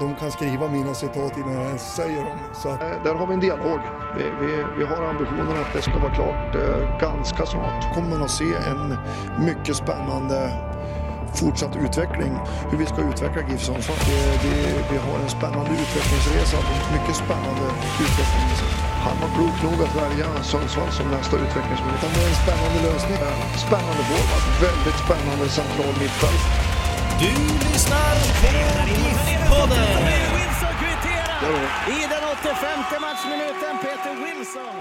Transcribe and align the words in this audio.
De 0.00 0.14
kan 0.14 0.30
skriva 0.30 0.68
mina 0.68 0.94
citat 0.94 1.36
innan 1.36 1.52
jag 1.52 1.66
ens 1.66 1.94
säger 1.94 2.24
dem. 2.24 2.38
Så 2.62 2.68
att, 2.68 2.80
Eh, 2.82 3.02
Där 3.04 3.14
har 3.14 3.26
vi 3.26 3.34
en 3.34 3.40
dialog. 3.40 3.80
Vi, 4.16 4.24
vi, 4.40 4.64
vi 4.78 4.84
har 4.84 5.02
ambitionen 5.12 5.56
att 5.62 5.72
det 5.72 5.82
ska 5.82 5.98
vara 5.98 6.14
klart 6.14 6.54
eh, 6.54 6.98
ganska 7.00 7.46
snart. 7.46 7.94
kommer 7.94 8.08
man 8.10 8.22
att 8.22 8.30
se 8.30 8.50
en 8.72 8.96
mycket 9.48 9.76
spännande 9.76 10.36
fortsatt 11.40 11.76
utveckling. 11.76 12.32
Hur 12.70 12.78
vi 12.78 12.86
ska 12.86 12.98
utveckla 13.10 13.40
GIF 13.48 13.62
Sundsvall. 13.68 13.96
Vi 14.92 14.96
har 15.06 15.16
en 15.24 15.28
spännande 15.38 15.70
utvecklingsresa. 15.82 16.58
Mycket 16.96 17.16
spännande 17.24 17.64
utveckling. 18.04 18.48
Han 19.06 19.16
var 19.22 19.28
klok 19.36 19.56
nog 19.66 19.78
att 19.86 19.94
välja 20.02 20.26
Sundsvall 20.42 20.90
som 20.98 21.06
nästa 21.16 21.36
utvecklingsmyndighet. 21.36 22.00
Utan 22.02 22.10
det 22.14 22.22
är 22.26 22.30
en 22.34 22.40
spännande 22.44 22.78
lösning. 22.88 23.18
Spännande 23.66 24.02
forward, 24.10 24.44
väldigt 24.68 24.98
spännande 25.04 25.44
central 25.60 25.94
mittfält. 26.02 26.73
Du 27.20 27.26
lyssnar 27.72 28.14
på 28.42 28.88
GIF-podden! 28.88 30.04
Wilson 30.34 30.74
kvitterar 30.80 31.48
i 31.88 32.06
den 32.10 32.24
85 32.32 33.00
matchminuten, 33.00 33.78
Peter 33.82 34.14
Wilson. 34.24 34.74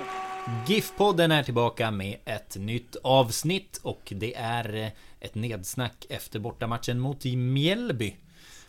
GIF-podden 0.68 1.32
är 1.32 1.44
tillbaka 1.44 1.92
med 1.92 2.18
ett 2.26 2.56
nytt 2.56 2.96
avsnitt 3.04 3.80
och 3.84 4.14
det 4.16 4.36
är 4.36 4.75
eh, 4.75 4.90
ett 5.20 5.36
nedsnack 5.36 6.06
efter 6.09 6.40
bortamatchen 6.40 7.00
mot 7.00 7.25
Mjällby. 7.25 8.16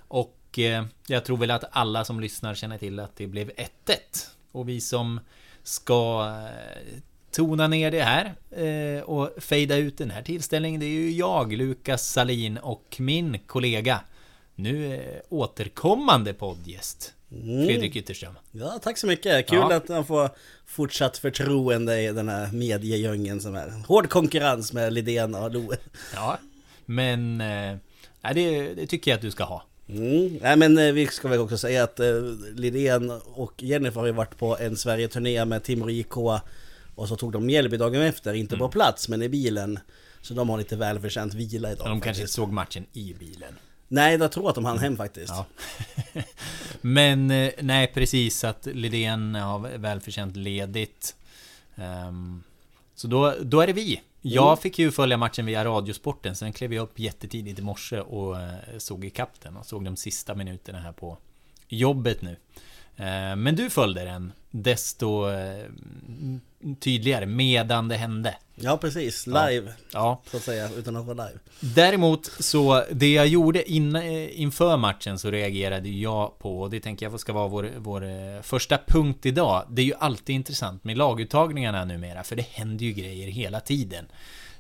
Och 0.09 0.59
eh, 0.59 0.84
jag 1.06 1.25
tror 1.25 1.37
väl 1.37 1.51
att 1.51 1.65
alla 1.71 2.05
som 2.05 2.21
lyssnar 2.21 2.55
känner 2.55 2.78
till 2.78 3.01
att 3.01 3.17
det 3.17 3.27
blev 3.27 3.51
1-1. 3.51 3.67
Och 4.53 4.69
vi 4.69 4.81
som 4.81 5.21
ska 5.62 6.27
eh, 6.28 7.01
tona 7.35 7.69
ner 7.69 7.91
det 7.91 8.03
här 8.03 8.35
eh, 8.51 9.03
och 9.03 9.31
fejda 9.43 9.77
ut 9.77 9.99
den 9.99 10.11
här 10.11 10.23
tillställningen 10.23 10.81
det 10.81 10.87
är 10.87 10.91
ju 10.91 11.11
jag, 11.11 11.53
Lukas 11.53 12.09
Salin 12.09 12.59
och 12.59 12.97
min 12.99 13.39
kollega 13.47 14.01
nu 14.55 14.95
eh, 14.95 15.01
återkommande 15.29 16.35
poddgäst 16.35 17.15
Fredrik 17.67 17.97
Ytterström. 17.97 18.35
Ja, 18.51 18.79
tack 18.83 18.99
så 18.99 19.07
mycket. 19.07 19.49
Kul 19.49 19.59
Ja. 19.59 19.75
att 19.77 19.89
man 19.89 20.05
får 20.05 20.31
fortsatt 20.67 21.19
förtroende 21.19 22.03
i 22.03 22.12
den 22.12 22.29
här 22.29 22.53
mediedjungeln 22.53 23.41
som 23.41 23.55
är 23.55 23.71
hård 23.87 24.09
konkurrens 24.09 24.73
med 24.73 24.93
Lidén 24.93 25.35
och 25.35 25.53
Loe. 25.53 25.77
Ja, 26.15 26.39
men 26.85 27.41
eh, 27.41 27.77
nej, 28.21 28.35
det, 28.35 28.75
det 28.75 28.87
tycker 28.87 29.11
jag 29.11 29.17
att 29.17 29.23
du 29.23 29.31
ska 29.31 29.45
ha. 29.45 29.65
Mm. 29.89 30.39
Nej 30.43 30.57
men 30.57 30.79
eh, 30.79 30.93
vi 30.93 31.07
ska 31.07 31.29
väl 31.29 31.41
också 31.41 31.59
säga 31.59 31.85
att 31.85 32.01
eh, 32.01 32.07
Lidén 32.55 33.11
och 33.25 33.62
Jennifer 33.62 34.01
har 34.01 34.07
ju 34.07 34.12
varit 34.12 34.39
på 34.39 34.57
en 34.59 34.77
Sverige-turné 34.77 35.45
med 35.45 35.62
Timrå 35.62 35.91
IK 35.91 36.15
och 36.95 37.09
så 37.09 37.17
tog 37.17 37.33
de 37.33 37.47
Mjällby 37.47 37.77
dagen 37.77 38.03
efter, 38.03 38.34
inte 38.34 38.56
på 38.56 38.69
plats 38.69 39.09
men 39.09 39.23
i 39.23 39.28
bilen. 39.28 39.78
Så 40.23 40.34
de 40.34 40.48
har 40.48 40.59
lite 40.59 40.77
välförtjänt 40.77 41.34
vila 41.34 41.73
idag. 41.73 41.87
De 41.87 42.00
kanske 42.00 42.09
inte 42.09 42.19
faktiskt. 42.20 42.34
såg 42.34 42.53
matchen 42.53 42.87
i 42.92 43.14
bilen. 43.19 43.55
Nej, 43.89 44.17
jag 44.17 44.33
tror 44.33 44.48
att 44.48 44.55
de 44.55 44.64
hann 44.64 44.78
hem 44.78 44.97
faktiskt. 44.97 45.28
Ja. 45.28 45.47
Men 46.81 47.31
eh, 47.31 47.50
nej, 47.61 47.91
precis 47.95 48.45
att 48.45 48.67
Lidén 48.67 49.34
har 49.34 49.59
välförtjänt 49.78 50.37
ledigt. 50.37 51.17
Ehm, 51.77 52.42
så 52.95 53.06
då, 53.06 53.34
då 53.42 53.61
är 53.61 53.67
det 53.67 53.72
vi. 53.72 54.00
Jag 54.20 54.61
fick 54.61 54.78
ju 54.78 54.91
följa 54.91 55.17
matchen 55.17 55.47
via 55.47 55.65
Radiosporten, 55.65 56.37
sen 56.37 56.53
klev 56.53 56.75
jag 56.75 56.83
upp 56.83 56.98
jättetidigt 56.98 57.59
i 57.59 57.62
morse 57.62 58.00
och 58.00 58.41
eh, 58.41 58.55
såg 58.78 59.05
ikapp 59.05 59.41
den 59.43 59.56
och 59.56 59.66
såg 59.66 59.84
de 59.84 59.97
sista 59.97 60.34
minuterna 60.34 60.78
här 60.81 60.93
på 60.93 61.19
jobbet 61.69 62.22
nu. 62.22 62.37
Eh, 62.97 63.37
Men 63.37 63.56
du 63.56 63.71
följde 63.71 64.05
den 64.05 64.32
desto 64.50 65.31
eh, 65.31 65.65
tydligare 66.80 67.26
medan 67.26 67.88
det 67.88 67.97
hände. 67.97 68.36
Ja, 68.54 68.76
precis. 68.76 69.26
Live, 69.26 69.72
Ja, 69.92 70.22
så 70.30 70.36
att 70.36 70.42
säga, 70.42 70.70
utan 70.76 70.97
att 70.97 71.06
vara 71.06 71.26
live. 71.26 71.38
Däremot 71.60 72.26
så, 72.26 72.84
det 72.91 73.12
jag 73.12 73.26
gjorde 73.26 73.70
in, 73.70 73.97
inför 74.32 74.76
matchen 74.76 75.19
så 75.19 75.30
reagerade 75.30 75.88
jag 75.88 76.38
på, 76.38 76.60
och 76.60 76.70
det 76.70 76.80
tänker 76.80 77.10
jag 77.10 77.20
ska 77.20 77.32
vara 77.32 77.48
vår, 77.48 77.70
vår 77.76 78.04
eh, 78.04 78.42
första 78.42 78.78
punkt 78.86 79.26
idag. 79.26 79.66
Det 79.70 79.82
är 79.82 79.86
ju 79.86 79.94
alltid 79.98 80.36
intressant 80.36 80.84
med 80.84 80.97
laguttagningarna 80.97 81.84
numera, 81.84 82.22
för 82.25 82.36
det 82.36 82.47
händer 82.47 82.84
ju 82.84 82.92
grejer 82.92 83.28
hela 83.28 83.60
tiden. 83.60 84.06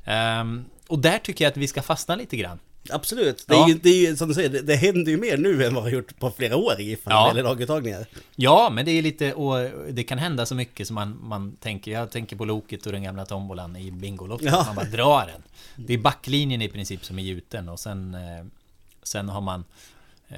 Ehm, 0.04 0.64
och 0.88 0.98
där 0.98 1.18
tycker 1.18 1.44
jag 1.44 1.50
att 1.50 1.56
vi 1.56 1.68
ska 1.68 1.82
fastna 1.82 2.16
lite 2.16 2.36
grann. 2.36 2.58
Absolut. 2.90 3.44
Det 3.48 3.54
Ja. 3.54 3.64
är, 3.64 3.68
ju, 3.68 3.74
det 3.74 3.88
är 3.88 4.10
ju 4.10 4.16
som 4.16 4.28
du 4.28 4.34
säger, 4.34 4.48
det, 4.48 4.60
det 4.62 4.76
händer 4.76 5.10
ju 5.12 5.16
mer 5.16 5.36
nu 5.36 5.64
än 5.64 5.74
vad 5.74 5.84
det 5.84 5.90
har 5.90 5.94
gjort 5.96 6.18
på 6.18 6.30
flera 6.30 6.56
år 6.56 6.80
i 6.80 6.98
när 7.04 7.12
Ja. 7.12 7.22
det 7.22 7.28
gäller 7.28 7.42
laguttagningar. 7.42 8.06
Ja, 8.36 8.70
men 8.72 8.84
det 8.84 8.90
är 8.90 9.02
lite, 9.02 9.34
och 9.34 9.70
det 9.92 10.02
kan 10.04 10.18
hända 10.18 10.46
så 10.46 10.54
mycket 10.54 10.86
som 10.86 10.94
man, 10.94 11.18
man 11.22 11.56
tänker, 11.56 11.90
jag 11.92 12.10
tänker 12.10 12.36
på 12.36 12.44
Loket 12.44 12.86
och 12.86 12.92
den 12.92 13.02
gamla 13.02 13.24
tombolan 13.24 13.76
i 13.76 13.90
Bingolotto, 13.90 14.44
Ja. 14.44 14.62
man 14.66 14.74
bara 14.76 14.86
drar 14.86 15.26
den. 15.26 15.42
Det 15.86 15.94
är 15.94 15.98
backlinjen 15.98 16.62
i 16.62 16.68
princip 16.68 17.04
som 17.04 17.18
är 17.18 17.22
gjuten 17.22 17.68
och 17.68 17.80
sen, 17.80 18.14
eh, 18.14 18.44
sen 19.02 19.28
har 19.28 19.40
man 19.40 19.64
eh, 20.28 20.36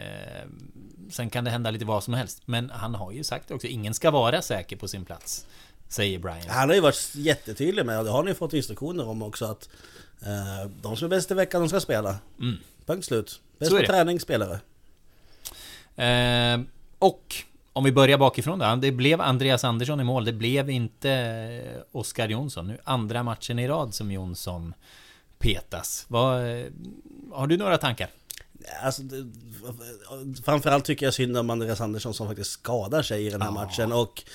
Sen 1.10 1.30
kan 1.30 1.44
det 1.44 1.50
hända 1.50 1.70
lite 1.70 1.84
vad 1.84 2.04
som 2.04 2.14
helst, 2.14 2.42
men 2.44 2.70
han 2.70 2.94
har 2.94 3.12
ju 3.12 3.24
sagt 3.24 3.50
också, 3.50 3.66
ingen 3.66 3.94
ska 3.94 4.10
vara 4.10 4.42
säker 4.42 4.76
på 4.76 4.88
sin 4.88 5.04
plats. 5.04 5.46
Säger 5.88 6.18
Brian. 6.18 6.48
Han 6.48 6.68
har 6.68 6.74
ju 6.74 6.80
varit 6.80 7.10
jättetydlig 7.14 7.86
med, 7.86 7.98
och 7.98 8.04
det 8.04 8.10
har 8.10 8.22
ni 8.24 8.34
fått 8.34 8.52
instruktioner 8.52 9.08
om 9.08 9.22
också, 9.22 9.44
att 9.44 9.68
de 10.82 10.96
som 10.96 11.04
är 11.04 11.08
bäst 11.08 11.30
i 11.30 11.34
veckan, 11.34 11.60
de 11.60 11.68
ska 11.68 11.80
spela. 11.80 12.16
Mm. 12.40 12.56
Punkt 12.86 13.04
slut. 13.04 13.40
Bäst 13.58 13.70
på 13.70 13.78
träning, 13.86 14.20
spelare. 14.20 14.60
Eh, 15.96 16.60
och 16.98 17.34
om 17.72 17.84
vi 17.84 17.92
börjar 17.92 18.18
bakifrån 18.18 18.58
då. 18.58 18.76
Det 18.76 18.92
blev 18.92 19.20
Andreas 19.20 19.64
Andersson 19.64 20.00
i 20.00 20.04
mål. 20.04 20.24
Det 20.24 20.32
blev 20.32 20.70
inte 20.70 21.10
eh, 21.10 21.82
Oskar 21.92 22.28
Jonsson. 22.28 22.66
Nu 22.66 22.78
andra 22.84 23.22
matchen 23.22 23.58
i 23.58 23.68
rad 23.68 23.94
som 23.94 24.12
Jonsson 24.12 24.74
petas. 25.38 26.04
Vad, 26.08 26.60
eh, 26.60 26.66
har 27.32 27.46
du 27.46 27.56
några 27.56 27.78
tankar? 27.78 28.08
Alltså, 28.82 29.02
framförallt 30.44 30.84
tycker 30.84 31.06
jag 31.06 31.14
synd 31.14 31.36
om 31.36 31.50
Andreas 31.50 31.80
Andersson 31.80 32.14
som 32.14 32.26
faktiskt 32.26 32.50
skadar 32.50 33.02
sig 33.02 33.26
i 33.26 33.30
den 33.30 33.42
här 33.42 33.48
Ja. 33.48 33.52
matchen. 33.54 33.92
Och 33.92 34.22
eh, 34.26 34.30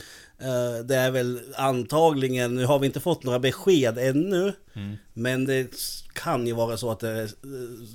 det 0.85 0.95
är 0.95 1.11
väl 1.11 1.39
antagligen, 1.55 2.55
nu 2.55 2.65
har 2.65 2.79
vi 2.79 2.85
inte 2.85 2.99
fått 2.99 3.23
några 3.23 3.39
besked 3.39 3.97
ännu. 3.97 4.53
Mm. 4.73 4.95
Men 5.13 5.45
det 5.45 5.67
kan 6.13 6.47
ju 6.47 6.53
vara 6.53 6.77
så 6.77 6.91
att 6.91 6.99
det 6.99 7.09
är 7.09 7.23
eh, 7.23 7.29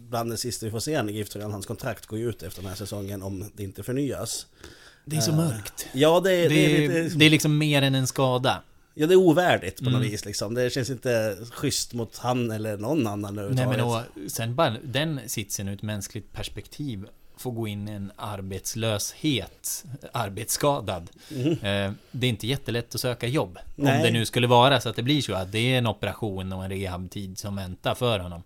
bland 0.09 0.31
det 0.31 0.37
sista 0.37 0.67
vi 0.67 0.73
får 0.73 0.81
se 0.81 0.95
han 0.95 1.09
i 1.09 1.12
Giftrön. 1.12 1.53
Hans 1.53 1.67
kontrakt 1.67 2.07
går 2.07 2.19
ju 2.19 2.29
ut 2.29 2.43
efter 2.43 2.61
den 2.62 2.69
här 2.69 2.77
säsongen 2.77 3.23
om 3.23 3.51
det 3.57 3.62
inte 3.62 3.83
förnyas. 3.83 4.47
Det 5.05 5.17
är 5.17 5.21
så 5.21 5.31
Eh, 5.31 5.37
mörkt. 5.37 5.87
Ja, 5.93 6.21
det, 6.21 6.33
är- 6.33 6.49
Det 6.49 6.55
det, 6.55 6.77
är, 6.77 6.91
är, 6.91 7.03
lite, 7.05 7.17
det 7.17 7.25
är 7.27 7.31
liksom 7.31 7.59
mer 7.59 7.83
än 7.83 7.95
en 7.95 8.07
skada. 8.07 8.63
ja, 8.95 9.07
det 9.07 9.15
är 9.15 9.17
ovärdigt 9.17 9.78
på 9.78 9.84
något 9.84 9.95
Mm. 9.95 10.11
vis 10.11 10.25
liksom. 10.25 10.55
Det 10.55 10.71
känns 10.71 10.91
inte 10.91 11.37
schysst 11.53 11.93
mot 11.95 12.17
han 12.19 12.51
eller 12.51 12.77
någon 12.77 13.07
annan 13.07 13.34
Nej 13.34 13.45
överhuvudtaget. 13.45 14.07
men 14.15 14.25
och 14.25 14.31
sen 14.33 14.55
bara 14.55 14.77
den 14.84 15.21
sitsen 15.27 15.69
ur 15.69 15.75
ett 15.75 15.83
mänskligt 15.83 16.33
perspektiv 16.33 17.07
får 17.36 17.50
gå 17.52 17.69
in 17.69 17.88
i 17.88 17.92
en 17.92 18.12
arbetslöshet, 18.16 19.84
arbetsskadad. 20.12 21.10
Eh, 21.62 21.92
Det 22.10 22.26
är 22.26 22.30
inte 22.30 22.47
jättelätt 22.47 22.94
att 22.94 23.00
söka 23.00 23.26
jobb. 23.26 23.58
Om 23.76 23.84
Nej. 23.84 24.02
det 24.02 24.10
nu 24.10 24.26
skulle 24.26 24.47
vara 24.47 24.80
så 24.80 24.88
att 24.88 24.97
det 24.97 25.02
blir 25.02 25.22
så 25.22 25.34
att 25.34 25.52
det 25.52 25.58
är 25.58 25.78
en 25.78 25.86
operation 25.86 26.52
och 26.52 26.64
en 26.64 26.70
rehabtid 26.70 27.38
som 27.38 27.56
väntar 27.56 27.94
för 27.94 28.19
honom. 28.19 28.42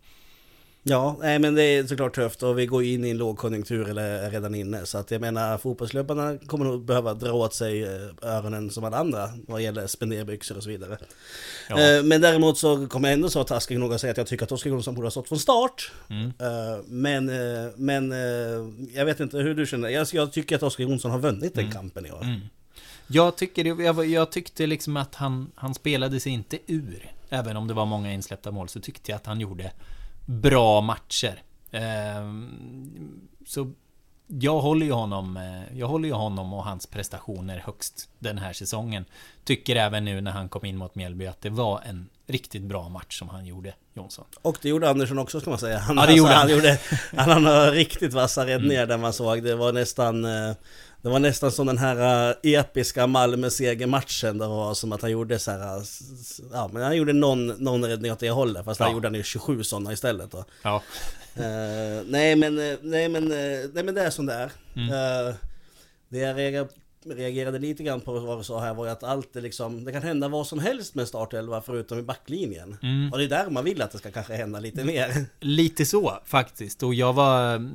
Ja, 0.83 1.17
nej 1.21 1.39
men 1.39 1.55
det 1.55 1.63
är 1.63 1.87
såklart 1.87 2.15
tufft 2.15 2.43
och 2.43 2.59
vi 2.59 2.67
går 2.67 2.85
in 2.85 3.05
i 3.05 3.11
en 3.11 3.17
lågkonjunktur 3.19 3.89
eller 3.89 4.03
är 4.03 4.31
redan 4.31 4.55
inne. 4.55 4.87
Så 4.87 4.99
att 4.99 5.11
jag 5.11 5.21
menar 5.21 5.59
fotbollsklubbarna 5.59 6.39
kommer 6.47 6.65
nog 6.65 6.85
behöva 6.85 7.15
dra 7.15 7.33
åt 7.33 7.55
sig 7.55 7.83
eh, 7.83 7.91
öronen 8.23 8.71
som 8.71 8.85
alla 8.85 8.97
andra 8.97 9.31
vad 9.49 9.63
gäller 9.63 9.87
spenderbyxor 9.87 10.57
och 10.57 10.63
så 10.63 10.69
vidare. 10.69 10.99
Ja. 11.69 11.81
Eh, 11.81 12.03
Men 12.03 12.21
däremot 12.21 12.59
så 12.59 12.87
kommer 12.87 13.09
jag 13.09 13.15
ändå 13.15 13.31
så 13.31 13.45
taskig 13.45 13.79
nog 13.79 13.95
att 13.95 14.01
säga 14.01 14.11
att 14.11 14.17
jag 14.17 14.27
tycker 14.27 14.45
att 14.45 14.53
Oskar 14.53 14.71
Jonsson 14.71 14.95
borde 14.95 15.07
ha 15.07 15.11
stått 15.11 15.29
från 15.29 15.39
start. 15.39 15.93
Mm. 16.11 16.33
Eh, 16.39 16.85
Men, 16.87 17.27
men 17.77 18.11
jag 18.95 19.05
vet 19.05 19.21
inte 19.21 19.39
hur 19.39 19.55
du 19.55 19.67
känner. 19.67 19.89
Jag, 19.89 20.33
tycker 20.33 20.57
att 20.57 20.63
Oskar 20.63 20.85
Jonsson 20.85 21.11
har 21.11 21.19
vunnit 21.19 21.55
den 21.55 21.71
kampen 21.73 22.07
i 22.07 22.13
år. 22.13 22.23
Mm. 22.23 22.41
Jag, 23.07 23.37
tycker, 23.37 23.83
jag, 23.83 24.07
jag 24.07 24.33
tyckte 24.33 24.67
liksom 24.67 24.97
att 24.97 25.15
han, 25.15 25.51
han 25.55 25.75
spelade 25.75 26.21
sig 26.21 26.33
inte 26.33 26.59
ur. 26.67 27.13
Även 27.29 27.57
om 27.57 27.69
det 27.69 27.75
var 27.75 27.87
många 27.87 28.13
insläppta 28.13 28.51
mål 28.51 28.69
så 28.69 28.81
tyckte 28.81 29.11
jag 29.11 29.17
att 29.17 29.27
han 29.27 29.41
gjorde 29.41 29.73
bra 30.25 30.81
matcher. 30.81 31.43
Ehm, 31.71 33.29
så 33.47 33.73
jag 34.27 34.61
håller 34.61 34.87
ju 34.87 34.93
honom, 34.93 35.37
eh, 35.37 35.79
jag 35.79 35.87
håller 35.87 36.09
ju 36.09 36.15
honom 36.15 36.53
och 36.53 36.65
hans 36.65 36.87
prestationer 36.87 37.63
högst 37.67 38.09
den 38.19 38.39
här 38.39 38.53
säsongen. 38.53 39.05
Tycker 39.45 39.77
även 39.77 40.05
nu 40.05 40.21
när 40.21 40.31
han 40.31 40.49
kom 40.49 40.65
in 40.65 40.77
mot 40.77 40.95
Mjällby 40.95 41.27
att 41.27 41.41
det 41.41 41.51
var 41.51 41.81
en 41.81 42.09
riktigt 42.27 42.63
bra 42.63 42.89
match 42.89 43.19
som 43.19 43.29
han 43.29 43.47
gjorde, 43.47 43.75
Jonsson. 43.95 44.25
Och 44.43 44.59
det 44.63 44.69
gjorde 44.69 44.91
Andersson 44.91 45.19
också 45.19 45.41
ska 45.41 45.51
man 45.51 45.59
säga. 45.59 45.79
Han, 45.79 45.97
ja, 45.97 46.07
det 46.07 46.15
gjorde 46.15 46.37
alltså, 46.37 46.57
han. 46.57 46.67
han. 46.67 47.27
gjorde, 47.27 47.33
han 47.33 47.47
har 47.47 47.71
riktigt 47.73 48.13
vassa 48.13 48.47
räddningar 48.47 48.83
mm. 48.83 48.89
där 48.89 48.99
man 48.99 49.13
såg. 49.13 49.43
Det 49.43 49.55
var 49.55 49.73
nästan... 49.73 50.27
Eh, 51.01 51.03
det 51.03 51.09
var 51.09 51.19
nästan 51.19 51.53
som 51.53 51.67
den 51.67 51.79
här 51.79 52.31
uh, 52.31 52.37
episka 52.43 53.07
Malmö-segermatchen. 53.07 54.39
Det 54.39 54.47
var 54.47 54.75
som 54.75 54.93
att 54.93 55.03
han 55.03 55.11
gjorde 55.11 55.39
så 55.39 55.51
här... 55.51 55.79
Uh, 55.79 55.85
ja, 56.53 56.71
men 56.73 56.83
han 56.83 56.97
gjorde 56.97 57.13
någon, 57.13 57.47
någon 57.47 57.85
räddning 57.85 58.13
åt 58.13 58.19
det 58.19 58.31
hållet. 58.31 58.65
Fast 58.65 58.81
ja. 58.81 58.87
han 58.87 58.95
gjorde 58.95 59.09
han 59.09 59.15
ju 59.15 59.23
27 59.23 59.65
sådana 59.65 59.93
istället. 59.93 60.31
Då. 60.31 60.45
Ja. 60.63 60.83
Uh, 61.37 62.05
nej, 62.07 62.37
men, 62.37 62.55
nej, 62.83 63.09
men, 63.09 63.29
nej 63.75 63.85
men 63.85 63.95
det 63.95 64.03
är 64.03 64.11
som 64.11 64.27
det 64.27 64.35
är. 64.35 64.53
Mm. 64.77 65.35
det 66.09 66.19
jag 66.19 66.69
reagerade 67.05 67.59
lite 67.59 67.83
grann 67.83 68.01
på 68.01 68.21
vad 68.21 68.39
du 68.39 68.45
sa 68.45 68.61
här 68.61 68.75
var 68.75 68.85
ju 68.85 68.91
att 68.91 69.03
allt 69.03 69.37
är 69.37 69.41
liksom... 69.41 69.85
Det 69.85 69.93
kan 69.93 70.03
hända 70.03 70.29
vad 70.29 70.47
som 70.47 70.59
helst 70.59 70.95
med 70.95 71.09
startelva 71.09 71.63
förutom 71.63 71.99
i 71.99 72.03
backlinjen. 72.03 72.77
Mm. 72.83 73.13
Och 73.13 73.19
det 73.19 73.25
är 73.25 73.29
där 73.29 73.51
man 73.51 73.65
vill 73.65 73.83
att 73.83 73.91
det 73.93 73.99
ska 73.99 74.11
kanske 74.11 74.35
hända 74.35 74.61
lite 74.61 74.85
mer. 74.85 75.25
Lite 75.41 75.87
så 75.87 76.19
faktiskt. 76.25 76.83
Och 76.83 76.95
jag 76.95 77.13
var... 77.13 77.55
Mm, 77.55 77.73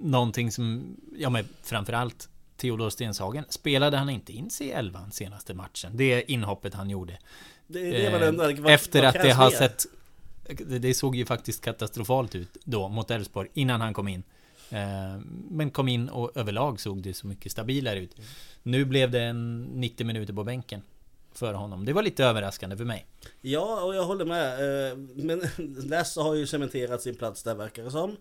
någonting 0.00 0.52
som... 0.52 0.96
Ja 1.18 1.30
men 1.30 1.44
framförallt 1.62 2.28
Theodor 2.56 2.90
Stenshagen 2.90 3.44
spelade 3.48 3.96
han 3.96 4.10
inte 4.10 4.32
in 4.32 4.50
sig 4.50 4.66
i 4.66 4.70
elvan 4.70 5.12
senaste 5.12 5.54
matchen. 5.54 5.96
Det 5.96 6.30
inhoppet 6.32 6.74
han 6.74 6.90
gjorde. 6.90 7.18
Det, 7.66 7.90
det 7.90 8.10
var 8.10 8.18
den, 8.18 8.36
var, 8.36 8.70
Efter 8.70 9.02
att 9.02 9.14
det 9.14 9.30
har 9.30 9.50
sett... 9.50 9.86
Det 10.66 10.94
såg 10.94 11.16
ju 11.16 11.26
faktiskt 11.26 11.64
katastrofalt 11.64 12.34
ut 12.34 12.56
då 12.64 12.88
mot 12.88 13.10
Elfsborg 13.10 13.48
innan 13.54 13.80
han 13.80 13.94
kom 13.94 14.08
in. 14.08 14.22
Eh, 14.70 15.20
men 15.50 15.70
kom 15.70 15.88
in 15.88 16.08
och 16.08 16.36
överlag 16.36 16.80
såg 16.80 17.02
det 17.02 17.14
så 17.14 17.26
mycket 17.26 17.52
stabilare 17.52 17.98
ut. 17.98 18.16
Nu 18.62 18.84
blev 18.84 19.10
det 19.10 19.22
en 19.22 19.62
90 19.62 20.06
minuter 20.06 20.32
på 20.32 20.44
bänken 20.44 20.82
för 21.32 21.54
honom. 21.54 21.84
Det 21.84 21.92
var 21.92 22.02
lite 22.02 22.24
överraskande 22.24 22.76
för 22.76 22.84
mig. 22.84 23.06
Ja, 23.40 23.80
och 23.82 23.94
jag 23.94 24.04
håller 24.04 24.24
med. 24.24 24.52
Eh, 24.90 24.96
men 25.14 25.42
Lasse 25.88 26.20
har 26.20 26.34
ju 26.34 26.46
cementerat 26.46 27.02
sin 27.02 27.14
plats 27.14 27.42
där 27.42 27.54
verkar 27.54 27.84
det 27.84 27.90
som. 27.90 28.16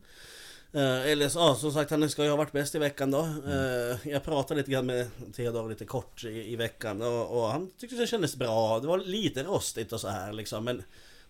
Eh, 0.75 1.11
eller 1.11 1.29
så, 1.29 1.39
ja, 1.39 1.55
som 1.55 1.71
sagt, 1.71 1.91
han 1.91 2.09
ska 2.09 2.23
ju 2.23 2.29
ha 2.29 2.37
varit 2.37 2.51
bäst 2.51 2.75
i 2.75 2.79
veckan 2.79 3.11
då. 3.11 3.21
Mm. 3.21 3.97
Jag 4.03 4.23
pratade 4.23 4.59
lite 4.59 4.71
grann 4.71 4.85
med 4.85 5.07
Theodor 5.35 5.69
lite 5.69 5.85
kort 5.85 6.23
i, 6.23 6.53
i 6.53 6.55
veckan 6.55 7.01
och, 7.01 7.37
och, 7.37 7.47
han 7.47 7.71
tyckte 7.77 7.95
det 7.95 8.07
kändes 8.07 8.35
bra. 8.35 8.79
Det 8.79 8.87
var 8.87 8.97
lite 8.97 9.43
rostigt 9.43 9.93
och 9.93 10.01
så 10.01 10.07
här 10.07 10.33
liksom. 10.33 10.63
Men 10.63 10.83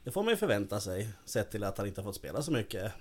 det 0.03 0.11
får 0.11 0.23
man 0.23 0.31
ju 0.31 0.37
förvänta 0.37 0.79
sig. 0.79 1.09
Sett 1.25 1.51
till 1.51 1.63
att 1.63 1.77
han 1.77 1.87
inte 1.87 2.01
har 2.01 2.05
fått 2.05 2.15
spela 2.15 2.41
så 2.41 2.51
mycket. 2.51 2.91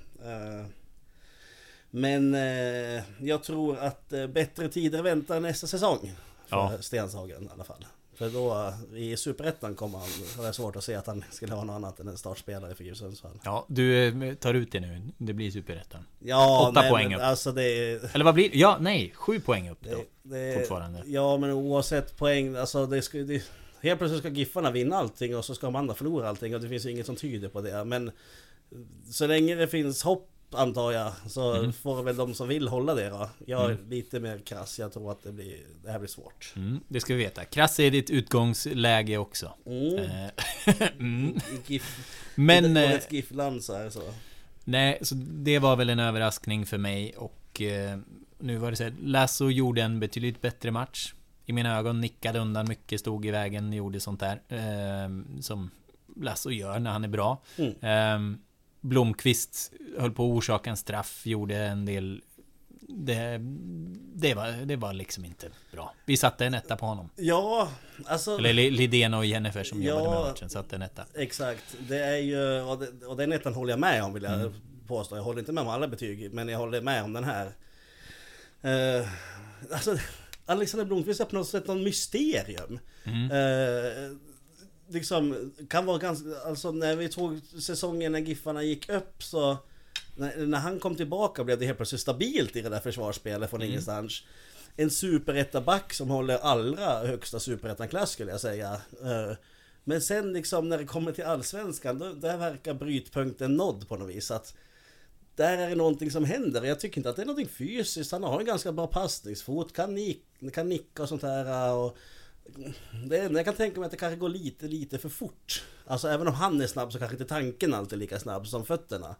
Men 1.90 2.34
eh, 2.34 3.02
jag 3.20 3.42
tror 3.42 3.78
att 3.78 4.12
eh, 4.12 4.26
bättre 4.26 4.68
tider 4.68 5.02
väntar 5.02 5.40
nästa 5.40 5.66
säsong. 5.66 6.12
För 6.46 6.56
ja. 6.56 6.78
Stenshagen 6.80 7.44
i 7.44 7.48
alla 7.52 7.64
fall. 7.64 7.86
För 8.14 8.30
då 8.30 8.72
i 8.96 9.16
Superettan 9.16 9.74
kommer 9.74 9.98
han, 9.98 10.08
har 10.36 10.44
jag 10.44 10.54
svårt 10.54 10.76
att 10.76 10.84
se 10.84 10.94
att 10.94 11.06
han 11.06 11.24
skulle 11.30 11.54
vara 11.54 11.64
något 11.64 11.74
annat 11.74 12.00
än 12.00 12.08
en 12.08 12.16
startspelare 12.16 12.74
för 12.74 12.84
GIF 12.84 12.96
Sundsvall. 12.96 13.40
Ja, 13.44 13.64
du 13.68 14.08
eh, 14.28 14.34
tar 14.34 14.54
ut 14.54 14.72
det 14.72 14.80
nu. 14.80 15.02
Det 15.18 15.32
blir 15.32 15.50
Superettan. 15.50 16.00
Ja, 16.18 16.68
Åtta 16.68 16.80
nej, 16.80 16.90
poäng 16.90 17.14
upp. 17.14 17.22
Alltså 17.22 17.52
det. 17.52 18.14
Eller 18.14 18.24
vad 18.24 18.34
blir 18.34 18.50
det? 18.50 18.58
Ja, 18.58 18.76
nej, 18.80 19.12
sju 19.14 19.40
poäng 19.40 19.70
upp 19.70 19.78
då. 19.80 19.90
Det, 19.90 20.04
det, 20.22 20.58
fortfarande. 20.58 21.02
Ja, 21.06 21.36
men 21.36 21.50
oavsett 21.50 22.16
poäng, 22.16 22.56
alltså 22.56 22.86
det 22.86 23.02
ska... 23.02 23.18
Det, 23.18 23.42
helt 23.80 23.98
plötsligt 23.98 24.20
ska 24.20 24.28
Giffarna 24.28 24.70
vinna 24.70 24.96
allting 24.96 25.36
och 25.36 25.44
så 25.44 25.54
ska 25.54 25.66
de 25.66 25.76
andra 25.76 25.94
förlora 25.94 26.28
allting 26.28 26.54
och 26.54 26.60
det 26.60 26.68
finns 26.68 26.86
inget 26.86 27.06
som 27.06 27.16
tyder 27.16 27.48
på 27.48 27.60
det. 27.60 27.84
Men 27.84 28.10
så 29.10 29.26
länge 29.26 29.54
det 29.54 29.68
finns 29.68 30.02
hopp 30.02 30.30
antar 30.54 30.92
jag. 30.92 31.12
Så 31.26 31.54
mm. 31.54 31.72
får 31.72 32.02
väl 32.02 32.16
de 32.16 32.34
som 32.34 32.48
vill 32.48 32.68
hålla 32.68 32.94
det 32.94 33.08
då. 33.08 33.28
Jag 33.46 33.64
är 33.64 33.70
mm. 33.70 33.90
lite 33.90 34.20
mer 34.20 34.38
krass. 34.38 34.78
Jag 34.78 34.92
tror 34.92 35.12
att 35.12 35.22
det, 35.22 35.32
blir, 35.32 35.56
det 35.84 35.90
här 35.90 35.98
blir 35.98 36.08
svårt. 36.08 36.52
Mm, 36.56 36.80
det 36.88 37.00
ska 37.00 37.14
vi 37.14 37.24
veta. 37.24 37.44
Krass 37.44 37.80
är 37.80 37.90
ditt 37.90 38.10
utgångsläge 38.10 39.18
också. 39.18 39.52
Mm. 39.66 39.98
Eh, 39.98 40.88
mm. 40.98 41.40
GIF, 41.66 42.08
Men... 42.34 42.76
Årets 42.76 43.06
eh, 43.06 43.14
GIF-land 43.14 43.64
så 43.64 43.74
här 43.74 43.90
så. 43.90 44.02
Nej, 44.64 44.98
så 45.02 45.14
det 45.18 45.58
var 45.58 45.76
väl 45.76 45.90
en 45.90 45.98
överraskning 45.98 46.66
för 46.66 46.78
mig 46.78 47.14
och 47.16 47.62
eh, 47.62 47.98
nu 48.38 48.56
var 48.56 48.70
det 48.70 48.76
så 48.76 48.84
här, 48.84 48.94
Lasso 49.02 49.50
gjorde 49.50 49.82
en 49.82 50.00
betydligt 50.00 50.40
bättre 50.40 50.70
match. 50.70 51.14
I 51.46 51.52
mina 51.52 51.78
ögon 51.78 52.00
nickade 52.00 52.38
undan 52.38 52.68
mycket, 52.68 53.00
stod 53.00 53.26
i 53.26 53.30
vägen, 53.30 53.72
gjorde 53.72 54.00
sånt 54.00 54.20
där. 54.20 54.42
Eh, 54.48 55.40
som 55.40 55.70
Lasso 56.16 56.50
gör 56.50 56.78
när 56.78 56.90
han 56.90 57.04
är 57.04 57.08
bra. 57.08 57.42
Mm. 57.56 57.70
Eh, 57.80 58.38
Blomqvist 58.84 59.72
höll 59.98 60.12
på 60.12 60.22
att 60.22 60.36
orsaka 60.36 60.70
en 60.70 60.76
straff, 60.76 61.26
gjorde 61.26 61.56
en 61.56 61.84
del 61.84 62.22
det, 62.88 63.40
det, 64.14 64.34
var, 64.34 64.66
det 64.66 64.76
var 64.76 64.92
liksom 64.92 65.24
inte 65.24 65.50
bra. 65.72 65.94
Vi 66.06 66.16
satte 66.16 66.46
en 66.46 66.54
etta 66.54 66.76
på 66.76 66.86
honom. 66.86 67.10
Ja, 67.16 67.68
alltså... 68.04 68.38
Eller 68.38 68.70
Lidén 68.70 69.14
och 69.14 69.26
Jennifer 69.26 69.64
som 69.64 69.82
ja, 69.82 69.88
jobbade 69.88 70.10
med 70.10 70.20
matchen 70.20 70.50
satte 70.50 70.76
en 70.76 70.82
etta. 70.82 71.04
Exakt. 71.14 71.76
Det 71.88 71.98
är 71.98 72.16
ju... 72.16 72.60
Och, 72.60 72.78
det, 72.78 73.06
och 73.06 73.16
den 73.16 73.32
ettan 73.32 73.54
håller 73.54 73.72
jag 73.72 73.80
med 73.80 74.04
om 74.04 74.14
vill 74.14 74.22
jag 74.22 74.40
mm. 74.40 74.52
påstå. 74.86 75.16
Jag 75.16 75.22
håller 75.22 75.38
inte 75.38 75.52
med 75.52 75.62
om 75.62 75.68
alla 75.68 75.88
betyg, 75.88 76.32
men 76.32 76.48
jag 76.48 76.58
håller 76.58 76.80
med 76.80 77.04
om 77.04 77.12
den 77.12 77.24
här. 77.24 77.46
Uh, 78.64 79.08
alltså, 79.72 79.98
Alexander 80.46 80.84
Blomqvist 80.84 81.20
är 81.20 81.24
på 81.24 81.34
något 81.34 81.48
sätt 81.48 81.66
någon 81.66 81.84
mysterium. 81.84 82.78
Mm. 83.04 83.30
Uh, 83.30 84.16
liksom 84.88 85.52
kan 85.68 85.86
vara 85.86 85.98
ganska, 85.98 86.28
alltså 86.46 86.72
när 86.72 86.96
vi 86.96 87.08
tog 87.08 87.40
säsongen 87.60 88.12
när 88.12 88.18
Giffarna 88.18 88.62
gick 88.62 88.88
upp 88.88 89.22
så 89.22 89.56
när, 90.16 90.46
när 90.46 90.58
han 90.58 90.80
kom 90.80 90.96
tillbaka 90.96 91.44
blev 91.44 91.58
det 91.58 91.66
helt 91.66 91.78
plötsligt 91.78 92.00
stabilt 92.00 92.56
i 92.56 92.60
det 92.60 92.68
där 92.68 92.80
försvarsspelet 92.80 93.50
från 93.50 93.60
mm. 93.60 93.70
ingenstans. 93.70 94.22
En 94.76 94.90
superettaback 94.90 95.92
som 95.92 96.10
håller 96.10 96.38
allra 96.38 97.06
högsta 97.06 97.40
superettan-klass 97.40 98.10
skulle 98.10 98.30
jag 98.30 98.40
säga. 98.40 98.72
Eh, 99.02 99.36
men 99.84 100.00
sen 100.00 100.32
liksom 100.32 100.68
när 100.68 100.78
det 100.78 100.84
kommer 100.84 101.12
till 101.12 101.24
allsvenskan, 101.24 101.98
då, 101.98 102.12
där 102.12 102.36
verkar 102.36 102.74
brytpunkten 102.74 103.56
nådd 103.56 103.88
på 103.88 103.96
något 103.96 104.10
vis. 104.10 104.30
Att 104.30 104.54
där 105.36 105.58
är 105.58 105.68
det 105.68 105.74
någonting 105.74 106.10
som 106.10 106.24
händer. 106.24 106.64
Jag 106.64 106.80
tycker 106.80 106.98
inte 106.98 107.10
att 107.10 107.16
det 107.16 107.22
är 107.22 107.26
någonting 107.26 107.48
fysiskt. 107.48 108.12
Han 108.12 108.22
har 108.22 108.40
en 108.40 108.46
ganska 108.46 108.72
bra 108.72 108.86
passningsfot, 108.86 109.72
kan, 109.72 109.94
nick, 109.94 110.24
kan 110.52 110.68
nicka 110.68 111.02
och 111.02 111.08
sånt 111.08 111.22
här. 111.22 111.74
Och 111.74 111.96
det 113.06 113.18
enda 113.18 113.38
jag 113.38 113.44
kan 113.44 113.54
tänka 113.54 113.80
mig 113.80 113.86
att 113.86 113.90
det 113.90 113.96
kanske 113.96 114.16
går 114.16 114.28
lite, 114.28 114.66
lite 114.66 114.98
för 114.98 115.08
fort. 115.08 115.64
Alltså 115.86 116.08
även 116.08 116.28
om 116.28 116.34
han 116.34 116.60
är 116.60 116.66
snabb 116.66 116.92
så 116.92 116.98
kanske 116.98 117.14
inte 117.14 117.24
tanken 117.24 117.74
alltid 117.74 117.92
är 117.92 118.00
lika 118.00 118.18
snabb 118.18 118.46
som 118.46 118.66
fötterna. 118.66 119.16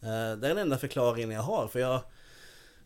Eh, 0.00 0.08
det 0.08 0.10
är 0.10 0.36
den 0.36 0.58
enda 0.58 0.78
förklaringen 0.78 1.30
jag 1.30 1.42
har. 1.42 1.68
För 1.68 1.80
jag 1.80 2.00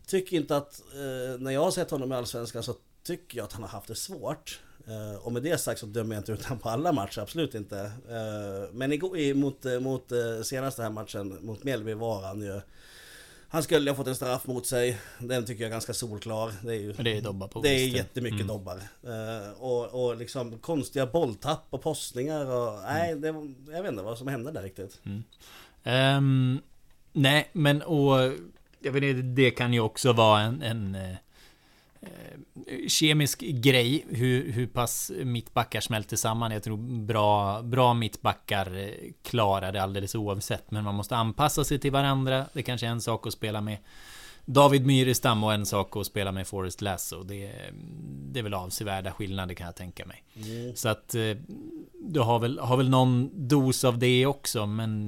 tycker 0.05 0.37
inte 0.37 0.57
att, 0.57 0.81
eh, 0.93 1.39
när 1.39 1.51
jag 1.51 1.63
har 1.63 1.71
sett 1.71 1.91
honom 1.91 2.11
i 2.11 2.15
Allsvenskan 2.15 2.63
så 2.63 2.75
tycker 3.03 3.37
jag 3.37 3.45
att 3.45 3.53
han 3.53 3.61
har 3.61 3.69
haft 3.69 3.87
det 3.87 3.95
svårt. 3.95 4.61
Eh, 4.87 5.25
och 5.25 5.31
med 5.31 5.43
det 5.43 5.57
sagt 5.57 5.79
så 5.79 5.85
dömer 5.85 6.15
jag 6.15 6.21
inte 6.21 6.31
ut 6.31 6.45
honom 6.45 6.59
på 6.59 6.69
alla 6.69 6.91
matcher, 6.91 7.19
absolut 7.19 7.55
inte. 7.55 7.91
Men 8.71 8.91
igår, 8.91 9.33
mot, 9.33 9.63
mot 9.81 10.11
senaste 10.43 10.83
här 10.83 10.89
matchen 10.89 11.37
mot 11.41 11.63
Mjällby 11.63 11.93
var 11.93 12.21
han 12.21 12.41
ju 12.41 12.61
han 13.53 13.63
skulle 13.63 13.91
ha 13.91 13.95
fått 13.95 14.07
en 14.07 14.15
straff 14.15 14.47
mot 14.47 14.65
sig. 14.65 14.97
Den 15.19 15.45
tycker 15.45 15.63
jag 15.63 15.67
är 15.67 15.71
ganska 15.71 15.93
solklar. 15.93 16.53
Det 16.61 16.75
är 16.75 16.79
ju... 16.79 16.93
Det 16.93 17.17
är 17.17 17.21
dobbar 17.21 17.47
på 17.47 17.61
Det 17.61 17.69
är 17.69 17.87
jättemycket 17.87 18.41
mm. 18.41 18.47
dobbar. 18.47 18.75
Uh, 18.75 19.63
och, 19.63 20.05
och 20.05 20.17
liksom 20.17 20.59
konstiga 20.59 21.05
bolltapp 21.05 21.65
och 21.69 21.81
postningar 21.81 22.45
och... 22.45 22.83
Nej, 22.83 23.11
mm. 23.11 23.21
det, 23.21 23.73
jag 23.73 23.83
vet 23.83 23.91
inte 23.91 24.03
vad 24.03 24.17
som 24.17 24.27
hände 24.27 24.51
där 24.51 24.63
riktigt. 24.63 24.99
Mm. 25.03 25.23
Um, 26.17 26.61
nej, 27.11 27.49
men 27.53 27.81
och... 27.81 28.33
Jag 28.79 28.91
vet 28.91 29.03
inte, 29.03 29.21
det 29.21 29.51
kan 29.51 29.73
ju 29.73 29.79
också 29.79 30.13
vara 30.13 30.41
en... 30.41 30.61
en 30.61 30.95
eh, 30.95 31.01
Eh, 31.01 31.15
kemisk 32.87 33.39
grej, 33.39 34.05
hur, 34.09 34.51
hur 34.51 34.67
pass 34.67 35.11
mittbackar 35.23 35.81
smälter 35.81 36.17
samman. 36.17 36.51
Jag 36.51 36.63
tror 36.63 36.77
bra, 37.05 37.61
bra 37.61 37.93
mittbackar 37.93 38.77
eh, 38.77 39.11
klarar 39.23 39.71
det 39.71 39.83
alldeles 39.83 40.15
oavsett. 40.15 40.71
Men 40.71 40.83
man 40.83 40.95
måste 40.95 41.15
anpassa 41.15 41.63
sig 41.63 41.79
till 41.79 41.91
varandra. 41.91 42.45
Det 42.53 42.63
kanske 42.63 42.87
är 42.87 42.91
en 42.91 43.01
sak 43.01 43.27
att 43.27 43.33
spela 43.33 43.61
med 43.61 43.77
David 44.45 44.85
Myrestam 44.85 45.43
och 45.43 45.53
en 45.53 45.65
sak 45.65 45.97
att 45.97 46.05
spela 46.05 46.31
med 46.31 46.47
Forrest 46.47 46.81
Lasso. 46.81 47.23
Det, 47.23 47.51
det 48.31 48.39
är 48.39 48.43
väl 48.43 48.53
avsevärda 48.53 49.11
skillnader 49.11 49.55
kan 49.55 49.65
jag 49.65 49.75
tänka 49.75 50.05
mig. 50.05 50.23
Mm. 50.35 50.75
Så 50.75 50.89
att 50.89 51.15
eh, 51.15 51.37
du 51.99 52.19
har 52.19 52.39
väl, 52.39 52.59
har 52.59 52.77
väl 52.77 52.89
någon 52.89 53.29
dos 53.47 53.83
av 53.83 53.97
det 53.97 54.25
också. 54.25 54.65
Men 54.65 55.05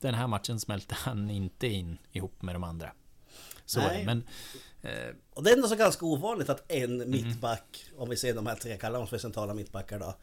den 0.00 0.14
här 0.14 0.26
matchen 0.26 0.60
smälte 0.60 0.94
han 0.98 1.30
inte 1.30 1.66
in 1.66 1.98
ihop 2.12 2.42
med 2.42 2.54
de 2.54 2.64
andra. 2.64 2.92
Så 3.66 3.80
Nej. 3.80 4.04
Men 4.04 4.18
Eh, 4.18 4.67
och 5.34 5.42
det 5.42 5.50
är 5.50 5.54
ändå 5.54 5.68
så 5.68 5.76
ganska 5.76 6.06
ovanligt 6.06 6.48
att 6.48 6.72
en 6.72 6.94
mm. 6.94 7.10
mittback, 7.10 7.84
om 7.96 8.08
vi 8.08 8.16
ser 8.16 8.34
de 8.34 8.46
här 8.46 8.54
tre 8.54 8.76
kallar 8.76 9.06
för 9.06 9.18
centrala 9.18 9.54
mittbackar 9.54 9.98
då, 9.98 10.14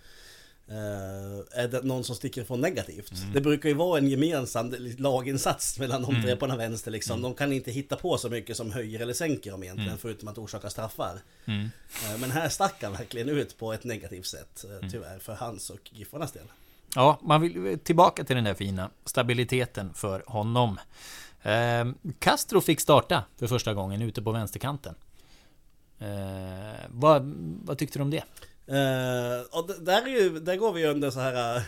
eh, 0.67 1.61
är 1.63 1.67
det 1.67 1.81
någon 1.83 2.03
som 2.03 2.15
sticker 2.15 2.41
ifrån 2.41 2.61
negativt. 2.61 3.11
Mm. 3.11 3.33
Det 3.33 3.41
brukar 3.41 3.69
ju 3.69 3.75
vara 3.75 3.97
en 3.97 4.07
gemensam 4.07 4.75
laginsats 4.97 5.79
mellan 5.79 6.01
de 6.01 6.07
tre 6.07 6.31
mm. 6.31 6.37
på 6.37 6.47
den 6.47 6.57
vänster 6.57 6.91
liksom. 6.91 7.13
Mm. 7.13 7.21
De 7.21 7.33
kan 7.33 7.53
inte 7.53 7.71
hitta 7.71 7.95
på 7.95 8.17
så 8.17 8.29
mycket 8.29 8.57
som 8.57 8.71
höjer 8.71 8.99
eller 8.99 9.13
sänker 9.13 9.51
dem 9.51 9.63
egentligen, 9.63 9.89
mm. 9.89 9.99
förutom 9.99 10.27
att 10.27 10.37
orsaka 10.37 10.69
straffar. 10.69 11.19
Mm. 11.45 11.69
Eh, 12.05 12.19
men 12.19 12.31
här 12.31 12.49
stack 12.49 12.83
han 12.83 12.91
verkligen 12.91 13.29
ut 13.29 13.57
på 13.57 13.73
ett 13.73 13.83
negativt 13.83 14.25
sätt, 14.25 14.65
tyvärr, 14.91 15.19
för 15.19 15.33
hans 15.33 15.69
och 15.69 15.89
Giffarnas 15.91 16.31
del. 16.31 16.47
Ja, 16.95 17.19
man 17.21 17.41
vill 17.41 17.79
tillbaka 17.83 18.23
till 18.23 18.35
den 18.35 18.45
där 18.45 18.53
fina 18.53 18.89
stabiliteten 19.05 19.93
för 19.93 20.23
honom. 20.27 20.79
Eh, 21.45 21.85
Castro 22.19 22.61
fick 22.61 22.79
starta 22.79 23.23
för 23.35 23.47
första 23.47 23.73
gången 23.73 24.01
ute 24.01 24.21
på 24.21 24.31
vänsterkanten. 24.31 24.95
Eh, 25.99 26.85
vad, 26.89 27.33
vad 27.63 27.77
tyckte 27.77 27.99
du 27.99 28.03
om 28.03 28.09
det? 28.09 28.23
Eh, 28.67 28.75
uh, 28.75 29.45
och 29.51 29.83
där, 29.83 30.01
är 30.01 30.21
ju, 30.21 30.39
där 30.39 30.55
går 30.55 30.73
vi 30.73 30.81
ju 30.81 30.87
under 30.87 31.11
så 31.11 31.19
här, 31.19 31.63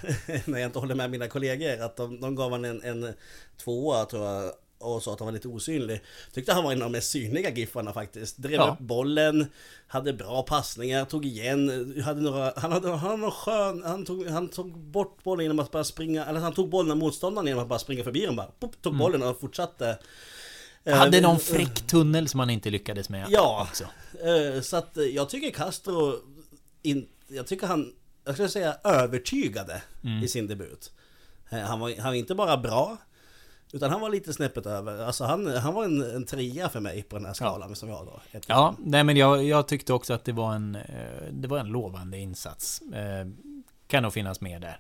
när 0.50 0.60
jag 0.60 0.68
inte 0.68 0.80
håller 0.80 0.96
med 0.96 1.12
mina 1.12 1.28
kollegor, 1.28 1.82
att 1.82 1.96
de, 1.96 2.22
de 2.22 2.36
gav 2.36 2.52
han 2.52 2.66
en, 2.66 2.82
en 2.84 3.14
tvåa 3.58 4.06
tror 4.06 4.26
jag 4.26 4.52
och 4.80 5.04
sa 5.04 5.14
att 5.14 5.20
han 5.20 5.26
var 5.26 5.34
lite 5.34 5.48
osynlig. 5.48 6.02
Tyckte 6.34 6.54
han 6.54 6.64
var 6.64 6.72
en 6.72 6.82
av 6.82 6.86
de 6.86 6.92
mest 6.92 7.12
synliga 7.12 7.50
Giffarna 7.50 7.94
faktiskt. 7.94 8.38
Drev 8.38 8.54
ja. 8.54 8.72
upp 8.72 8.80
bollen, 8.80 9.48
hade 9.88 10.14
bra 10.14 10.44
passningar, 10.44 11.06
tog 11.06 11.26
igen, 11.26 11.94
hade 12.06 12.22
några, 12.22 12.54
han 12.56 12.72
hade, 12.72 12.90
han 12.90 13.00
hade 13.00 13.18
någon 13.18 13.32
skön, 13.32 13.84
han 13.86 14.06
tog, 14.06 14.28
han 14.28 14.48
tog 14.48 14.78
bort 14.78 15.24
bollen 15.24 15.44
genom 15.44 15.60
att 15.60 15.72
bara 15.72 15.84
springa, 15.84 16.26
eller 16.26 16.40
han 16.40 16.54
tog 16.54 16.70
bollen 16.70 16.92
av 16.92 16.98
motståndaren 16.98 17.48
genom 17.48 17.64
att 17.64 17.70
bara 17.70 17.80
springa 17.80 18.04
förbi 18.04 18.26
dem 18.26 18.36
bara. 18.36 18.48
Pop, 18.60 18.82
tog 18.82 18.94
mm. 18.94 19.00
bollen 19.00 19.24
och 19.24 19.40
fortsatte. 19.40 19.98
Hade 20.86 21.22
någon 21.22 21.40
fräck 21.40 21.88
tunnel 21.88 22.28
som 22.28 22.40
han 22.40 22.50
inte 22.50 22.70
lyckades 22.70 23.10
med 23.10 23.28
Ja, 23.30 23.68
också. 23.70 23.84
Eh, 24.28 24.62
så 24.62 24.78
att 24.78 24.98
jag 25.14 25.30
tycker 25.30 25.52
Castro, 25.52 26.16
in, 26.82 27.08
jag 27.28 27.48
tycker 27.48 27.68
han, 27.68 27.94
jag 28.26 28.34
skulle 28.34 28.50
säga 28.50 28.78
övertygade 28.84 29.82
mm. 30.04 30.24
i 30.24 30.28
sin 30.28 30.48
debut. 30.48 30.92
Eh, 31.50 31.60
han 31.60 31.80
var, 31.80 31.96
han 31.98 32.06
var 32.06 32.14
inte 32.14 32.36
bara 32.36 32.58
bra, 32.58 32.98
utan 33.72 33.92
han 33.92 34.02
var 34.02 34.10
lite 34.10 34.34
snäppet 34.34 34.66
över. 34.66 35.04
Alltså 35.04 35.24
han, 35.24 35.48
han 35.48 35.74
var 35.74 35.86
en, 35.86 36.02
en 36.16 36.26
trea 36.26 36.70
för 36.70 36.80
mig 36.80 37.04
på 37.04 37.16
den 37.16 37.26
här 37.26 37.34
skalan 37.34 37.70
ja. 37.70 37.76
som 37.76 37.90
jag 37.90 38.06
då. 38.06 38.22
Ett 38.32 38.46
ja, 38.48 38.76
nej 38.80 39.04
men 39.04 39.18
jag, 39.18 39.44
jag 39.44 39.68
tyckte 39.68 39.94
också 39.94 40.14
att 40.14 40.26
det 40.26 40.32
var 40.32 40.56
en, 40.56 40.76
eh, 40.76 40.82
det 41.32 41.48
var 41.48 41.58
en 41.58 41.68
lovande 41.68 42.18
insats. 42.18 42.82
Eh, 42.82 43.28
kan 43.88 44.04
nog 44.04 44.14
finnas 44.14 44.42
med 44.42 44.62
där. 44.62 44.80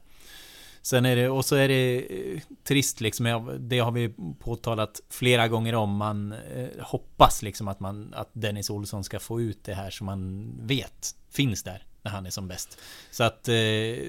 Sen 0.81 1.05
är 1.05 1.15
det, 1.15 1.29
och 1.29 1.45
så 1.45 1.55
är 1.55 1.67
det 1.67 2.05
eh, 2.09 2.41
trist 2.63 3.01
liksom, 3.01 3.57
det 3.59 3.79
har 3.79 3.91
vi 3.91 4.13
påtalat 4.39 5.01
flera 5.09 5.47
gånger 5.47 5.75
om. 5.75 5.95
Man 5.95 6.35
hoppas 6.79 7.41
liksom 7.41 7.67
att, 7.67 7.79
man, 7.79 8.13
att 8.13 8.29
Dennis 8.33 8.69
Olsson 8.69 9.03
ska 9.03 9.19
få 9.19 9.41
ut 9.41 9.63
det 9.63 9.73
här 9.73 9.89
som 9.89 10.05
man 10.05 10.53
vet 10.61 11.15
finns 11.29 11.63
där 11.63 11.85
när 12.01 12.11
han 12.11 12.25
är 12.25 12.29
som 12.29 12.47
bäst. 12.47 12.77
Så 13.11 13.23
att, 13.23 13.49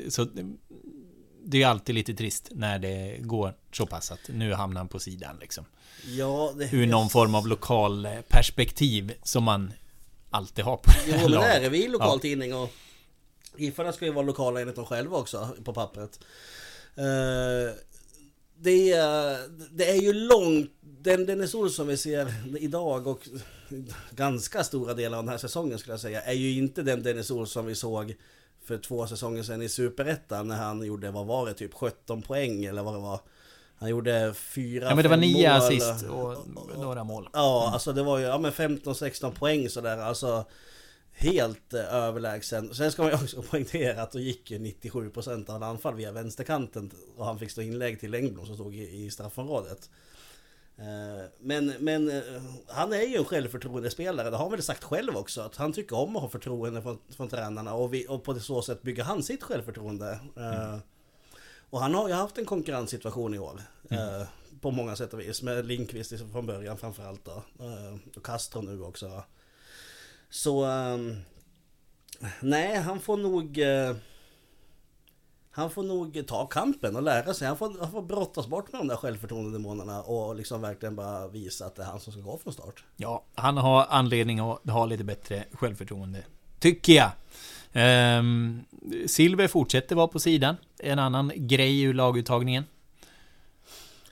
så 0.09 0.27
det 1.51 1.63
är 1.63 1.67
alltid 1.67 1.95
lite 1.95 2.15
trist 2.15 2.49
när 2.51 2.79
det 2.79 3.17
går 3.21 3.55
så 3.73 3.87
pass 3.87 4.13
att 4.13 4.29
nu 4.29 4.53
hamnar 4.53 4.81
han 4.81 4.89
på 4.89 4.99
sidan 4.99 5.37
liksom. 5.41 5.65
Ja, 6.07 6.53
det... 6.57 6.73
Ur 6.73 6.87
någon 6.87 7.09
form 7.09 7.35
av 7.35 7.47
lokal 7.47 8.09
perspektiv 8.29 9.15
som 9.23 9.45
man 9.45 9.73
alltid 10.31 10.65
har 10.65 10.77
på 10.77 10.91
det 10.91 11.13
här 11.13 11.23
Jo, 11.23 11.29
men 11.31 11.41
där 11.41 11.61
är 11.61 11.71
vi 11.71 11.89
lokaltidning 11.89 12.55
och 12.55 12.71
Giffarna 13.57 13.93
ska 13.93 14.05
ju 14.05 14.13
vara 14.13 14.27
lokala 14.27 14.61
enligt 14.61 14.77
dem 14.77 14.87
själva 14.87 15.17
också 15.17 15.49
på 15.65 15.73
pappret. 15.73 16.21
Uh, 16.99 17.75
det, 18.57 18.93
är, 18.93 19.39
det 19.71 19.91
är 19.91 20.03
ju 20.03 20.13
långt, 20.13 20.71
den 20.81 21.27
Dennis 21.27 21.55
Olsson 21.55 21.87
vi 21.87 21.97
ser 21.97 22.35
idag 22.59 23.07
och 23.07 23.29
ganska 24.11 24.65
stora 24.65 24.95
delar 24.95 25.19
av 25.19 25.25
den 25.25 25.31
här 25.31 25.39
säsongen 25.39 25.79
skulle 25.79 25.93
jag 25.93 26.01
säga, 26.01 26.23
är 26.23 26.33
ju 26.33 26.59
inte 26.59 26.83
den 26.83 27.03
Dennis 27.03 27.31
Olsson 27.31 27.67
vi 27.67 27.75
såg 27.75 28.15
för 28.69 28.79
två 28.79 29.07
säsonger 29.07 29.43
sedan 29.43 29.63
i 29.63 29.69
Superettan 29.69 30.49
när 30.49 30.57
han 30.57 30.83
gjorde, 30.83 31.11
vad 31.11 31.27
var 31.27 31.47
det, 31.47 31.55
typ 31.55 31.75
17 31.75 32.23
poäng 32.23 32.65
eller 32.65 32.83
vad 32.83 32.95
det 32.95 33.01
var. 33.01 33.21
Han 33.79 33.89
gjorde 33.89 34.35
fyra, 34.35 34.85
Ja 34.89 34.95
men 34.95 35.03
det 35.03 35.09
var 35.09 35.17
nio 35.17 35.53
assist 35.53 36.05
och 36.05 36.37
några 36.79 37.05
mål. 37.05 37.29
Ja, 37.33 37.63
mm. 37.63 37.73
alltså 37.73 37.93
det 37.93 38.03
var 38.03 38.19
ju, 38.19 38.25
ja 38.25 38.39
men 38.39 38.53
15-16 38.53 39.31
poäng 39.31 39.69
sådär, 39.69 39.99
alltså 39.99 40.45
Helt 41.21 41.75
eh, 41.75 41.95
överlägsen. 41.95 42.75
Sen 42.75 42.93
ska 42.93 43.03
man 43.03 43.11
ju 43.11 43.17
också 43.25 43.43
poängtera 43.43 44.03
att 44.03 44.13
då 44.13 44.19
gick 44.19 44.51
ju 44.51 44.59
97% 44.59 45.51
av 45.51 45.63
anfall 45.63 45.95
via 45.95 46.13
vänsterkanten 46.13 46.91
och 47.17 47.25
han 47.25 47.39
fick 47.39 47.51
stå 47.51 47.63
inlägg 47.63 48.01
till 48.01 48.15
Engblom 48.15 48.47
som 48.47 48.55
stod 48.55 48.75
i, 48.75 49.05
i 49.05 49.11
straffområdet. 49.11 49.91
Eh, 50.79 51.25
men, 51.41 51.67
men 51.67 52.11
eh, 52.11 52.23
han 52.67 52.93
är 52.93 53.03
ju 53.03 53.17
en 53.17 53.25
självförtroendespelare, 53.25 54.31
det 54.31 54.37
har 54.37 54.45
han 54.45 54.51
väl 54.51 54.63
sagt 54.63 54.85
själv 54.85 55.17
också, 55.17 55.41
att 55.41 55.57
han 55.57 55.73
tycker 55.73 55.97
om 55.97 56.17
att 56.17 56.23
ha 56.23 56.29
förtroende 56.29 56.83
från, 56.83 56.99
från 57.17 57.29
tränarna 57.29 57.75
och, 57.75 57.95
vi, 57.95 58.07
och 58.09 58.25
på 58.25 58.41
så 58.41 58.63
sätt 58.63 58.83
bygger 58.83 59.05
han 59.05 59.23
sitt 59.23 59.43
självförtroende. 59.43 60.19
Mm. 60.37 60.81
Och 61.71 61.81
han 61.81 61.95
har 61.95 62.09
ju 62.09 62.15
haft 62.15 62.39
en 62.39 62.45
konkurrenssituation 62.45 63.35
i 63.35 63.39
år. 63.39 63.61
Mm. 63.91 64.27
På 64.61 64.71
många 64.71 64.97
sätt 64.97 65.13
och 65.13 65.21
vis, 65.21 65.43
med 65.43 65.67
Linkvist 65.67 66.13
från 66.33 66.47
början 66.47 66.79
framförallt 66.79 67.25
då. 67.25 67.43
Och 68.17 68.25
Castro 68.25 68.61
nu 68.61 68.83
också. 68.83 69.23
Så... 70.31 70.67
Nej, 72.41 72.77
han 72.77 73.01
får 73.01 73.17
nog 73.17 73.59
han 75.59 75.71
får 75.71 75.83
nog 75.83 76.27
ta 76.27 76.47
kampen 76.47 76.97
och 76.97 77.03
lära 77.03 77.35
sig. 77.35 77.49
Han 77.49 77.57
får, 77.57 77.77
han 77.81 77.91
får 77.91 78.03
brottas 78.03 78.47
bort 78.47 78.73
med 78.73 78.81
de 78.81 78.89
där 78.89 78.97
självförtroendedemonerna 78.97 80.03
och 80.03 80.37
liksom 80.37 80.61
verkligen 80.61 80.97
bara 80.97 81.29
visa 81.29 81.67
att 81.67 81.77
det 81.77 81.83
är 81.83 81.87
han 81.87 82.01
som 82.01 82.13
ska 82.13 82.23
gå 82.23 82.39
från 82.39 82.53
start. 82.53 82.85
Ja, 82.97 83.25
han 83.35 83.57
har 83.57 83.87
anledning 83.91 84.39
att 84.39 84.71
ha 84.71 84.87
lite 84.87 85.05
bättre 85.05 85.45
självförtroende. 85.53 86.25
Tycker 86.59 86.93
jag. 86.93 87.11
Um, 88.19 88.65
Silver 89.07 89.49
fortsätter 89.49 89.97
vara 89.97 90.09
på 90.09 90.19
sidan. 90.19 90.57
En 90.79 90.99
annan 90.99 91.33
grej 91.35 91.83
ur 91.83 91.95
laguttagningen. 91.95 92.65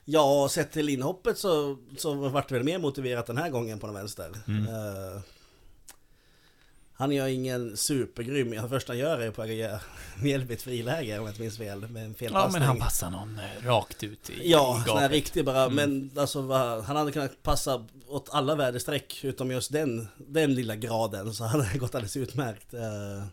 Ja, 0.05 0.49
sett 0.51 0.73
till 0.73 0.89
inhoppet 0.89 1.39
så, 1.39 1.77
så 1.97 2.15
vart 2.15 2.49
det 2.49 2.55
väl 2.55 2.65
mer 2.65 2.79
motiverat 2.79 3.27
den 3.27 3.39
här 3.39 3.51
gången 3.51 3.79
på 3.79 3.87
den 3.87 3.95
vänster. 3.95 4.31
Mm. 4.49 4.63
Uh, 4.63 5.21
han 6.99 7.13
gör 7.13 7.27
ingen 7.27 7.77
supergrym, 7.77 8.51
det 8.51 8.69
första 8.69 8.93
han 8.93 8.99
gör 8.99 9.19
är 9.19 9.31
på 9.31 9.43
att 9.43 9.83
Mjällby 10.23 10.55
ett 10.55 10.63
friläge 10.63 11.19
om 11.19 11.25
jag 11.25 11.31
inte 11.31 11.41
minns 11.41 11.59
fel, 11.59 11.89
med 11.89 12.05
en 12.05 12.15
felpassning. 12.15 12.53
Ja 12.55 12.59
men 12.59 12.63
han 12.63 12.79
passar 12.79 13.11
någon 13.11 13.39
eh, 13.39 13.67
rakt 13.67 14.03
ut 14.03 14.31
i 14.31 14.51
Ja, 14.51 14.85
sån 14.87 14.99
här 14.99 15.09
riktig 15.09 15.45
bara, 15.45 15.63
mm. 15.63 15.75
men 15.75 16.11
alltså 16.21 16.53
han 16.87 16.97
hade 16.97 17.13
kunnat 17.13 17.43
passa 17.43 17.87
åt 18.09 18.29
alla 18.33 18.55
väderstreck 18.55 19.25
utom 19.25 19.51
just 19.51 19.73
den, 19.73 20.09
den 20.17 20.55
lilla 20.55 20.77
graden, 20.77 21.35
så 21.35 21.45
hade 21.45 21.69
det 21.73 21.79
gått 21.79 21.95
alldeles 21.95 22.17
utmärkt. 22.17 22.75
Uh, 22.75 23.25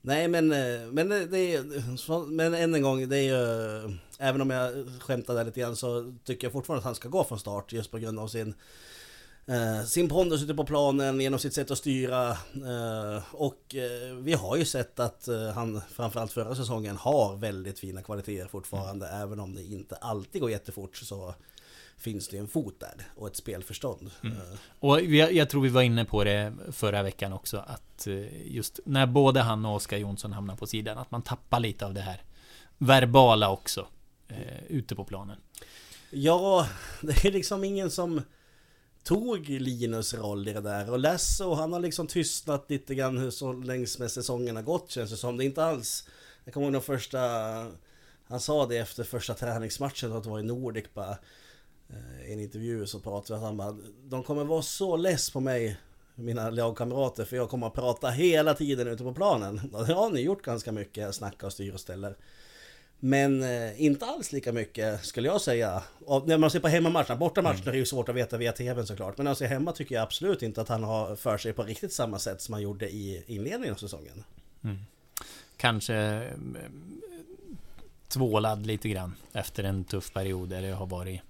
nej 0.00 0.28
men, 0.28 0.52
eh, 0.52 0.80
men 0.90 1.08
det 1.08 1.38
är 1.38 2.26
men 2.26 2.54
än 2.54 2.74
en 2.74 2.82
gång, 2.82 3.08
det 3.08 3.18
är 3.18 3.22
ju, 3.22 3.98
även 4.18 4.40
om 4.40 4.50
jag 4.50 4.86
skämtar 5.00 5.34
där 5.34 5.44
lite 5.44 5.60
grann 5.60 5.76
så 5.76 6.14
tycker 6.24 6.46
jag 6.46 6.52
fortfarande 6.52 6.78
att 6.78 6.84
han 6.84 6.94
ska 6.94 7.08
gå 7.08 7.24
från 7.24 7.38
start 7.38 7.72
just 7.72 7.90
på 7.90 7.98
grund 7.98 8.18
av 8.18 8.28
sin 8.28 8.54
Eh, 9.48 9.84
sin 9.84 10.08
pondus 10.08 10.42
ute 10.42 10.54
på 10.54 10.64
planen 10.64 11.20
genom 11.20 11.38
sitt 11.38 11.54
sätt 11.54 11.70
att 11.70 11.78
styra. 11.78 12.30
Eh, 12.30 13.22
och 13.32 13.74
eh, 13.74 14.14
vi 14.14 14.32
har 14.32 14.56
ju 14.56 14.64
sett 14.64 15.00
att 15.00 15.28
eh, 15.28 15.48
han 15.48 15.80
framförallt 15.90 16.32
förra 16.32 16.54
säsongen 16.54 16.96
har 16.96 17.36
väldigt 17.36 17.78
fina 17.78 18.02
kvaliteter 18.02 18.48
fortfarande. 18.48 19.08
Mm. 19.08 19.22
Även 19.22 19.40
om 19.40 19.54
det 19.54 19.62
inte 19.62 19.96
alltid 19.96 20.40
går 20.40 20.50
jättefort 20.50 20.96
så 20.96 21.34
finns 21.96 22.28
det 22.28 22.38
en 22.38 22.48
fot 22.48 22.80
där 22.80 23.06
och 23.16 23.26
ett 23.26 23.36
spelförstånd. 23.36 24.10
Mm. 24.22 24.36
Eh. 24.36 24.58
Och 24.80 25.00
jag, 25.00 25.32
jag, 25.32 25.50
tror 25.50 25.62
vi 25.62 25.68
var 25.68 25.82
inne 25.82 26.04
på 26.04 26.24
det 26.24 26.52
förra 26.72 27.02
veckan 27.02 27.32
också 27.32 27.56
att 27.56 28.06
eh, 28.06 28.54
just 28.54 28.80
när 28.84 29.06
både 29.06 29.40
han 29.40 29.66
och 29.66 29.74
Oskar 29.74 29.96
Jonsson 29.96 30.32
hamnar 30.32 30.56
på 30.56 30.66
sidan 30.66 30.98
att 30.98 31.10
man 31.10 31.22
tappar 31.22 31.60
lite 31.60 31.86
av 31.86 31.94
det 31.94 32.00
här 32.00 32.22
verbala 32.78 33.50
också 33.50 33.86
ute 34.68 34.94
på 34.94 35.04
planen. 35.04 35.36
Ja, 36.10 36.68
det 37.00 37.24
är 37.24 37.32
liksom 37.32 37.64
ingen 37.64 37.90
som 37.90 38.22
tog 39.06 39.48
Linus 39.48 40.14
roll 40.14 40.48
i 40.48 40.52
det 40.52 40.60
där. 40.60 40.90
Och 40.90 40.98
Lasso, 40.98 41.54
han 41.54 41.72
har 41.72 41.80
liksom 41.80 42.06
tystnat 42.06 42.70
lite 42.70 42.94
grann 42.94 43.18
hur 43.18 43.30
så 43.30 43.52
längs 43.52 43.98
med 43.98 44.10
säsongen 44.10 44.56
har 44.56 44.62
gått 44.62 44.90
känns 44.90 45.10
det 45.10 45.16
som. 45.16 45.36
Det 45.36 45.44
är 45.44 45.46
inte 45.46 45.64
alls... 45.64 46.08
Jag 46.44 46.54
kommer 46.54 46.66
ihåg 46.66 46.74
den 46.74 46.82
första... 46.82 47.20
Han 48.28 48.40
sa 48.40 48.66
det 48.66 48.78
efter 48.78 49.04
första 49.04 49.34
träningsmatchen, 49.34 50.12
att 50.12 50.24
det 50.24 50.30
var 50.30 50.40
i 50.40 50.42
Nordic 50.42 50.84
bara. 50.94 51.18
Eh, 51.88 52.30
I 52.30 52.32
en 52.32 52.40
intervju 52.40 52.86
så 52.86 53.00
pratade 53.00 53.40
han 53.40 53.56
bara, 53.56 53.76
de 54.04 54.22
kommer 54.22 54.44
vara 54.44 54.62
så 54.62 54.96
less 54.96 55.30
på 55.30 55.40
mig 55.40 55.76
mina 56.14 56.50
lagkamrater 56.50 57.24
för 57.24 57.36
jag 57.36 57.50
kommer 57.50 57.66
att 57.66 57.74
prata 57.74 58.10
hela 58.10 58.54
tiden 58.54 58.88
ute 58.88 59.02
på 59.02 59.14
planen. 59.14 59.60
Det 59.86 59.92
har 59.92 60.10
ni 60.10 60.20
gjort 60.20 60.42
ganska 60.42 60.72
mycket, 60.72 61.14
snacka 61.14 61.46
och 61.46 61.52
styr 61.52 61.74
och 61.74 61.80
ställer. 61.80 62.16
Men 63.00 63.42
eh, 63.42 63.82
inte 63.82 64.06
alls 64.06 64.32
lika 64.32 64.52
mycket 64.52 65.04
skulle 65.04 65.28
jag 65.28 65.40
säga. 65.40 65.82
Och 66.04 66.28
när 66.28 66.38
man 66.38 66.50
ser 66.50 66.60
på 66.60 66.68
hemmamatcherna, 66.68 67.16
bortamatcherna 67.16 67.62
mm. 67.62 67.74
är 67.74 67.78
ju 67.78 67.86
svårt 67.86 68.08
att 68.08 68.14
veta 68.14 68.36
via 68.36 68.52
TVn 68.52 68.86
såklart. 68.86 69.18
Men 69.18 69.24
när 69.24 69.30
jag 69.30 69.36
ser 69.36 69.46
hemma 69.46 69.72
tycker 69.72 69.94
jag 69.94 70.02
absolut 70.02 70.42
inte 70.42 70.60
att 70.60 70.68
han 70.68 70.84
har 70.84 71.16
för 71.16 71.38
sig 71.38 71.52
på 71.52 71.62
riktigt 71.62 71.92
samma 71.92 72.18
sätt 72.18 72.40
som 72.42 72.52
han 72.52 72.62
gjorde 72.62 72.88
i 72.88 73.24
inledningen 73.26 73.74
av 73.74 73.78
säsongen. 73.78 74.24
Mm. 74.64 74.76
Kanske 75.56 75.94
eh, 75.94 76.22
tvålad 78.08 78.66
lite 78.66 78.88
grann 78.88 79.14
efter 79.32 79.64
en 79.64 79.84
tuff 79.84 80.12
period 80.12 80.48
där 80.48 80.62
det 80.62 80.70
har 80.70 80.86
varit 80.86 81.20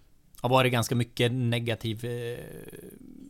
har 0.41 0.49
varit 0.49 0.73
ganska 0.73 0.95
mycket 0.95 1.33
negativ 1.33 2.05
eh, 2.05 2.39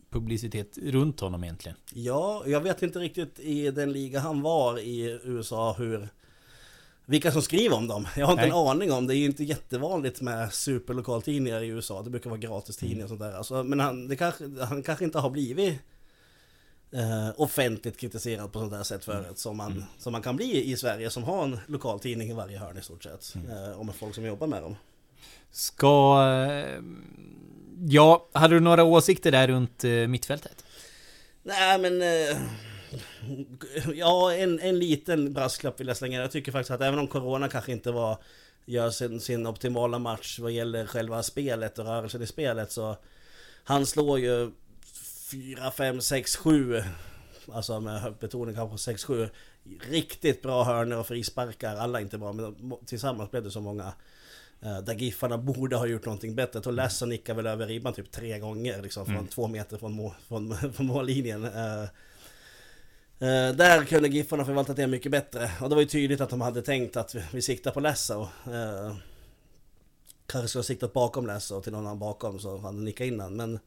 publicitet 0.09 0.77
runt 0.77 1.19
honom 1.19 1.43
egentligen. 1.43 1.77
Ja, 1.93 2.43
jag 2.45 2.61
vet 2.61 2.83
inte 2.83 2.99
riktigt 2.99 3.39
i 3.39 3.71
den 3.71 3.91
liga 3.91 4.19
han 4.19 4.41
var 4.41 4.79
i 4.79 5.19
USA 5.23 5.75
hur 5.77 6.09
vilka 7.09 7.31
som 7.31 7.41
skriver 7.41 7.75
om 7.75 7.87
dem. 7.87 8.07
Jag 8.15 8.25
har 8.25 8.33
inte 8.33 8.41
Nej. 8.41 8.51
en 8.51 8.67
aning 8.67 8.91
om. 8.91 9.07
Det 9.07 9.15
är 9.15 9.17
ju 9.17 9.25
inte 9.25 9.43
jättevanligt 9.43 10.21
med 10.21 10.53
superlokaltidningar 10.53 11.61
i 11.61 11.67
USA. 11.67 12.01
Det 12.01 12.09
brukar 12.09 12.29
vara 12.29 12.39
gratistidningar 12.39 13.03
och 13.03 13.09
sånt 13.09 13.21
där. 13.21 13.33
Alltså, 13.33 13.63
men 13.63 13.79
han, 13.79 14.17
kanske, 14.17 14.43
han 14.61 14.83
kanske 14.83 15.05
inte 15.05 15.19
har 15.19 15.29
blivit 15.29 15.79
eh, 16.91 17.29
offentligt 17.37 17.97
kritiserad 17.97 18.51
på 18.51 18.59
sånt 18.59 18.71
där 18.71 18.83
sätt 18.83 19.05
förut. 19.05 19.25
Mm. 19.25 19.35
Som, 19.35 19.57
man, 19.57 19.71
mm. 19.71 19.83
som 19.97 20.11
man 20.11 20.21
kan 20.21 20.35
bli 20.35 20.71
i 20.71 20.77
Sverige 20.77 21.09
som 21.09 21.23
har 21.23 21.43
en 21.43 21.59
lokaltidning 21.67 22.29
i 22.29 22.33
varje 22.33 22.57
hörn 22.57 22.77
i 22.77 22.81
stort 22.81 23.03
sett. 23.03 23.35
Mm. 23.35 23.51
Eh, 23.51 23.79
och 23.79 23.85
med 23.85 23.95
folk 23.95 24.15
som 24.15 24.25
jobbar 24.25 24.47
med 24.47 24.61
dem. 24.61 24.75
Ska... 25.51 26.23
Eh, 26.49 26.81
ja, 27.87 28.27
hade 28.33 28.55
du 28.55 28.59
några 28.59 28.83
åsikter 28.83 29.31
där 29.31 29.47
runt 29.47 29.83
eh, 29.83 29.91
mittfältet? 29.91 30.65
Nej 31.43 31.79
men... 31.79 32.01
Eh, 32.01 32.37
Ja, 33.95 34.33
en, 34.33 34.59
en 34.59 34.79
liten 34.79 35.33
brasklapp 35.33 35.79
vill 35.79 35.87
jag 35.87 35.97
slänga. 35.97 36.21
Jag 36.21 36.31
tycker 36.31 36.51
faktiskt 36.51 36.71
att 36.71 36.81
även 36.81 36.99
om 36.99 37.07
Corona 37.07 37.49
kanske 37.49 37.71
inte 37.71 37.91
var 37.91 38.17
gör 38.65 38.89
sin, 38.89 39.19
sin 39.19 39.47
optimala 39.47 39.99
match 39.99 40.39
vad 40.39 40.51
gäller 40.51 40.85
själva 40.85 41.23
spelet 41.23 41.79
och 41.79 41.85
rörelsen 41.85 42.21
i 42.21 42.27
spelet 42.27 42.71
så 42.71 42.97
han 43.63 43.85
slår 43.85 44.19
ju 44.19 44.51
4, 45.31 45.71
5, 45.71 46.01
6, 46.01 46.35
7 46.35 46.83
Alltså 47.51 47.79
med 47.79 48.13
betoning 48.19 48.55
kanske 48.55 48.93
på 48.93 49.13
6-7 49.13 49.29
Riktigt 49.89 50.41
bra 50.41 50.63
hörnor 50.63 50.97
och 50.97 51.07
frisparkar, 51.07 51.75
alla 51.75 52.01
inte 52.01 52.17
bra 52.17 52.33
men 52.33 52.55
tillsammans 52.85 53.31
blev 53.31 53.43
det 53.43 53.51
så 53.51 53.61
många 53.61 53.93
uh, 54.65 54.79
Där 54.79 54.93
Giffarna 54.93 55.37
borde 55.37 55.75
ha 55.75 55.85
gjort 55.85 56.05
någonting 56.05 56.35
bättre. 56.35 56.51
Jag 56.53 56.63
tror 56.63 56.73
Lasse 56.73 57.05
nickar 57.05 57.33
väl 57.33 57.47
över 57.47 57.67
ribban 57.67 57.93
typ 57.93 58.11
tre 58.11 58.39
gånger 58.39 58.81
liksom 58.81 59.05
från 59.05 59.15
mm. 59.15 59.27
två 59.27 59.47
meter 59.47 59.77
från, 59.77 59.93
mål, 59.93 60.13
från, 60.27 60.57
från 60.73 60.85
mållinjen 60.85 61.45
uh, 63.21 63.55
Där 63.55 63.85
kunde 63.85 64.07
Giffarna 64.07 64.45
förvaltat 64.45 64.75
det 64.75 64.87
mycket 64.87 65.11
bättre 65.11 65.51
och 65.61 65.69
det 65.69 65.75
var 65.75 65.81
ju 65.81 65.87
tydligt 65.87 66.21
att 66.21 66.29
de 66.29 66.41
hade 66.41 66.61
tänkt 66.61 66.97
att 66.97 67.15
vi, 67.15 67.23
vi 67.33 67.41
siktar 67.41 67.71
på 67.71 67.79
Lasse 67.79 68.15
och 68.15 68.29
eh, 68.53 68.95
Kanske 70.27 70.47
skulle 70.47 70.59
ha 70.59 70.63
siktat 70.63 70.93
bakom 70.93 71.27
Lasse 71.27 71.53
och 71.55 71.63
till 71.63 71.71
någon 71.71 71.85
annan 71.85 71.99
bakom 71.99 72.39
så 72.39 72.57
hade 72.57 72.77
nickat 72.77 73.07
in 73.07 73.17
den. 73.17 73.35
men 73.35 73.59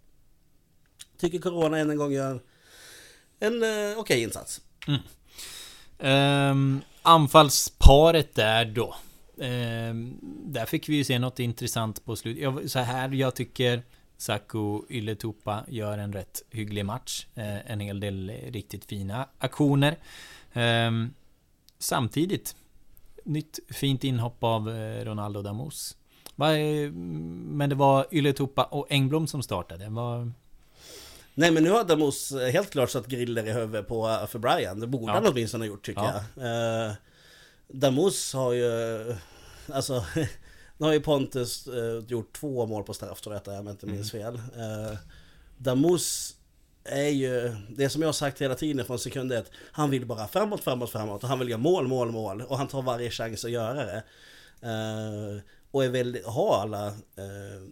Tycker 1.19 1.39
Corona 1.39 1.79
än 1.79 1.91
en 1.91 1.97
gång 1.97 2.13
gör 2.13 2.41
en 3.41 3.63
eh, 3.63 3.69
okej 3.69 3.97
okay 3.97 4.23
insats. 4.23 4.61
Mm. 4.87 5.01
Um, 6.53 6.81
anfallsparet 7.03 8.35
där 8.35 8.65
då. 8.65 8.97
Um, 9.37 10.19
där 10.45 10.67
fick 10.67 10.89
vi 10.89 10.97
ju 10.97 11.05
se 11.05 11.19
något 11.19 11.39
intressant 11.39 12.05
på 12.05 12.17
slutet. 12.17 12.73
Så 12.73 12.79
här, 12.79 13.09
jag 13.09 13.35
tycker 13.35 13.83
Saku 14.21 14.81
Ylätupa 14.89 15.65
gör 15.69 15.99
en 15.99 16.13
rätt 16.13 16.43
hygglig 16.51 16.85
match. 16.85 17.27
Uh, 17.39 17.71
en 17.71 17.81
hel 17.81 18.01
del 18.01 18.31
riktigt 18.31 18.85
fina 18.85 19.29
aktioner. 19.39 19.99
Um, 20.53 21.15
samtidigt, 21.79 22.57
nytt 23.25 23.59
fint 23.69 24.05
inhopp 24.05 24.45
av 24.45 24.69
uh, 24.69 25.05
Ronaldo 25.05 25.43
Damus. 25.43 25.97
Men 26.37 27.71
det 27.71 27.75
var 27.75 28.07
Ylätupa 28.11 28.65
och 28.65 28.87
Engblom 28.91 29.27
som 29.27 29.43
startade. 29.43 29.89
Var, 29.89 30.33
Nej 31.35 31.51
men 31.51 31.63
nu 31.63 31.71
har 31.71 31.85
Damos 31.85 32.33
helt 32.53 32.71
klart 32.71 32.91
satt 32.91 33.07
griller 33.07 33.47
i 33.47 33.53
huvudet 33.53 33.89
på 33.89 34.27
för 34.29 34.39
Brian. 34.39 34.81
Det 34.81 34.87
borde 34.87 35.13
ja. 35.13 35.13
han 35.13 35.27
åtminstone 35.27 35.65
ha 35.65 35.69
gjort 35.69 35.87
tycker 35.87 36.03
ja. 36.03 36.25
jag. 36.35 36.89
Uh, 36.89 36.95
Damos 37.69 38.35
har 38.35 38.53
ju... 38.53 39.17
Alltså... 39.73 40.05
nu 40.81 40.87
har 40.87 40.93
ju 40.93 41.01
Pontus 41.01 41.69
uh, 41.69 42.05
gjort 42.09 42.33
två 42.33 42.67
mål 42.67 42.85
på 42.85 42.95
straff 42.95 43.21
tror 43.21 43.41
jag 43.45 43.59
om 43.59 43.67
jag 43.67 43.75
inte 43.75 43.87
minns 43.87 44.15
mm. 44.15 44.25
fel. 44.25 44.35
Uh, 44.35 44.99
Damos 45.59 46.37
är 46.85 47.09
ju, 47.09 47.57
det 47.69 47.89
som 47.89 48.03
jag 48.03 48.09
har 48.09 48.13
sagt 48.13 48.41
hela 48.41 48.55
tiden 48.55 48.87
från 48.87 48.99
sekund 48.99 49.33
ett, 49.33 49.51
han 49.73 49.91
vill 49.91 50.07
bara 50.07 50.29
framåt, 50.29 50.61
framåt, 50.61 50.91
framåt 50.91 51.23
och 51.23 51.29
han 51.29 51.39
vill 51.39 51.49
göra 51.49 51.61
mål, 51.61 51.89
mål, 51.89 52.11
mål 52.11 52.43
och 52.43 52.59
han 52.59 52.69
tar 52.69 52.83
varje 52.83 53.11
chans 53.11 53.45
att 53.45 53.51
göra 53.51 53.85
det. 53.85 54.03
Uh, 54.67 55.41
och 55.71 55.85
är 55.85 55.89
väldigt, 55.89 56.27
har 56.27 56.61
alla, 56.63 56.89
uh, 56.89 57.69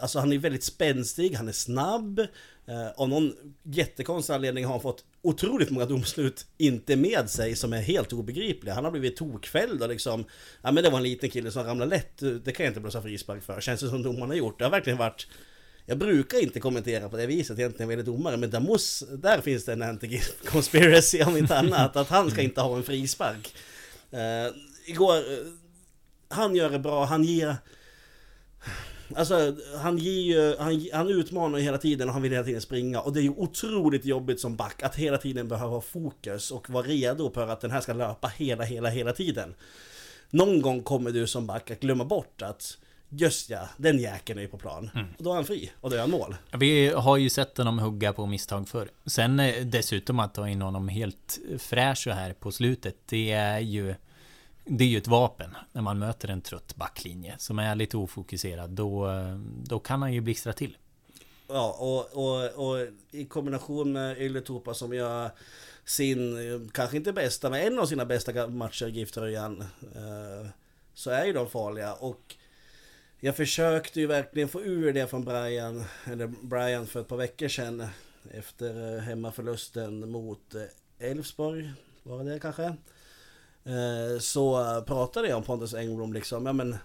alltså 0.00 0.18
han 0.18 0.32
är 0.32 0.38
väldigt 0.38 0.64
spänstig, 0.64 1.34
han 1.34 1.48
är 1.48 1.52
snabb, 1.52 2.26
Eh, 2.66 2.90
av 2.96 3.08
någon 3.08 3.32
jättekonstig 3.62 4.34
anledning 4.34 4.64
har 4.64 4.72
han 4.72 4.80
fått 4.80 5.04
otroligt 5.22 5.70
många 5.70 5.86
domslut 5.86 6.46
inte 6.58 6.96
med 6.96 7.30
sig 7.30 7.56
som 7.56 7.72
är 7.72 7.80
helt 7.80 8.12
obegripliga. 8.12 8.74
Han 8.74 8.84
har 8.84 8.90
blivit 8.90 9.16
tokfälld 9.16 9.82
och 9.82 9.88
liksom, 9.88 10.24
ja 10.62 10.72
men 10.72 10.84
det 10.84 10.90
var 10.90 10.98
en 10.98 11.04
liten 11.04 11.30
kille 11.30 11.50
som 11.50 11.64
ramlade 11.64 11.90
lätt, 11.90 12.44
det 12.44 12.52
kan 12.52 12.64
jag 12.64 12.70
inte 12.70 12.80
blåsa 12.80 13.02
frispark 13.02 13.42
för. 13.42 13.60
Känns 13.60 13.80
det 13.80 13.88
som 13.88 14.02
domaren 14.02 14.30
har 14.30 14.36
gjort. 14.36 14.58
Det 14.58 14.64
har 14.64 14.70
verkligen 14.70 14.98
varit 14.98 15.26
jag 15.86 15.98
brukar 15.98 16.42
inte 16.42 16.60
kommentera 16.60 17.08
på 17.08 17.16
det 17.16 17.26
viset 17.26 17.58
egentligen 17.58 17.88
vad 17.88 17.92
gäller 17.92 18.12
domare, 18.12 18.36
men 18.36 18.50
Damos, 18.50 19.04
där 19.10 19.40
finns 19.40 19.64
det 19.64 19.72
en 19.72 19.82
anti-conspiracy 19.82 21.24
om 21.26 21.36
inte 21.36 21.58
annat, 21.58 21.96
att 21.96 22.08
han 22.08 22.30
ska 22.30 22.42
inte 22.42 22.60
ha 22.60 22.76
en 22.76 22.82
frispark. 22.82 23.54
Uh, 24.12 24.54
igår, 24.86 25.16
uh, 25.16 25.52
han 26.28 26.56
gör 26.56 26.70
det 26.70 26.78
bra, 26.78 27.04
han 27.04 27.24
ger 27.24 27.56
Alltså 29.16 29.56
han 29.82 29.98
ju, 29.98 30.56
han, 30.58 30.86
han 30.92 31.08
utmanar 31.08 31.58
ju 31.58 31.64
hela 31.64 31.78
tiden 31.78 32.08
och 32.08 32.12
han 32.12 32.22
vill 32.22 32.32
hela 32.32 32.44
tiden 32.44 32.60
springa 32.60 33.00
och 33.00 33.12
det 33.12 33.20
är 33.20 33.22
ju 33.22 33.30
otroligt 33.30 34.04
jobbigt 34.04 34.40
som 34.40 34.56
back 34.56 34.82
att 34.82 34.96
hela 34.96 35.18
tiden 35.18 35.48
behöva 35.48 35.70
ha 35.70 35.80
fokus 35.80 36.50
och 36.50 36.70
vara 36.70 36.86
redo 36.86 37.32
för 37.34 37.48
att 37.48 37.60
den 37.60 37.70
här 37.70 37.80
ska 37.80 37.92
löpa 37.92 38.28
hela, 38.28 38.64
hela, 38.64 38.88
hela 38.88 39.12
tiden. 39.12 39.54
Någon 40.30 40.62
gång 40.62 40.82
kommer 40.82 41.10
du 41.10 41.26
som 41.26 41.46
back 41.46 41.70
att 41.70 41.80
glömma 41.80 42.04
bort 42.04 42.42
att 42.42 42.78
Just 43.14 43.50
ja, 43.50 43.68
den 43.76 43.98
jäkeln 43.98 44.38
är 44.38 44.42
ju 44.42 44.48
på 44.48 44.58
plan. 44.58 44.90
Mm. 44.94 45.06
Och 45.18 45.24
då 45.24 45.30
är 45.30 45.34
han 45.34 45.44
fri. 45.44 45.72
Och 45.80 45.90
då 45.90 45.96
är 45.96 46.00
han 46.00 46.10
mål. 46.10 46.36
Vi 46.52 46.88
har 46.88 47.16
ju 47.16 47.30
sett 47.30 47.58
honom 47.58 47.78
hugga 47.78 48.12
på 48.12 48.26
misstag 48.26 48.68
förr. 48.68 48.88
Sen 49.06 49.40
eh, 49.40 49.64
dessutom 49.64 50.20
att 50.20 50.34
ta 50.34 50.48
in 50.48 50.62
honom 50.62 50.88
helt 50.88 51.38
fräsch 51.58 51.98
så 51.98 52.10
här 52.10 52.32
på 52.32 52.52
slutet. 52.52 52.96
Det 53.06 53.32
är 53.32 53.58
ju 53.60 53.94
det 54.64 54.84
är 54.84 54.88
ju 54.88 54.98
ett 54.98 55.06
vapen 55.06 55.56
när 55.72 55.82
man 55.82 55.98
möter 55.98 56.28
en 56.28 56.40
trött 56.40 56.76
backlinje 56.76 57.34
som 57.38 57.58
är 57.58 57.74
lite 57.74 57.96
ofokuserad. 57.96 58.70
Då, 58.70 59.08
då 59.64 59.78
kan 59.78 60.02
han 60.02 60.12
ju 60.12 60.20
blixtra 60.20 60.52
till. 60.52 60.76
Ja, 61.48 61.76
och, 61.78 62.24
och, 62.24 62.70
och 62.70 62.86
i 63.10 63.24
kombination 63.24 63.92
med 63.92 64.22
Ylätupa 64.22 64.74
som 64.74 64.94
gör 64.94 65.30
sin, 65.84 66.70
kanske 66.74 66.96
inte 66.96 67.12
bästa, 67.12 67.50
men 67.50 67.60
en 67.60 67.78
av 67.78 67.86
sina 67.86 68.04
bästa 68.04 68.48
matcher 68.48 68.86
i 68.86 68.90
GIF-tröjan. 68.90 69.60
Eh, 69.94 70.48
så 70.94 71.10
är 71.10 71.24
ju 71.24 71.32
de 71.32 71.50
farliga. 71.50 71.94
Och 71.94 72.36
jag 73.20 73.36
försökte 73.36 74.00
ju 74.00 74.06
verkligen 74.06 74.48
få 74.48 74.62
ur 74.62 74.92
det 74.92 75.06
från 75.06 75.24
Brian, 75.24 75.84
eller 76.04 76.26
Brian 76.26 76.86
för 76.86 77.00
ett 77.00 77.08
par 77.08 77.16
veckor 77.16 77.48
sedan. 77.48 77.86
Efter 78.30 78.96
eh, 78.96 79.00
hemmaförlusten 79.00 80.10
mot 80.10 80.54
eh, 80.54 81.10
Elfsborg, 81.10 81.72
var 82.02 82.24
det 82.24 82.38
kanske? 82.38 82.76
Eh, 83.64 84.18
så 84.20 84.82
pratade 84.86 85.28
jag 85.28 85.36
om 85.36 85.44
Pontus 85.44 85.74
Engblom 85.74 86.12
liksom, 86.12 86.46
ja 86.46 86.52
men 86.52 86.76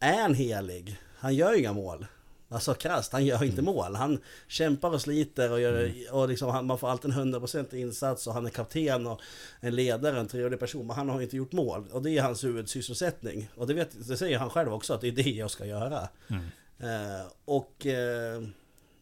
är 0.00 0.22
han 0.22 0.34
helig? 0.34 1.00
Han 1.16 1.34
gör 1.34 1.52
ju 1.52 1.58
inga 1.58 1.72
mål. 1.72 2.06
Alltså 2.48 2.74
krasst, 2.74 3.12
han 3.12 3.24
gör 3.24 3.44
inte 3.44 3.60
mm. 3.60 3.74
mål. 3.74 3.94
Han 3.94 4.18
kämpar 4.48 4.90
och 4.90 5.00
sliter 5.00 5.52
och, 5.52 5.60
gör, 5.60 5.84
mm. 5.84 5.94
och 6.10 6.28
liksom, 6.28 6.50
han, 6.50 6.66
man 6.66 6.78
får 6.78 6.90
alltid 6.90 7.10
en 7.10 7.34
100% 7.34 7.74
insats 7.74 8.26
och 8.26 8.34
han 8.34 8.46
är 8.46 8.50
kapten 8.50 9.06
och 9.06 9.20
en 9.60 9.74
ledare, 9.74 10.20
en 10.20 10.28
trevlig 10.28 10.60
person. 10.60 10.86
Men 10.86 10.96
han 10.96 11.08
har 11.08 11.22
inte 11.22 11.36
gjort 11.36 11.52
mål. 11.52 11.88
Och 11.92 12.02
det 12.02 12.10
är 12.10 12.22
hans 12.22 12.44
huvudsysselsättning. 12.44 13.48
Och 13.56 13.66
det, 13.66 13.74
vet, 13.74 14.08
det 14.08 14.16
säger 14.16 14.38
han 14.38 14.50
själv 14.50 14.72
också, 14.72 14.94
att 14.94 15.00
det 15.00 15.08
är 15.08 15.12
det 15.12 15.30
jag 15.30 15.50
ska 15.50 15.66
göra. 15.66 16.08
Mm. 16.28 16.44
Uh, 16.82 17.26
och 17.44 17.86
uh, 17.86 18.48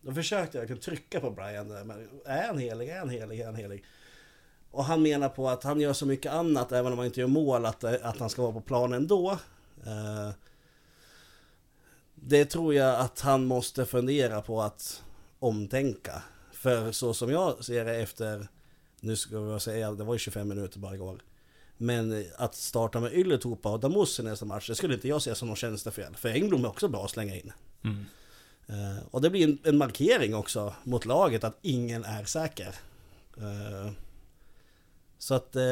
då 0.03 0.13
försökte 0.13 0.59
jag 0.59 0.81
trycka 0.81 1.21
på 1.21 1.31
Brian 1.31 1.69
där. 1.69 1.85
Men 1.85 2.09
är 2.27 2.47
han 2.47 2.59
helig? 2.59 2.89
Är 2.89 2.99
han 2.99 3.09
helig? 3.09 3.41
Är 3.41 3.47
han 3.47 3.57
helig? 3.57 3.85
Och 4.73 4.85
han 4.85 5.03
menar 5.03 5.29
på 5.29 5.49
att 5.49 5.65
han 5.65 5.81
gör 5.81 5.93
så 5.93 6.07
mycket 6.07 6.33
annat 6.33 6.73
även 6.73 6.93
om 6.93 6.99
han 6.99 7.07
inte 7.07 7.21
gör 7.21 7.27
mål 7.27 7.67
att, 7.67 7.85
att 7.85 8.19
han 8.19 8.31
ska 8.31 8.43
vara 8.43 8.53
på 8.53 8.61
planen 8.61 8.93
ändå. 8.93 9.39
Eh, 9.87 10.31
det 12.15 12.45
tror 12.45 12.75
jag 12.75 13.01
att 13.01 13.21
han 13.21 13.45
måste 13.45 13.87
fundera 13.87 14.41
på 14.41 14.63
att 14.63 15.03
omtänka. 15.39 16.23
För 16.53 16.93
så 16.93 17.15
som 17.15 17.31
jag 17.31 17.65
ser 17.65 17.85
det 17.85 17.97
efter, 17.97 18.49
nu 19.01 19.17
ska 19.17 19.35
jag 19.35 19.63
säga, 19.63 19.93
det 19.93 20.05
var 20.05 20.15
ju 20.15 20.19
25 20.19 20.49
minuter 20.49 20.79
bara 20.79 20.95
igår. 20.95 21.23
Men 21.77 22.25
att 22.37 22.55
starta 22.55 23.01
med 23.01 23.13
Ylätupa 23.13 23.73
och 23.73 23.81
Damus 23.81 24.21
i 24.21 24.23
nästa 24.23 24.45
match, 24.45 24.69
det 24.69 24.75
skulle 24.75 24.95
inte 24.95 25.09
jag 25.09 25.23
se 25.23 25.35
som 25.35 25.49
någon 25.49 25.57
tjänstefel. 25.57 26.17
För 26.17 26.29
Engblom 26.29 26.65
är 26.65 26.69
också 26.69 26.89
bra 26.89 27.05
att 27.05 27.11
slänga 27.11 27.37
in. 27.37 27.53
Mm. 27.85 28.05
Uh, 28.71 28.99
och 29.11 29.23
det 29.23 29.31
blir 29.31 29.45
en, 29.45 29.59
en, 29.65 29.79
markering 29.79 30.35
också 30.35 30.75
mot 30.83 31.05
laget 31.05 31.45
att 31.45 31.59
ingen 31.63 32.05
är 32.05 32.25
säker. 32.25 32.75
Så 35.23 35.35
att, 35.35 35.57
eh, 35.57 35.63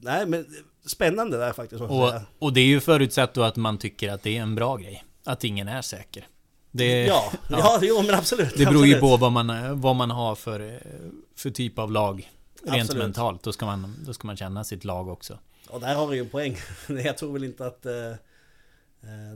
nej 0.00 0.26
men 0.26 0.46
spännande 0.86 1.38
där 1.38 1.52
faktiskt. 1.52 1.82
Och, 1.82 2.12
och 2.38 2.52
det 2.52 2.60
är 2.60 2.66
ju 2.66 2.80
förutsatt 2.80 3.34
då 3.34 3.42
att 3.42 3.56
man 3.56 3.78
tycker 3.78 4.10
att 4.10 4.22
det 4.22 4.36
är 4.36 4.42
en 4.42 4.54
bra 4.54 4.76
grej. 4.76 5.04
Att 5.24 5.44
ingen 5.44 5.68
är 5.68 5.82
säker. 5.82 6.26
Det, 6.70 7.06
ja, 7.06 7.32
ja, 7.32 7.38
ja 7.58 7.78
jo, 7.82 8.02
men 8.02 8.14
absolut. 8.14 8.50
Det 8.50 8.64
beror 8.64 8.68
absolut. 8.68 8.96
ju 8.96 9.00
på 9.00 9.16
vad 9.16 9.32
man, 9.32 9.80
vad 9.80 9.96
man 9.96 10.10
har 10.10 10.34
för, 10.34 10.82
för 11.36 11.50
typ 11.50 11.78
av 11.78 11.92
lag. 11.92 12.32
Rent 12.62 12.82
absolut. 12.82 13.02
mentalt. 13.02 13.42
Då 13.42 13.52
ska, 13.52 13.66
man, 13.66 13.94
då 14.06 14.14
ska 14.14 14.26
man 14.26 14.36
känna 14.36 14.64
sitt 14.64 14.84
lag 14.84 15.08
också. 15.08 15.38
Och 15.68 15.80
där 15.80 15.94
har 15.94 16.08
du 16.08 16.14
ju 16.14 16.20
en 16.20 16.28
poäng. 16.28 16.56
Jag 17.04 17.18
tror 17.18 17.32
väl 17.32 17.44
inte 17.44 17.66
att... 17.66 17.86
Eh, 17.86 17.92
eh 17.92 18.16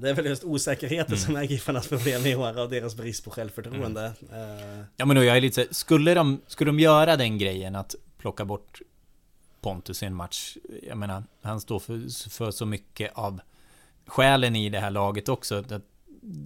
det 0.00 0.10
är 0.10 0.14
väl 0.14 0.26
just 0.26 0.44
osäkerheten 0.44 1.14
mm. 1.14 1.26
som 1.26 1.36
är 1.36 1.42
Giffarnas 1.42 1.88
problem 1.88 2.26
i 2.26 2.34
år 2.34 2.60
och 2.60 2.70
deras 2.70 2.94
brist 2.94 3.24
på 3.24 3.30
självförtroende. 3.30 4.12
Mm. 4.30 4.58
Eh. 4.58 4.84
Ja 4.96 5.04
men 5.04 5.16
då 5.16 5.24
jag 5.24 5.36
är 5.36 5.40
lite 5.40 5.66
skulle 5.70 6.14
de, 6.14 6.40
skulle 6.46 6.68
de 6.68 6.80
göra 6.80 7.16
den 7.16 7.38
grejen 7.38 7.76
att 7.76 7.94
plocka 8.18 8.44
bort 8.44 8.80
Pontus 9.62 10.02
i 10.02 10.06
en 10.06 10.14
match. 10.14 10.56
Jag 10.82 10.98
menar, 10.98 11.24
han 11.42 11.60
står 11.60 11.78
för, 11.78 12.28
för 12.30 12.50
så 12.50 12.66
mycket 12.66 13.12
av 13.14 13.40
själen 14.06 14.56
i 14.56 14.68
det 14.68 14.80
här 14.80 14.90
laget 14.90 15.28
också. 15.28 15.64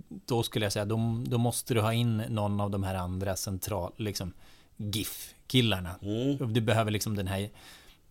Då 0.08 0.42
skulle 0.42 0.64
jag 0.64 0.72
säga, 0.72 0.84
då, 0.84 1.22
då 1.26 1.38
måste 1.38 1.74
du 1.74 1.80
ha 1.80 1.92
in 1.92 2.16
någon 2.16 2.60
av 2.60 2.70
de 2.70 2.82
här 2.82 2.94
andra 2.94 3.36
central, 3.36 3.92
liksom 3.96 4.32
GIF-killarna. 4.76 5.94
Mm. 6.02 6.52
Du 6.52 6.60
behöver 6.60 6.90
liksom 6.90 7.16
den 7.16 7.26
här 7.26 7.50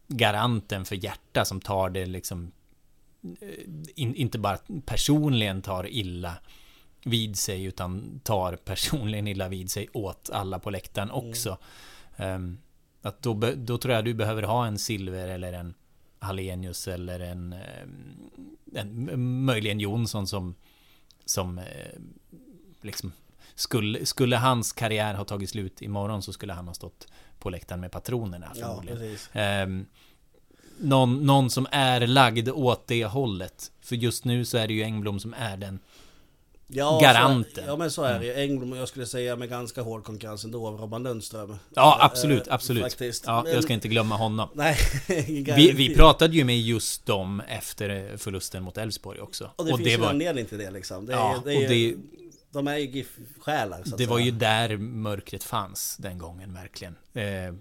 garanten 0.07 0.85
för 0.85 0.95
hjärta 0.95 1.45
som 1.45 1.61
tar 1.61 1.89
det 1.89 2.05
liksom 2.05 2.51
in, 3.95 4.15
inte 4.15 4.39
bara 4.39 4.57
personligen 4.85 5.61
tar 5.61 5.87
illa 5.87 6.33
vid 7.03 7.37
sig 7.37 7.63
utan 7.63 8.19
tar 8.23 8.55
personligen 8.55 9.27
illa 9.27 9.47
vid 9.47 9.71
sig 9.71 9.89
åt 9.93 10.29
alla 10.33 10.59
på 10.59 10.69
läktaren 10.69 11.11
också. 11.11 11.57
Mm. 12.17 12.35
Um, 12.35 12.57
Att 13.05 13.21
då, 13.21 13.33
då 13.55 13.77
tror 13.77 13.93
jag 13.93 14.05
du 14.05 14.13
behöver 14.13 14.43
ha 14.43 14.67
en 14.67 14.79
Silver 14.79 15.27
eller 15.27 15.53
en 15.53 15.73
Hallenius 16.19 16.87
eller 16.87 17.19
en, 17.19 17.53
eh, 17.53 17.83
en 18.73 19.45
möjligen 19.45 19.79
Jonsson 19.79 20.27
som 20.27 20.55
som 21.25 21.59
eh, 21.59 21.65
liksom 22.81 23.11
skulle, 23.55 24.05
skulle 24.05 24.37
hans 24.37 24.73
karriär 24.73 25.13
ha 25.13 25.23
tagit 25.23 25.49
slut 25.49 25.81
imorgon 25.81 26.21
så 26.21 26.33
skulle 26.33 26.53
han 26.53 26.67
ha 26.67 26.73
stått 26.73 27.07
på 27.39 27.49
läktaren 27.49 27.81
med 27.81 27.91
patronerna 27.91 28.51
förmodligen. 28.55 29.17
Ja, 29.33 29.41
eh, 29.41 29.67
någon, 30.77 31.25
någon 31.25 31.49
som 31.49 31.67
är 31.71 32.07
lagd 32.07 32.49
åt 32.49 32.87
det 32.87 33.05
hållet. 33.05 33.71
För 33.81 33.95
just 33.95 34.25
nu 34.25 34.45
så 34.45 34.57
är 34.57 34.67
det 34.67 34.73
ju 34.73 34.83
Engblom 34.83 35.19
som 35.19 35.33
är 35.33 35.57
den 35.57 35.79
ja, 36.67 36.99
garanten. 37.01 37.63
Så, 37.63 37.69
ja 37.69 37.77
men 37.77 37.91
så 37.91 38.03
är 38.03 38.19
det. 38.19 38.33
Mm. 38.33 38.49
Engblom, 38.49 38.73
jag 38.73 38.87
skulle 38.87 39.05
säga 39.05 39.35
med 39.35 39.49
ganska 39.49 39.81
hård 39.81 40.03
konkurrens 40.03 40.45
ändå 40.45 40.67
av 40.67 40.77
Robban 40.77 41.03
Lundström. 41.03 41.57
Ja 41.75 41.97
absolut, 42.01 42.47
absolut. 42.47 42.83
Faktiskt. 42.83 43.23
Ja, 43.27 43.43
men, 43.43 43.53
jag 43.53 43.63
ska 43.63 43.73
inte 43.73 43.87
glömma 43.87 44.15
honom. 44.15 44.49
Nej, 44.53 44.77
vi, 45.27 45.71
vi 45.71 45.95
pratade 45.95 46.35
ju 46.35 46.43
med 46.43 46.59
just 46.59 47.05
dem 47.05 47.41
efter 47.47 48.17
förlusten 48.17 48.63
mot 48.63 48.77
Elfsborg 48.77 49.19
också. 49.19 49.51
Och 49.55 49.65
det 49.65 49.71
och 49.71 49.77
finns 49.77 49.87
det 49.87 49.91
ju 49.91 49.97
var... 49.97 50.05
en 50.05 50.11
anledning 50.11 50.45
till 50.45 50.57
det 50.57 50.71
liksom. 50.71 51.05
Det 51.05 51.13
är, 51.13 51.17
ja, 51.17 51.41
det 51.45 51.53
är, 51.53 51.63
och 51.63 51.69
det 51.69 51.95
de 52.55 52.67
är 52.67 52.77
ju 52.77 52.85
GIF-själar. 52.85 53.83
Det 53.97 54.05
var 54.05 54.19
ju 54.19 54.31
där 54.31 54.77
mörkret 54.77 55.43
fanns 55.43 55.97
den 55.97 56.17
gången 56.17 56.53
verkligen. 56.53 56.95
Eh, 57.13 57.53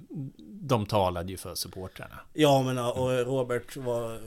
de 0.46 0.87
talade 0.87 1.30
ju 1.30 1.37
för 1.37 1.54
supportrarna. 1.54 2.20
Ja, 2.33 2.62
men 2.62 2.78
och 2.78 3.26
Robert 3.26 3.76
var, 3.76 4.20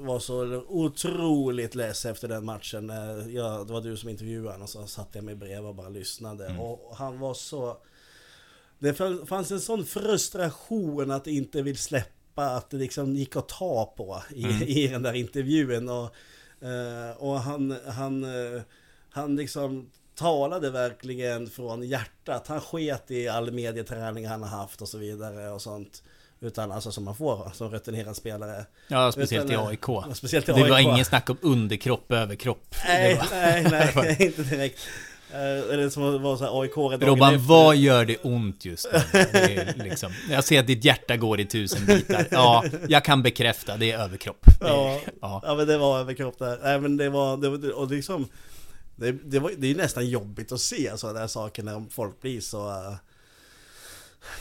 var 0.00 0.18
så 0.18 0.64
otroligt 0.68 1.74
less 1.74 2.06
efter 2.06 2.28
den 2.28 2.44
matchen. 2.44 2.88
Ja, 3.28 3.64
det 3.66 3.72
var 3.72 3.80
du 3.80 3.96
som 3.96 4.08
intervjuade 4.08 4.48
honom 4.48 4.62
och 4.62 4.68
så 4.68 4.86
satt 4.86 5.08
jag 5.12 5.24
med 5.24 5.38
brev 5.38 5.66
och 5.66 5.74
bara 5.74 5.88
lyssnade. 5.88 6.46
Mm. 6.46 6.60
Och 6.60 6.96
han 6.96 7.18
var 7.18 7.34
så... 7.34 7.76
Det 8.78 8.94
fanns 9.28 9.50
en 9.50 9.60
sån 9.60 9.84
frustration 9.84 11.10
att 11.10 11.26
inte 11.26 11.62
vill 11.62 11.78
släppa, 11.78 12.44
att 12.44 12.70
det 12.70 12.76
liksom 12.76 13.16
gick 13.16 13.36
att 13.36 13.48
ta 13.48 13.94
på 13.96 14.22
i, 14.30 14.44
mm. 14.44 14.62
i 14.62 14.88
den 14.88 15.02
där 15.02 15.12
intervjun. 15.12 15.88
Och, 15.88 16.14
eh, 16.66 17.16
och 17.18 17.40
han, 17.40 17.76
han, 17.86 18.24
eh, 18.24 18.62
han 19.10 19.36
liksom 19.36 19.90
talade 20.16 20.70
verkligen 20.70 21.50
från 21.50 21.82
hjärtat. 21.82 22.48
Han 22.48 22.60
sket 22.60 23.10
i 23.10 23.28
all 23.28 23.52
medieträning 23.52 24.26
han 24.26 24.42
har 24.42 24.58
haft 24.58 24.82
och 24.82 24.88
så 24.88 24.98
vidare 24.98 25.50
och 25.50 25.62
sånt. 25.62 26.02
Utan 26.40 26.72
alltså 26.72 26.92
som 26.92 27.04
man 27.04 27.16
får 27.16 27.50
som 27.54 27.70
rutinerad 27.70 28.16
spelare. 28.16 28.66
Ja, 28.88 29.12
speciellt 29.12 29.50
Utan, 29.50 29.64
i 29.64 29.68
AIK. 29.68 29.88
Ja, 29.88 30.14
speciellt 30.14 30.48
i 30.48 30.52
det 30.52 30.62
AIK. 30.62 30.70
var 30.70 30.78
ingen 30.78 31.04
snack 31.04 31.30
om 31.30 31.36
underkropp, 31.40 32.12
överkropp. 32.12 32.74
Nej, 32.86 33.20
nej, 33.30 33.66
nej, 33.94 34.16
inte 34.26 34.42
direkt. 34.42 34.78
Eller 35.32 35.88
som 35.88 36.22
var 36.22 36.36
så 36.36 36.60
AIK 36.62 36.76
Robban, 36.76 37.34
efter. 37.34 37.48
vad 37.48 37.76
gör 37.76 38.04
det 38.04 38.16
ont 38.16 38.64
just 38.64 38.88
nu? 39.12 39.72
liksom, 39.84 40.12
jag 40.30 40.44
ser 40.44 40.60
att 40.60 40.66
ditt 40.66 40.84
hjärta 40.84 41.16
går 41.16 41.40
i 41.40 41.44
tusen 41.44 41.86
bitar. 41.86 42.26
Ja, 42.30 42.64
jag 42.88 43.04
kan 43.04 43.22
bekräfta, 43.22 43.76
det 43.76 43.92
är 43.92 43.98
överkropp. 43.98 44.46
ja, 44.60 45.00
ja. 45.20 45.42
ja, 45.44 45.54
men 45.54 45.66
det 45.66 45.78
var 45.78 46.00
överkropp 46.00 46.38
där. 46.38 46.58
Nej, 46.62 46.80
men 46.80 46.96
det 46.96 47.08
var, 47.08 47.36
det 47.36 47.72
och 47.72 47.90
liksom 47.90 48.28
det, 48.96 49.12
det, 49.12 49.38
var, 49.38 49.52
det 49.58 49.70
är 49.70 49.74
nästan 49.74 50.08
jobbigt 50.08 50.52
att 50.52 50.60
se 50.60 50.92
sådana 50.96 51.20
där 51.20 51.26
saker 51.26 51.62
när 51.62 51.84
folk 51.90 52.20
blir 52.20 52.40
så... 52.40 52.68
Uh, 52.68 52.96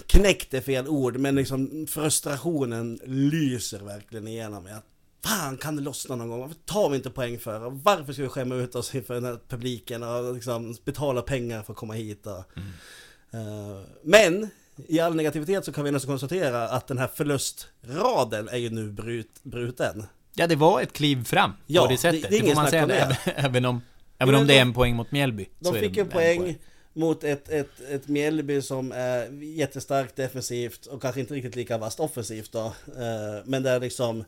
knäckt 0.07 0.53
är 0.53 0.61
fel 0.61 0.87
ord, 0.87 1.17
men 1.17 1.35
liksom 1.35 1.87
frustrationen 1.89 2.99
lyser 3.05 3.79
verkligen 3.79 4.27
igenom. 4.27 4.65
Att, 4.65 4.85
Fan, 5.25 5.57
kan 5.57 5.75
det 5.75 5.81
lossna 5.81 6.15
någon 6.15 6.29
gång? 6.29 6.39
Varför 6.39 6.55
tar 6.55 6.89
vi 6.89 6.95
inte 6.95 7.09
poäng 7.09 7.39
för? 7.39 7.69
Varför 7.69 8.13
ska 8.13 8.21
vi 8.21 8.29
skämma 8.29 8.55
ut 8.55 8.75
oss 8.75 8.95
inför 8.95 9.13
den 9.13 9.23
här 9.23 9.39
publiken 9.47 10.03
och 10.03 10.33
liksom 10.33 10.75
betala 10.85 11.21
pengar 11.21 11.63
för 11.63 11.73
att 11.73 11.77
komma 11.79 11.93
hit? 11.93 12.27
Och, 12.27 12.43
mm. 12.55 13.47
uh, 13.47 13.81
men 14.03 14.49
i 14.87 14.99
all 14.99 15.15
negativitet 15.15 15.65
så 15.65 15.71
kan 15.71 15.83
vi 15.83 15.91
nästan 15.91 16.11
konstatera 16.11 16.69
att 16.69 16.87
den 16.87 16.97
här 16.97 17.07
förlustraden 17.07 18.49
är 18.49 18.57
ju 18.57 18.69
nu 18.69 18.91
brut, 18.91 19.39
bruten. 19.43 20.05
Ja, 20.33 20.47
det 20.47 20.55
var 20.55 20.81
ett 20.81 20.93
kliv 20.93 21.23
fram 21.23 21.51
ja, 21.67 21.81
på 21.81 21.91
det 21.91 21.97
sättet. 21.97 22.21
Det, 22.21 22.29
det, 22.29 22.39
det 22.39 22.47
får 22.47 22.55
man 22.55 22.69
säga, 22.69 23.17
även 23.25 23.65
om 23.65 23.81
Även 24.17 24.35
om 24.35 24.47
det 24.47 24.57
är 24.57 24.61
en 24.61 24.73
poäng 24.73 24.95
mot 24.95 25.11
Mjällby. 25.11 25.49
De 25.59 25.73
fick 25.73 25.97
en 25.97 26.09
poäng, 26.09 26.39
poäng, 26.39 26.57
mot 26.93 27.23
ett, 27.23 27.49
ett, 27.49 27.81
ett 27.89 28.07
Mjällby 28.07 28.61
som 28.61 28.91
är 28.91 29.43
jättestarkt 29.43 30.15
defensivt 30.15 30.85
och 30.85 31.01
kanske 31.01 31.21
inte 31.21 31.33
riktigt 31.33 31.55
lika 31.55 31.77
vasst 31.77 31.99
offensivt 31.99 32.51
då. 32.51 32.65
Eh, 32.87 33.43
men 33.45 33.63
där 33.63 33.79
liksom, 33.79 34.23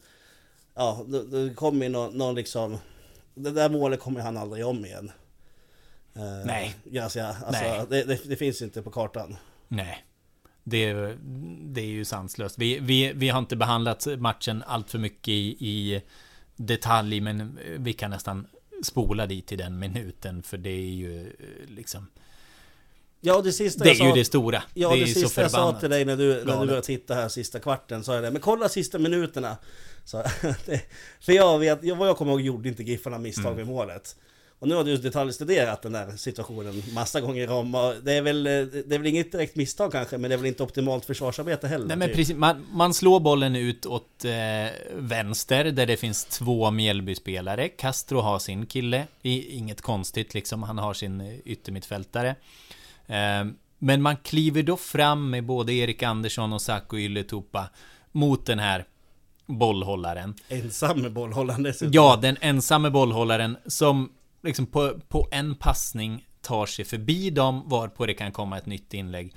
ja, 0.75 1.05
det, 1.31 1.53
kommer 1.55 1.85
ju 1.85 1.91
någon, 1.91 2.17
någon 2.17 2.35
liksom, 2.35 2.77
det 3.35 3.51
där 3.51 3.69
målet 3.69 3.99
kommer 3.99 4.21
han 4.21 4.37
aldrig 4.37 4.65
om 4.65 4.85
igen. 4.85 5.11
Eh, 6.15 6.45
Nej. 6.45 6.75
Gracia, 6.83 7.35
alltså, 7.45 7.63
Nej. 7.63 7.85
Det, 7.89 8.03
det, 8.03 8.29
det 8.29 8.35
finns 8.35 8.61
inte 8.61 8.81
på 8.81 8.91
kartan. 8.91 9.35
Nej. 9.67 10.03
Det, 10.63 10.93
det 11.61 11.81
är 11.81 11.85
ju 11.85 12.05
sanslöst. 12.05 12.57
Vi, 12.57 12.79
vi, 12.79 13.13
vi 13.15 13.29
har 13.29 13.39
inte 13.39 13.55
behandlat 13.55 14.07
matchen 14.17 14.63
allt 14.67 14.91
för 14.91 14.99
mycket 14.99 15.27
i, 15.27 15.57
i 15.59 16.01
detalj, 16.55 17.21
men 17.21 17.59
vi 17.77 17.93
kan 17.93 18.11
nästan 18.11 18.47
spola 18.83 19.25
dit 19.25 19.47
till 19.47 19.57
den 19.57 19.79
minuten 19.79 20.43
för 20.43 20.57
det 20.57 20.69
är 20.69 20.91
ju 20.91 21.27
eh, 21.27 21.69
liksom 21.69 22.07
Ja, 23.21 23.41
det 23.41 23.51
sista 23.51 23.83
Det 23.83 23.89
är 23.89 24.07
ju 24.07 24.11
det 24.11 24.25
stora. 24.25 24.63
Ja, 24.73 24.89
det, 24.89 24.99
det 24.99 25.07
sista 25.07 25.41
jag 25.41 25.51
sa 25.51 25.79
till 25.79 25.89
dig 25.89 26.05
när 26.05 26.17
du, 26.17 26.27
när 26.27 26.59
du 26.59 26.65
började 26.67 26.81
titta 26.81 27.13
här 27.13 27.29
sista 27.29 27.59
kvarten, 27.59 28.03
sa 28.03 28.13
jag 28.13 28.23
det. 28.23 28.31
Men 28.31 28.41
kolla 28.41 28.69
sista 28.69 28.99
minuterna. 28.99 29.57
Så, 30.05 30.17
det, 30.65 30.81
för 31.19 31.33
jag 31.33 31.59
vet, 31.59 31.97
vad 31.97 32.07
jag 32.07 32.17
kommer 32.17 32.31
ihåg 32.31 32.41
gjorde 32.41 32.69
inte 32.69 32.83
Giffarna 32.83 33.17
misstag 33.17 33.45
mm. 33.45 33.57
med 33.57 33.67
målet. 33.67 34.15
Och 34.59 34.67
nu 34.67 34.75
har 34.75 34.83
du 34.83 34.97
detaljstuderat 34.97 35.81
den 35.81 35.91
där 35.91 36.17
situationen 36.17 36.83
massa 36.93 37.21
gånger 37.21 37.51
om. 37.51 37.75
Och 37.75 37.93
det, 38.03 38.13
är 38.13 38.21
väl, 38.21 38.43
det 38.43 38.91
är 38.91 38.97
väl 38.97 39.07
inget 39.07 39.31
direkt 39.31 39.55
misstag 39.55 39.91
kanske, 39.91 40.17
men 40.17 40.29
det 40.29 40.35
är 40.35 40.37
väl 40.37 40.47
inte 40.47 40.63
optimalt 40.63 41.05
försvarsarbete 41.05 41.67
heller. 41.67 41.87
Nej 41.87 41.97
men 41.97 42.07
typ. 42.07 42.15
precis, 42.15 42.35
man, 42.35 42.65
man 42.71 42.93
slår 42.93 43.19
bollen 43.19 43.55
ut 43.55 43.85
åt 43.85 44.25
eh, 44.25 44.31
vänster, 44.95 45.65
där 45.65 45.85
det 45.85 45.97
finns 45.97 46.25
två 46.25 46.71
Mjällby-spelare. 46.71 47.67
Castro 47.67 48.19
har 48.19 48.39
sin 48.39 48.65
kille, 48.65 49.07
inget 49.21 49.81
konstigt 49.81 50.33
liksom, 50.33 50.63
han 50.63 50.77
har 50.77 50.93
sin 50.93 51.41
yttermittfältare. 51.45 52.35
Eh, 53.07 53.45
men 53.79 54.01
man 54.01 54.17
kliver 54.17 54.63
då 54.63 54.77
fram 54.77 55.29
med 55.29 55.45
både 55.45 55.73
Erik 55.73 56.03
Andersson 56.03 56.53
och 56.53 56.61
Saku 56.61 56.97
Ylletupa 56.97 57.69
mot 58.11 58.45
den 58.45 58.59
här 58.59 58.85
bollhållaren. 59.45 60.35
Ensam 60.49 61.13
bollhållaren 61.13 61.63
dessutom. 61.63 61.91
Ja, 61.93 62.19
den 62.21 62.37
ensamme 62.41 62.89
bollhållaren 62.89 63.57
som 63.65 64.09
liksom 64.43 64.65
på, 64.65 64.99
på 65.07 65.27
en 65.31 65.55
passning 65.55 66.27
tar 66.41 66.65
sig 66.65 66.85
förbi 66.85 67.29
dem 67.29 67.69
varpå 67.69 68.05
det 68.05 68.13
kan 68.13 68.31
komma 68.31 68.57
ett 68.57 68.65
nytt 68.65 68.93
inlägg. 68.93 69.35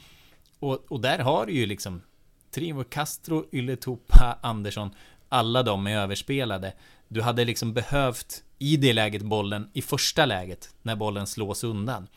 Och, 0.58 0.84
och 0.88 1.00
där 1.00 1.18
har 1.18 1.46
du 1.46 1.52
ju 1.52 1.66
liksom 1.66 2.02
Trimo 2.50 2.84
Castro, 2.84 3.44
Ylätupa, 3.52 4.38
Andersson. 4.42 4.90
Alla 5.28 5.62
de 5.62 5.86
är 5.86 5.96
överspelade. 5.96 6.72
Du 7.08 7.22
hade 7.22 7.44
liksom 7.44 7.72
behövt 7.72 8.44
i 8.58 8.76
det 8.76 8.92
läget 8.92 9.22
bollen 9.22 9.70
i 9.72 9.82
första 9.82 10.26
läget 10.26 10.74
när 10.82 10.96
bollen 10.96 11.26
slås 11.26 11.64
undan. 11.64 12.08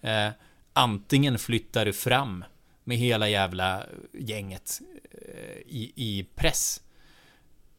Eh, 0.00 0.28
antingen 0.72 1.38
flyttar 1.38 1.84
du 1.84 1.92
fram 1.92 2.44
med 2.84 2.96
hela 2.96 3.28
jävla 3.28 3.82
gänget 4.12 4.80
eh, 5.10 5.56
i, 5.66 5.92
i 5.94 6.26
press. 6.34 6.82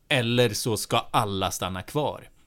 Eller 0.07 0.49
så 0.49 0.77
ska 0.77 0.97
alla 0.97 1.51
stanna 1.51 1.81
kvar. 1.81 2.29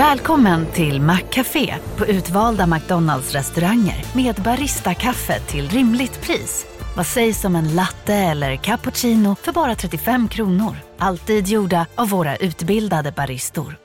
Välkommen 0.00 0.72
till 0.72 1.00
Maccafé 1.00 1.76
på 1.96 2.06
utvalda 2.06 2.66
McDonalds 2.66 3.32
restauranger 3.32 4.04
med 4.16 4.34
Baristakaffe 4.34 5.40
till 5.40 5.68
rimligt 5.68 6.22
pris. 6.22 6.66
Vad 6.96 7.06
sägs 7.06 7.44
om 7.44 7.56
en 7.56 7.74
latte 7.74 8.14
eller 8.14 8.56
cappuccino 8.56 9.34
för 9.34 9.52
bara 9.52 9.74
35 9.74 10.28
kronor? 10.28 10.76
Alltid 10.98 11.48
gjorda 11.48 11.86
av 11.94 12.08
våra 12.08 12.36
utbildade 12.36 13.12
baristor. 13.12 13.76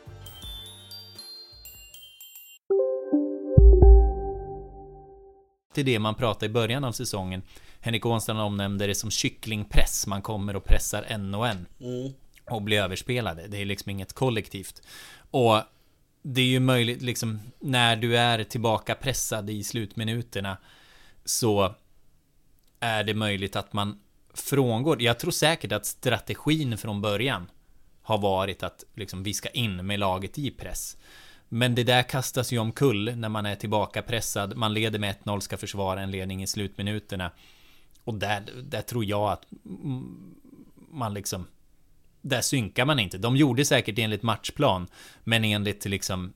Till 5.74 5.86
det 5.86 6.00
man 6.00 6.16
pratade 6.16 6.46
i 6.46 6.50
början 6.50 6.84
av 6.84 6.92
säsongen. 6.92 7.42
Henrik 7.80 8.06
Ånstrand 8.06 8.42
omnämnde 8.42 8.88
det 8.88 8.96
som 8.96 9.12
kycklingpress. 9.12 10.08
Man 10.08 10.22
kommer 10.22 10.56
och 10.56 10.66
pressar 10.66 11.06
en 11.08 11.36
och 11.36 11.48
en. 11.48 11.66
Mm. 11.82 12.14
Och 12.50 12.62
blir 12.62 12.82
överspelade. 12.82 13.48
Det 13.48 13.62
är 13.62 13.66
liksom 13.66 13.90
inget 13.90 14.14
kollektivt. 14.14 14.82
Och 15.32 15.62
det 16.28 16.42
är 16.42 16.46
ju 16.46 16.60
möjligt, 16.60 17.02
liksom, 17.02 17.40
när 17.60 17.96
du 17.96 18.18
är 18.18 18.44
tillbaka 18.44 18.96
pressad 18.96 19.50
i 19.50 19.64
slutminuterna 19.64 20.58
så 21.26 21.76
är 22.80 23.04
det 23.04 23.14
möjligt 23.14 23.56
att 23.56 23.74
man 23.74 24.00
frångår. 24.34 25.02
Jag 25.02 25.20
tror 25.20 25.32
säkert 25.32 25.72
att 25.72 25.86
strategin 25.86 26.78
från 26.78 27.02
början 27.02 27.52
har 28.02 28.18
varit 28.18 28.64
att 28.64 28.84
liksom 28.94 29.24
vi 29.24 29.34
ska 29.34 29.50
in 29.50 29.86
med 29.86 30.00
laget 30.00 30.38
i 30.38 30.52
press. 30.52 30.98
Men 31.50 31.76
det 31.76 31.84
där 31.84 32.04
kastas 32.04 32.52
ju 32.52 32.60
omkull 32.60 33.16
när 33.16 33.30
man 33.30 33.46
är 33.46 33.56
tillbaka 33.56 34.02
pressad. 34.02 34.56
Man 34.56 34.74
leder 34.74 35.00
med 35.00 35.16
1-0, 35.24 35.40
ska 35.40 35.58
försvara 35.58 36.02
en 36.02 36.12
ledning 36.12 36.44
i 36.44 36.48
slutminuterna. 36.48 37.32
Och 38.04 38.14
där, 38.14 38.44
där 38.64 38.82
tror 38.82 39.06
jag 39.06 39.32
att 39.32 39.46
man 40.92 41.14
liksom... 41.14 41.48
Där 42.28 42.42
synkar 42.42 42.86
man 42.86 43.00
inte. 43.00 43.18
De 43.18 43.38
gjorde 43.38 43.66
säkert 43.66 44.00
enligt 44.00 44.24
matchplan. 44.24 44.88
Men 45.24 45.46
enligt 45.46 45.86
liksom 45.86 46.34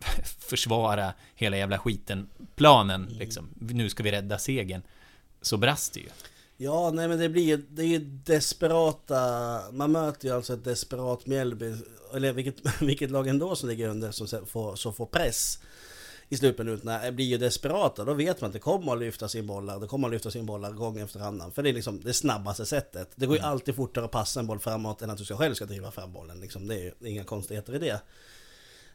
försvara 0.38 1.12
hela 1.34 1.56
jävla 1.56 1.78
skiten 1.78 2.28
planen 2.56 3.08
liksom. 3.10 3.48
Nu 3.58 3.88
ska 3.88 4.02
vi 4.02 4.12
rädda 4.12 4.38
segern. 4.38 4.82
Så 5.42 5.56
brast 5.56 5.94
det 5.94 6.00
ju. 6.00 6.08
Ja, 6.56 6.90
nej 6.90 7.08
men 7.08 7.18
det 7.18 7.28
blir 7.28 7.42
ju, 7.42 7.56
det 7.56 7.82
är 7.82 7.86
ju 7.86 7.98
desperata, 7.98 9.60
man 9.72 9.92
möter 9.92 10.28
ju 10.28 10.34
alltså 10.34 10.54
ett 10.54 10.64
desperat 10.64 11.26
Mjällby, 11.26 11.74
eller 12.14 12.32
vilket, 12.32 12.56
vilket 12.82 13.10
lag 13.10 13.28
ändå 13.28 13.56
som 13.56 13.68
ligger 13.68 13.88
under 13.88 14.10
som 14.10 14.46
får, 14.46 14.76
som 14.76 14.94
får 14.94 15.06
press 15.06 15.58
i 16.32 16.36
slutminuterna 16.36 17.12
blir 17.12 17.26
ju 17.26 17.38
desperata. 17.38 18.04
Då 18.04 18.14
vet 18.14 18.40
man 18.40 18.48
att 18.48 18.52
det 18.52 18.58
kommer 18.58 18.92
att 18.92 18.98
lyfta 18.98 19.28
sin 19.28 19.46
bollar, 19.46 19.80
det 19.80 19.86
kommer 19.86 20.08
att 20.08 20.12
lyfta 20.12 20.30
sin 20.30 20.46
bollar 20.46 20.72
gång 20.72 20.98
efter 20.98 21.20
annan. 21.20 21.52
För 21.52 21.62
det 21.62 21.68
är 21.68 21.72
liksom 21.72 22.00
det 22.00 22.12
snabbaste 22.12 22.66
sättet. 22.66 23.10
Det 23.14 23.26
går 23.26 23.36
ju 23.36 23.40
mm. 23.40 23.50
alltid 23.50 23.74
fortare 23.74 24.04
att 24.04 24.10
passa 24.10 24.40
en 24.40 24.46
boll 24.46 24.58
framåt 24.58 25.02
än 25.02 25.10
att 25.10 25.18
du 25.18 25.24
själv 25.24 25.54
ska 25.54 25.64
driva 25.64 25.90
fram 25.90 26.12
bollen. 26.12 26.40
Liksom. 26.40 26.66
Det 26.66 26.74
är 26.74 26.82
ju 26.82 26.92
inga 27.08 27.24
konstigheter 27.24 27.74
i 27.74 27.78
det. 27.78 28.00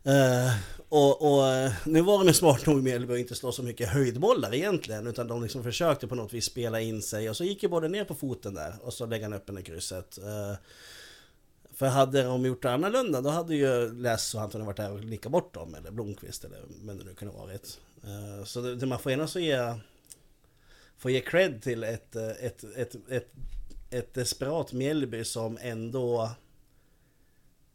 Uh, 0.07 0.53
och, 0.89 1.21
och, 1.21 1.47
eh, 1.47 1.71
nu 1.85 2.01
var 2.01 2.25
de 2.25 2.33
smart 2.33 2.65
nog 2.65 2.83
med 2.83 3.11
att 3.11 3.19
inte 3.19 3.35
slå 3.35 3.51
så 3.51 3.63
mycket 3.63 3.89
höjdbollar 3.89 4.53
egentligen 4.53 5.07
utan 5.07 5.27
de 5.27 5.43
liksom 5.43 5.63
försökte 5.63 6.07
på 6.07 6.15
något 6.15 6.33
vis 6.33 6.45
spela 6.45 6.81
in 6.81 7.01
sig 7.01 7.29
och 7.29 7.37
så 7.37 7.43
gick 7.43 7.63
ju 7.63 7.69
både 7.69 7.87
ner 7.87 8.03
på 8.03 8.15
foten 8.15 8.53
där 8.53 8.75
och 8.81 8.93
så 8.93 9.05
lägga 9.05 9.25
han 9.25 9.33
upp 9.33 9.47
den 9.47 9.57
i 9.57 9.63
krysset. 9.63 10.19
Uh, 10.23 10.55
för 11.75 11.85
hade 11.85 12.23
de 12.23 12.45
gjort 12.45 12.61
det 12.61 12.71
annorlunda 12.71 13.21
då 13.21 13.29
hade 13.29 13.55
ju 13.55 13.93
Less 13.93 14.35
och 14.35 14.41
Anton 14.41 14.65
varit 14.65 14.77
där 14.77 14.91
och 14.91 15.05
nickat 15.05 15.31
bort 15.31 15.53
dem 15.53 15.75
eller 15.75 15.91
Blomqvist 15.91 16.43
eller 16.43 16.57
vem 16.85 16.97
det 16.97 17.03
nu 17.03 17.13
kunde 17.13 17.33
varit. 17.33 17.79
Eh, 18.03 18.43
så 18.43 18.61
det, 18.61 18.75
det 18.75 18.85
man 18.85 18.99
får 18.99 19.11
gärna 19.11 19.27
så 19.27 19.39
ge, 19.39 19.75
får 20.97 21.11
ge 21.11 21.21
cred 21.21 21.61
till 21.61 21.83
ett, 21.83 22.15
eh, 22.15 22.29
ett, 22.29 22.63
ett, 22.63 22.95
ett, 23.09 23.31
ett 23.89 24.13
desperat 24.13 24.73
Mjällby 24.73 25.23
som 25.23 25.57
ändå 25.61 26.23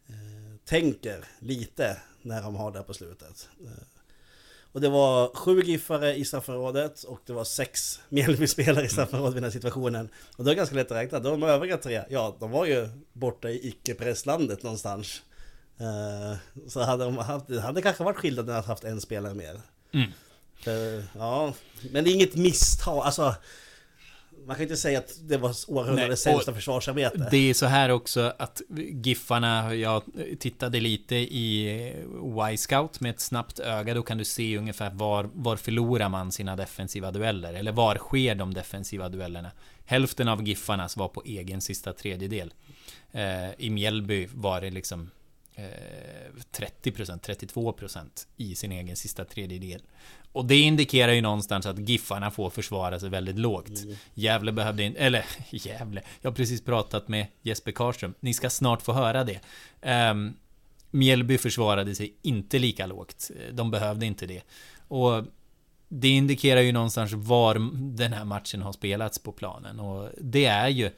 eh, 0.09 0.57
tänker 0.65 1.25
lite 1.39 2.03
när 2.23 2.43
de 2.43 2.57
har 2.57 2.73
det 2.73 2.83
på 2.83 2.95
slutet. 2.95 3.49
Eh, 4.71 4.75
och 4.75 4.81
det 4.81 4.89
var 4.89 5.35
sju 5.35 5.63
giffare 5.63 6.15
i 6.15 6.25
straffområdet 6.25 7.03
och 7.03 7.21
det 7.27 7.33
var 7.33 7.45
sex 7.45 8.01
Mjällby-spelare 8.09 8.85
i 8.85 8.89
straffområdet 8.89 9.35
vid 9.35 9.43
den 9.43 9.45
här 9.45 9.51
situationen. 9.51 10.09
Och 10.37 10.45
det 10.45 10.51
var 10.51 10.55
ganska 10.55 10.77
lätt 10.77 10.91
att 10.91 10.97
räkna. 10.97 11.19
De 11.19 11.43
övriga 11.43 11.77
tre, 11.77 12.03
ja, 12.09 12.37
de 12.41 12.51
var 12.51 12.67
ju 12.67 12.89
borta 13.13 13.51
i 13.51 13.69
icke-presslandet 13.69 14.63
någonstans. 14.63 15.23
Eh, 15.79 16.39
så 16.69 16.83
hade 16.83 17.05
de 17.05 17.19
haft, 17.19 17.49
det 17.49 17.61
hade 17.61 17.83
kanske 17.83 18.05
varit 18.05 18.17
skillnad 18.17 18.51
att 18.51 18.67
haft 18.67 18.85
en 18.85 19.01
spelare 19.01 19.35
mer. 19.35 19.61
Mm. 19.93 20.11
ja, 21.15 21.53
men 21.91 22.05
det 22.05 22.11
är 22.11 22.15
inget 22.15 22.35
misstag. 22.35 22.99
Alltså, 22.99 23.35
man 24.51 24.57
kan 24.57 24.63
inte 24.63 24.77
säga 24.77 24.99
att 24.99 25.19
det 25.23 25.37
var 25.37 25.55
århundradets 25.69 26.23
sämsta 26.23 26.55
försvarsarbete. 26.55 27.29
Det 27.31 27.51
är 27.51 27.55
så 27.55 27.67
här 27.67 27.89
också 27.89 28.33
att 28.39 28.63
Giffarna, 29.05 29.75
jag 29.75 30.03
tittade 30.39 30.81
lite 30.81 31.17
i 31.17 31.69
Y-scout 32.53 33.01
med 33.01 33.11
ett 33.11 33.21
snabbt 33.21 33.59
öga, 33.59 33.95
då 33.95 34.03
kan 34.03 34.19
du 34.19 34.25
se 34.25 34.59
ungefär 34.59 34.91
var, 34.91 35.31
var 35.35 35.57
förlorar 35.57 36.09
man 36.09 36.33
sina 36.33 36.57
defensiva 36.57 37.11
dueller? 37.11 37.55
Eller 37.55 37.73
var 37.73 37.97
sker 37.97 38.35
de 38.35 38.55
defensiva 38.55 39.09
duellerna? 39.09 39.51
Hälften 39.85 40.29
av 40.29 40.43
Giffarnas 40.49 40.97
var 40.97 41.09
på 41.09 41.23
egen 41.27 41.61
sista 41.61 41.93
tredjedel. 41.93 42.55
Eh, 43.13 43.51
I 43.59 43.71
Mjällby 43.71 44.29
var 44.35 44.61
det 44.61 44.71
liksom 44.71 45.11
30%, 46.53 47.11
eh, 47.11 47.35
32% 47.35 48.27
i 48.37 48.55
sin 48.55 48.73
egen 48.73 48.97
sista 48.97 49.25
tredjedel. 49.25 49.83
Och 50.33 50.45
det 50.45 50.57
indikerar 50.57 51.13
ju 51.13 51.21
någonstans 51.21 51.67
att 51.67 51.89
Giffarna 51.89 52.31
får 52.31 52.51
försvara 52.51 53.01
sig 53.01 53.11
väldigt 53.11 53.39
lågt. 53.39 53.83
Mm. 53.83 53.97
Gävle 54.15 54.53
behövde 54.53 54.83
inte, 54.83 55.01
eller 55.01 55.25
Gävle, 55.51 56.03
jag 56.21 56.31
har 56.31 56.35
precis 56.35 56.65
pratat 56.65 57.09
med 57.09 57.27
Jesper 57.43 57.73
Karlström. 57.73 58.15
Ni 58.21 58.35
ska 58.35 58.51
snart 58.51 58.83
få 58.83 58.93
höra 58.93 59.25
det. 59.25 59.41
Um, 60.11 60.37
Mjällby 60.91 61.39
försvarade 61.39 61.95
sig 61.95 62.15
inte 62.23 62.59
lika 62.59 62.87
lågt. 62.87 63.31
De 63.53 63.71
behövde 63.71 64.07
inte 64.07 64.27
det. 64.27 64.43
Och 64.89 65.25
det 65.89 66.09
indikerar 66.09 66.61
ju 66.61 66.73
någonstans 66.73 67.13
var 67.13 67.55
den 67.97 68.13
här 68.13 68.25
matchen 68.25 68.63
har 68.63 68.73
spelats 68.73 69.19
på 69.19 69.33
planen. 69.33 69.81
Och 69.81 70.09
det 70.21 70.45
är 70.45 70.69
ju 70.69 70.91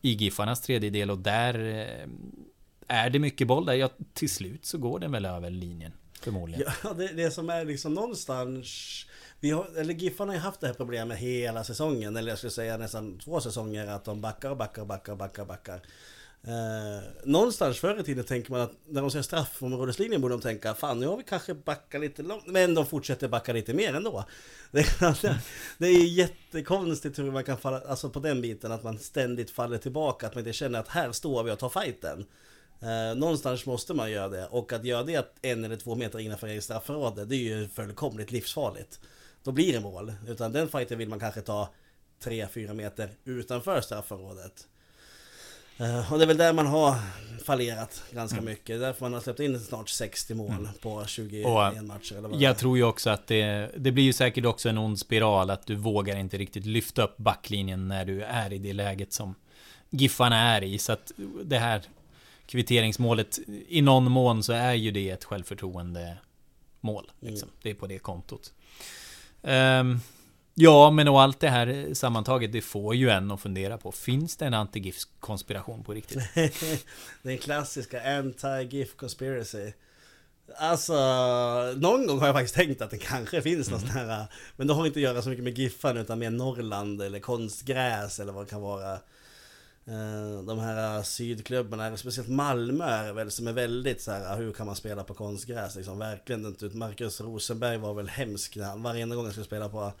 i 0.00 0.10
Giffarnas 0.10 0.62
tredjedel 0.62 1.10
och 1.10 1.18
där 1.18 1.78
eh, 1.78 2.08
är 2.88 3.10
det 3.10 3.18
mycket 3.18 3.46
boll 3.46 3.66
där. 3.66 3.74
Ja, 3.74 3.90
till 4.14 4.30
slut 4.30 4.66
så 4.66 4.78
går 4.78 4.98
den 4.98 5.12
väl 5.12 5.24
över 5.24 5.50
linjen. 5.50 5.92
Förmodligen. 6.20 6.72
Ja, 6.84 6.92
det, 6.92 7.08
det 7.08 7.30
som 7.30 7.50
är 7.50 7.64
liksom 7.64 7.94
någonstans... 7.94 9.06
Vi 9.40 9.50
har, 9.50 9.66
eller 9.76 9.94
Giffarna 9.94 10.32
har 10.32 10.36
ju 10.36 10.40
haft 10.40 10.60
det 10.60 10.66
här 10.66 10.74
problemet 10.74 11.18
hela 11.18 11.64
säsongen, 11.64 12.16
eller 12.16 12.28
jag 12.28 12.38
skulle 12.38 12.50
säga 12.50 12.76
nästan 12.76 13.18
två 13.18 13.40
säsonger, 13.40 13.86
att 13.86 14.04
de 14.04 14.20
backar 14.20 14.50
och 14.50 14.56
backar 14.56 14.82
och 14.82 14.88
backar 14.88 15.12
och 15.12 15.18
backar, 15.18 15.44
backar. 15.44 15.82
Eh, 16.42 17.02
någonstans 17.24 17.78
förr 17.78 18.00
i 18.00 18.02
tiden 18.02 18.24
tänker 18.24 18.50
man 18.50 18.60
att 18.60 18.72
när 18.86 19.00
de 19.00 19.10
ser 19.10 19.22
straffområdeslinjen 19.22 20.20
borde 20.20 20.34
de 20.34 20.40
tänka 20.40 20.74
Fan 20.74 21.00
nu 21.00 21.06
har 21.06 21.16
vi 21.16 21.22
kanske 21.22 21.54
backat 21.54 22.00
lite 22.00 22.22
långt 22.22 22.46
Men 22.46 22.74
de 22.74 22.86
fortsätter 22.86 23.28
backa 23.28 23.52
lite 23.52 23.74
mer 23.74 23.94
ändå 23.94 24.24
Det, 24.70 24.78
det 24.98 25.04
är 25.04 25.08
alltså- 25.08 25.34
jättekonstigt 25.86 27.18
hur 27.18 27.30
man 27.30 27.44
kan 27.44 27.58
falla 27.58 27.80
Alltså 27.80 28.10
på 28.10 28.20
den 28.20 28.40
biten 28.40 28.72
att 28.72 28.82
man 28.82 28.98
ständigt 28.98 29.50
faller 29.50 29.78
tillbaka 29.78 30.26
Att 30.26 30.34
man 30.34 30.40
inte 30.40 30.52
känner 30.52 30.78
att 30.78 30.88
här 30.88 31.12
står 31.12 31.42
vi 31.42 31.50
och 31.50 31.58
tar 31.58 31.68
fighten 31.68 32.26
Eh, 32.80 33.16
någonstans 33.16 33.66
måste 33.66 33.94
man 33.94 34.10
göra 34.10 34.28
det 34.28 34.46
och 34.46 34.72
att 34.72 34.84
göra 34.84 35.02
det 35.02 35.34
en 35.42 35.64
eller 35.64 35.76
två 35.76 35.94
meter 35.94 36.18
innanför 36.18 36.46
eget 36.46 36.64
straffområde 36.64 37.24
det 37.24 37.36
är 37.36 37.58
ju 37.58 37.68
fullkomligt 37.68 38.32
livsfarligt. 38.32 39.00
Då 39.42 39.52
blir 39.52 39.72
det 39.72 39.80
mål. 39.80 40.12
Utan 40.28 40.52
den 40.52 40.68
fighten 40.68 40.98
vill 40.98 41.08
man 41.08 41.20
kanske 41.20 41.40
ta 41.40 41.68
3-4 42.24 42.74
meter 42.74 43.10
utanför 43.24 43.80
straffområdet. 43.80 44.66
Uh, 45.80 46.12
och 46.12 46.18
det 46.18 46.24
är 46.24 46.26
väl 46.26 46.36
där 46.36 46.52
man 46.52 46.66
har 46.66 46.94
fallerat 47.44 48.02
ganska 48.12 48.38
mm. 48.38 48.50
mycket. 48.50 48.66
Det 48.66 48.74
är 48.74 48.78
därför 48.78 49.04
man 49.04 49.12
har 49.12 49.20
släppt 49.20 49.40
in 49.40 49.60
snart 49.60 49.88
60 49.88 50.34
mål 50.34 50.50
mm. 50.50 50.68
på 50.82 51.04
21 51.06 51.46
och 51.46 51.84
matcher. 51.84 52.16
Eller 52.16 52.28
vad 52.28 52.40
jag 52.40 52.58
tror 52.58 52.76
ju 52.76 52.84
också 52.84 53.10
att 53.10 53.26
det, 53.26 53.70
det 53.76 53.92
blir 53.92 54.04
ju 54.04 54.12
säkert 54.12 54.44
också 54.44 54.68
en 54.68 54.78
ond 54.78 54.98
spiral 54.98 55.50
att 55.50 55.66
du 55.66 55.74
vågar 55.74 56.16
inte 56.16 56.38
riktigt 56.38 56.66
lyfta 56.66 57.02
upp 57.02 57.16
backlinjen 57.16 57.88
när 57.88 58.04
du 58.04 58.22
är 58.22 58.52
i 58.52 58.58
det 58.58 58.72
läget 58.72 59.12
som 59.12 59.34
Giffarna 59.90 60.56
är 60.56 60.62
i. 60.62 60.78
Så 60.78 60.92
att 60.92 61.12
det 61.44 61.58
här 61.58 61.82
kvitteringsmålet 62.48 63.38
i 63.68 63.82
någon 63.82 64.10
mån 64.10 64.42
så 64.42 64.52
är 64.52 64.74
ju 64.74 64.90
det 64.90 65.10
ett 65.10 65.24
självförtroende 65.24 66.18
mål. 66.80 67.10
Liksom. 67.20 67.48
Mm. 67.48 67.58
Det 67.62 67.70
är 67.70 67.74
på 67.74 67.86
det 67.86 67.98
kontot. 67.98 68.52
Um, 69.42 70.00
ja, 70.54 70.90
men 70.90 71.08
och 71.08 71.22
allt 71.22 71.40
det 71.40 71.48
här 71.48 71.94
sammantaget, 71.94 72.52
det 72.52 72.60
får 72.60 72.94
ju 72.94 73.10
en 73.10 73.30
att 73.30 73.40
fundera 73.40 73.78
på. 73.78 73.92
Finns 73.92 74.36
det 74.36 74.46
en 74.46 74.54
anti-GIF-konspiration 74.54 75.84
på 75.84 75.92
riktigt? 75.94 76.22
Den 77.22 77.38
klassiska 77.38 78.00
anti-GIF 78.00 78.96
conspiracy. 78.96 79.72
Alltså, 80.56 80.94
någon 81.76 82.06
gång 82.06 82.18
har 82.18 82.26
jag 82.26 82.36
faktiskt 82.36 82.54
tänkt 82.54 82.82
att 82.82 82.90
det 82.90 82.98
kanske 82.98 83.42
finns 83.42 83.70
något 83.70 83.82
mm. 83.82 83.92
sån 83.92 84.08
här 84.08 84.26
Men 84.56 84.66
det 84.66 84.74
har 84.74 84.86
inte 84.86 84.98
att 84.98 85.02
göra 85.02 85.22
så 85.22 85.28
mycket 85.28 85.44
med 85.44 85.58
Giffan 85.58 85.96
utan 85.96 86.18
med 86.18 86.32
Norrland 86.32 87.02
eller 87.02 87.20
konstgräs 87.20 88.20
eller 88.20 88.32
vad 88.32 88.46
det 88.46 88.50
kan 88.50 88.60
vara 88.60 88.98
de 90.46 90.58
här 90.58 91.02
sydklubbarna, 91.02 91.96
speciellt 91.96 92.28
Malmö 92.28 92.84
är 92.84 93.12
väl 93.12 93.30
som 93.30 93.46
är 93.46 93.52
väldigt 93.52 94.00
så 94.00 94.10
här, 94.10 94.36
hur 94.36 94.52
kan 94.52 94.66
man 94.66 94.76
spela 94.76 95.04
på 95.04 95.14
konstgräs 95.14 95.76
liksom? 95.76 95.98
Verkligen 95.98 96.46
inte 96.46 96.66
ut. 96.66 96.74
Marcus 96.74 97.20
Rosenberg 97.20 97.78
var 97.78 97.94
väl 97.94 98.08
hemsk 98.08 98.56
när 98.56 98.64
han, 98.64 98.82
varje 98.82 99.06
gång 99.06 99.24
han 99.24 99.30
skulle 99.30 99.46
spela 99.46 99.68
på 99.68 99.92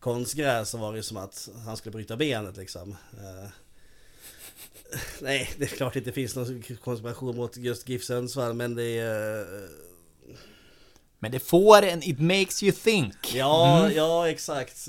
konstgräs 0.00 0.70
så 0.70 0.78
var 0.78 0.94
det 0.94 1.02
som 1.02 1.16
att 1.16 1.48
han 1.64 1.76
skulle 1.76 1.92
bryta 1.92 2.16
benet 2.16 2.56
liksom. 2.56 2.90
Uh, 2.90 3.48
nej, 5.20 5.50
det 5.58 5.64
är 5.64 5.76
klart 5.76 5.92
det 5.92 5.98
inte 5.98 6.12
finns 6.12 6.36
någon 6.36 6.62
konspiration 6.62 7.36
mot 7.36 7.56
just 7.56 7.88
GIF 7.88 8.04
Sundsvall, 8.04 8.54
men 8.54 8.74
det 8.74 8.98
är... 8.98 9.40
Uh, 9.40 9.68
men 11.18 11.32
det 11.32 11.40
får 11.40 11.82
en, 11.82 12.02
it 12.02 12.20
makes 12.20 12.62
you 12.62 12.72
think. 12.72 13.34
Ja, 13.34 13.84
mm. 13.84 13.96
ja 13.96 14.28
exakt. 14.28 14.88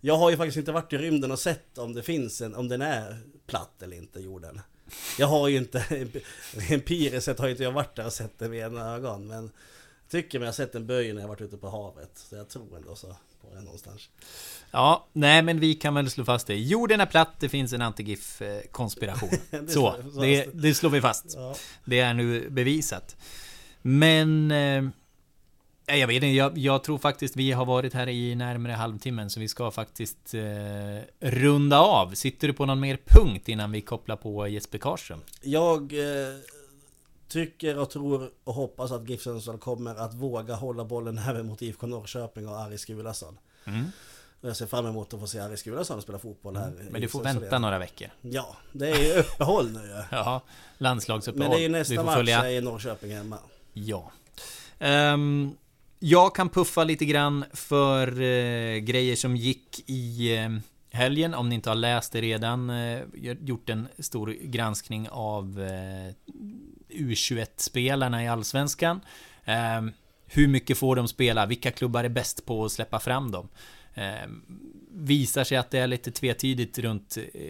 Jag 0.00 0.16
har 0.16 0.30
ju 0.30 0.36
faktiskt 0.36 0.56
inte 0.56 0.72
varit 0.72 0.92
i 0.92 0.98
rymden 0.98 1.30
och 1.30 1.38
sett 1.38 1.78
om 1.78 1.92
det 1.92 2.02
finns 2.02 2.40
en, 2.40 2.54
om 2.54 2.68
den 2.68 2.82
är 2.82 3.16
platt 3.50 3.82
eller 3.82 3.96
inte, 3.96 4.20
jorden. 4.20 4.60
Jag 5.18 5.26
har 5.26 5.48
ju 5.48 5.56
inte, 5.56 5.84
empiriskt 6.70 7.24
sett 7.24 7.38
har 7.38 7.48
inte 7.48 7.62
jag 7.62 7.72
varit 7.72 7.96
där 7.96 8.06
och 8.06 8.12
sett 8.12 8.38
det 8.38 8.48
med 8.48 8.58
ena 8.58 8.94
ögon, 8.94 9.26
men 9.26 9.42
jag 10.02 10.10
tycker 10.10 10.38
mig 10.38 10.48
ha 10.48 10.52
sett 10.52 10.74
en 10.74 10.86
böj 10.86 11.12
när 11.12 11.20
jag 11.20 11.28
varit 11.28 11.40
ute 11.40 11.56
på 11.56 11.70
havet. 11.70 12.10
Så 12.14 12.36
jag 12.36 12.48
tror 12.48 12.76
ändå 12.76 12.96
så 12.96 13.06
på 13.40 13.54
det 13.54 13.60
någonstans. 13.60 14.08
Ja, 14.70 15.06
nej 15.12 15.42
men 15.42 15.60
vi 15.60 15.74
kan 15.74 15.94
väl 15.94 16.10
slå 16.10 16.24
fast 16.24 16.46
det. 16.46 16.56
Jorden 16.56 17.00
är 17.00 17.06
platt, 17.06 17.34
det 17.40 17.48
finns 17.48 17.72
en 17.72 17.82
anti-GIF-konspiration. 17.82 19.30
så, 19.68 19.94
det, 20.20 20.48
det, 20.54 20.74
slår 20.74 20.90
vi 20.90 21.00
fast. 21.00 21.34
Ja. 21.34 21.54
Det 21.84 22.00
är 22.00 22.14
nu 22.14 22.50
bevisat. 22.50 23.16
Men... 23.82 24.52
Jag 25.96 26.06
vet 26.06 26.14
inte, 26.14 26.26
jag, 26.26 26.58
jag, 26.58 26.84
tror 26.84 26.98
faktiskt 26.98 27.36
vi 27.36 27.52
har 27.52 27.64
varit 27.64 27.94
här 27.94 28.08
i 28.08 28.34
närmare 28.34 28.72
halvtimmen 28.72 29.30
så 29.30 29.40
vi 29.40 29.48
ska 29.48 29.70
faktiskt 29.70 30.34
eh, 30.34 30.40
runda 31.20 31.80
av. 31.80 32.14
Sitter 32.14 32.48
du 32.48 32.54
på 32.54 32.66
någon 32.66 32.80
mer 32.80 32.98
punkt 33.04 33.48
innan 33.48 33.72
vi 33.72 33.80
kopplar 33.80 34.16
på 34.16 34.48
Jesper 34.48 34.78
Karlström? 34.78 35.20
Jag 35.42 35.92
eh, 35.92 36.34
tycker 37.28 37.78
och 37.78 37.90
tror 37.90 38.30
och 38.44 38.54
hoppas 38.54 38.92
att 38.92 39.08
GIF 39.08 39.22
Sundsvall 39.22 39.58
kommer 39.58 39.94
att 39.94 40.14
våga 40.14 40.54
hålla 40.54 40.84
bollen 40.84 41.18
även 41.18 41.46
mot 41.46 41.62
IFK 41.62 41.86
Norrköping 41.86 42.48
och 42.48 42.60
Aris 42.60 42.84
Gulason. 42.84 43.38
Mm. 43.64 43.84
Jag 44.40 44.56
ser 44.56 44.66
fram 44.66 44.86
emot 44.86 45.14
att 45.14 45.20
få 45.20 45.26
se 45.26 45.38
Aris 45.38 45.62
Gulason 45.62 46.02
spela 46.02 46.18
fotboll 46.18 46.56
här. 46.56 46.68
Mm. 46.68 46.86
Men 46.90 47.00
du 47.00 47.08
får 47.08 47.22
vänta 47.22 47.58
några 47.58 47.78
veckor. 47.78 48.08
Ja, 48.20 48.56
det 48.72 48.90
är 48.90 48.98
ju 48.98 49.12
uppehåll 49.20 49.70
nu 49.70 50.04
Ja, 50.10 50.40
landslagsuppehåll. 50.78 51.48
Men 51.48 51.50
det 51.50 51.60
är 51.60 51.62
ju 51.62 51.68
nästa 51.68 52.02
match 52.02 52.28
i 52.28 52.60
Norrköping 52.60 53.16
hemma. 53.16 53.38
Ja. 53.72 54.12
Um, 54.78 55.56
jag 56.02 56.34
kan 56.34 56.48
puffa 56.48 56.84
lite 56.84 57.04
grann 57.04 57.44
för 57.52 58.20
eh, 58.20 58.78
grejer 58.78 59.16
som 59.16 59.36
gick 59.36 59.84
i 59.86 60.36
eh, 60.36 60.48
helgen. 60.90 61.34
Om 61.34 61.48
ni 61.48 61.54
inte 61.54 61.70
har 61.70 61.74
läst 61.74 62.12
det 62.12 62.20
redan. 62.20 62.70
Eh, 62.70 63.00
gjort 63.40 63.70
en 63.70 63.88
stor 63.98 64.28
granskning 64.42 65.08
av 65.10 65.60
eh, 65.60 66.14
U21-spelarna 66.88 68.24
i 68.24 68.28
Allsvenskan. 68.28 69.00
Ehm, 69.44 69.92
hur 70.26 70.48
mycket 70.48 70.78
får 70.78 70.96
de 70.96 71.08
spela? 71.08 71.46
Vilka 71.46 71.70
klubbar 71.70 72.04
är 72.04 72.08
bäst 72.08 72.46
på 72.46 72.64
att 72.64 72.72
släppa 72.72 73.00
fram 73.00 73.30
dem? 73.30 73.48
Eh, 73.94 74.28
visar 74.92 75.44
sig 75.44 75.56
att 75.56 75.70
det 75.70 75.78
är 75.78 75.86
lite 75.86 76.10
tvetydigt 76.10 76.78
runt 76.78 77.16
eh, 77.16 77.42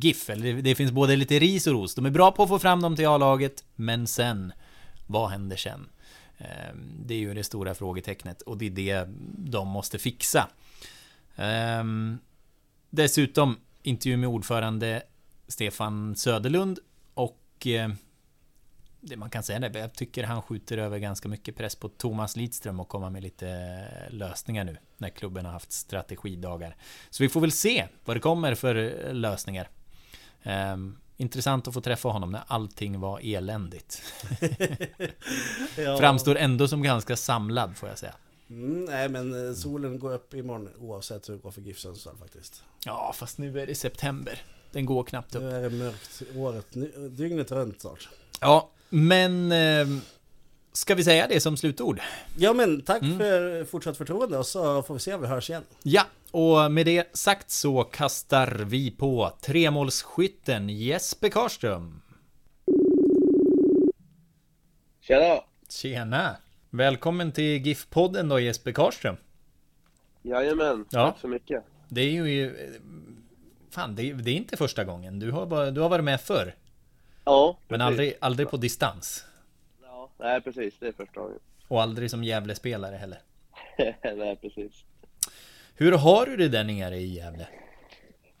GIF. 0.00 0.30
Eller 0.30 0.54
det, 0.54 0.62
det, 0.62 0.74
finns 0.74 0.92
både 0.92 1.16
lite 1.16 1.38
ris 1.38 1.66
och 1.66 1.72
ros. 1.72 1.94
De 1.94 2.06
är 2.06 2.10
bra 2.10 2.32
på 2.32 2.42
att 2.42 2.48
få 2.48 2.58
fram 2.58 2.82
dem 2.82 2.96
till 2.96 3.06
A-laget, 3.06 3.64
men 3.74 4.06
sen, 4.06 4.52
vad 5.06 5.30
händer 5.30 5.56
sen? 5.56 5.88
Ehm, 6.40 7.04
det 7.06 7.14
är 7.14 7.18
ju 7.18 7.34
det 7.34 7.44
stora 7.44 7.74
frågetecknet 7.74 8.42
och 8.42 8.58
det 8.58 8.66
är 8.66 8.70
det 8.70 9.08
de 9.36 9.68
måste 9.68 9.98
fixa. 9.98 10.48
Ehm, 11.36 12.18
dessutom 12.90 13.56
intervju 13.82 14.16
med 14.16 14.28
ordförande 14.28 15.02
Stefan 15.48 16.16
Söderlund 16.16 16.78
och 17.14 17.42
ehm, 17.64 17.96
det 19.00 19.16
man 19.16 19.30
kan 19.30 19.42
säga 19.42 19.58
det, 19.58 19.78
jag 19.78 19.94
tycker 19.94 20.24
han 20.24 20.42
skjuter 20.42 20.78
över 20.78 20.98
ganska 20.98 21.28
mycket 21.28 21.56
press 21.56 21.76
på 21.76 21.88
Thomas 21.88 22.36
Lidström 22.36 22.80
och 22.80 22.88
komma 22.88 23.10
med 23.10 23.22
lite 23.22 23.76
lösningar 24.10 24.64
nu 24.64 24.76
när 24.96 25.08
klubben 25.08 25.44
har 25.44 25.52
haft 25.52 25.72
strategidagar. 25.72 26.76
Så 27.10 27.22
vi 27.22 27.28
får 27.28 27.40
väl 27.40 27.52
se 27.52 27.86
vad 28.04 28.16
det 28.16 28.20
kommer 28.20 28.54
för 28.54 28.74
eh, 28.74 29.14
lösningar. 29.14 29.68
Intressant 31.20 31.68
att 31.68 31.74
få 31.74 31.80
träffa 31.80 32.08
honom 32.08 32.32
när 32.32 32.42
allting 32.46 33.00
var 33.00 33.20
eländigt. 33.22 34.02
ja. 35.76 35.98
Framstår 35.98 36.36
ändå 36.36 36.68
som 36.68 36.82
ganska 36.82 37.16
samlad 37.16 37.76
får 37.76 37.88
jag 37.88 37.98
säga. 37.98 38.14
Mm, 38.50 38.84
nej 38.84 39.08
men 39.08 39.48
eh, 39.48 39.54
solen 39.54 39.98
går 39.98 40.14
upp 40.14 40.34
imorgon 40.34 40.68
oavsett 40.78 41.28
hur 41.28 41.34
det 41.34 41.40
går 41.40 41.50
för 41.50 41.60
GIF 41.60 41.78
Sundsvall 41.78 42.16
faktiskt. 42.16 42.62
Ja 42.84 43.12
fast 43.16 43.38
nu 43.38 43.60
är 43.60 43.66
det 43.66 43.74
september. 43.74 44.42
Den 44.72 44.86
går 44.86 45.04
knappt 45.04 45.34
upp. 45.34 45.42
Nu 45.42 45.50
är 45.50 45.62
det 45.62 45.70
mörkt 45.70 46.22
året, 46.36 46.66
dygnet 47.16 47.52
runt 47.52 47.80
snart. 47.80 48.08
Ja, 48.40 48.70
men 48.88 49.52
eh, 49.52 49.86
ska 50.72 50.94
vi 50.94 51.04
säga 51.04 51.26
det 51.26 51.40
som 51.40 51.56
slutord? 51.56 52.00
Ja 52.36 52.52
men 52.52 52.82
tack 52.82 53.02
mm. 53.02 53.18
för 53.18 53.64
fortsatt 53.64 53.96
förtroende 53.96 54.38
och 54.38 54.46
så 54.46 54.82
får 54.82 54.94
vi 54.94 55.00
se 55.00 55.14
om 55.14 55.20
vi 55.20 55.26
hörs 55.26 55.50
igen. 55.50 55.62
Ja, 55.82 56.02
och 56.30 56.72
med 56.72 56.86
det 56.86 57.16
sagt 57.16 57.50
så 57.50 57.84
kastar 57.84 58.64
vi 58.66 58.90
på 58.90 59.32
tremålsskytten 59.40 60.68
Jesper 60.68 61.28
Karström. 61.28 62.00
Tjena! 65.00 65.40
Tjena! 65.68 66.36
Välkommen 66.70 67.32
till 67.32 67.62
GIF-podden 67.62 68.28
då 68.28 68.40
Jesper 68.40 68.72
Karström. 68.72 69.16
Jajamän, 70.22 70.84
ja. 70.90 71.10
tack 71.10 71.20
så 71.20 71.28
mycket. 71.28 71.64
Det 71.88 72.00
är 72.00 72.10
ju... 72.10 72.56
Fan, 73.70 73.96
det 73.96 74.10
är, 74.10 74.14
det 74.14 74.30
är 74.30 74.34
inte 74.34 74.56
första 74.56 74.84
gången. 74.84 75.18
Du 75.18 75.30
har, 75.30 75.46
bara, 75.46 75.70
du 75.70 75.80
har 75.80 75.88
varit 75.88 76.04
med 76.04 76.20
förr. 76.20 76.54
Ja. 77.24 77.58
Men 77.68 77.80
aldrig, 77.80 78.14
aldrig 78.20 78.50
på 78.50 78.56
distans? 78.56 79.24
Nej 80.20 80.40
precis, 80.40 80.74
det 80.78 80.88
är 80.88 80.92
första 80.92 81.20
gången. 81.20 81.38
Och 81.68 81.82
aldrig 81.82 82.10
som 82.10 82.24
Gävle-spelare 82.24 82.96
heller? 82.96 83.18
nej, 84.16 84.36
precis. 84.36 84.84
Hur 85.74 85.92
har 85.92 86.26
du 86.26 86.36
det 86.36 86.48
där 86.48 86.64
nere 86.64 86.96
i 86.96 87.14
Gävle? 87.14 87.48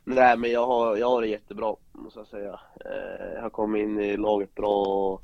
Nej, 0.04 0.36
men 0.36 0.50
jag 0.50 0.66
har, 0.66 0.96
jag 0.96 1.10
har 1.10 1.20
det 1.20 1.28
jättebra, 1.28 1.76
måste 1.92 2.18
jag 2.18 2.26
säga. 2.26 2.60
Eh, 2.84 3.34
jag 3.34 3.42
har 3.42 3.50
kommit 3.50 3.82
in 3.82 4.00
i 4.00 4.16
laget 4.16 4.54
bra 4.54 4.84
och 4.84 5.22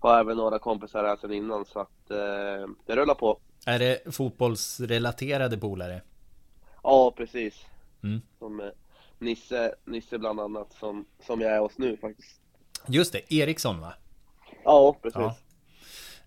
har 0.00 0.20
även 0.20 0.36
några 0.36 0.58
kompisar 0.58 1.04
här 1.04 1.16
sedan 1.16 1.32
innan, 1.32 1.64
så 1.64 1.80
att 1.80 2.10
eh, 2.10 2.68
det 2.86 2.96
rullar 2.96 3.14
på. 3.14 3.38
Är 3.66 3.78
det 3.78 4.14
fotbollsrelaterade 4.14 5.58
polare? 5.58 6.02
Ja, 6.82 7.14
precis. 7.16 7.66
Mm. 8.02 8.20
Som 8.38 8.60
eh, 8.60 8.66
Nisse, 9.18 9.74
Nisse 9.84 10.18
bland 10.18 10.40
annat, 10.40 10.72
som, 10.72 11.04
som 11.26 11.40
jag 11.40 11.52
är 11.52 11.60
hos 11.60 11.78
nu 11.78 11.96
faktiskt. 11.96 12.40
Just 12.88 13.12
det, 13.12 13.34
Eriksson 13.34 13.80
va? 13.80 13.94
Ja, 14.64 14.96
precis. 15.02 15.20
Ja, 15.20 15.36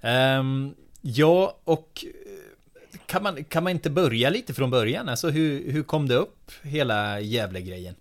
um, 0.05 0.75
ja 1.01 1.57
och 1.63 2.05
eh, 2.05 2.99
kan 3.05 3.23
man, 3.23 3.43
kan 3.43 3.63
man 3.63 3.71
inte 3.71 3.89
börja 3.89 4.29
lite 4.29 4.53
från 4.53 4.71
början? 4.71 5.09
Alltså 5.09 5.29
hur, 5.29 5.71
hur 5.71 5.83
kom 5.83 6.07
det 6.07 6.15
upp, 6.15 6.51
hela 6.63 7.19
Gävle-grejen? 7.19 7.95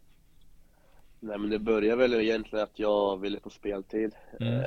Nej 1.20 1.38
men 1.38 1.50
det 1.50 1.58
började 1.58 1.96
väl 1.96 2.14
egentligen 2.14 2.64
att 2.64 2.78
jag 2.78 3.20
ville 3.20 3.40
få 3.40 3.50
speltid. 3.50 4.14
Mm. 4.40 4.54
Eh, 4.54 4.60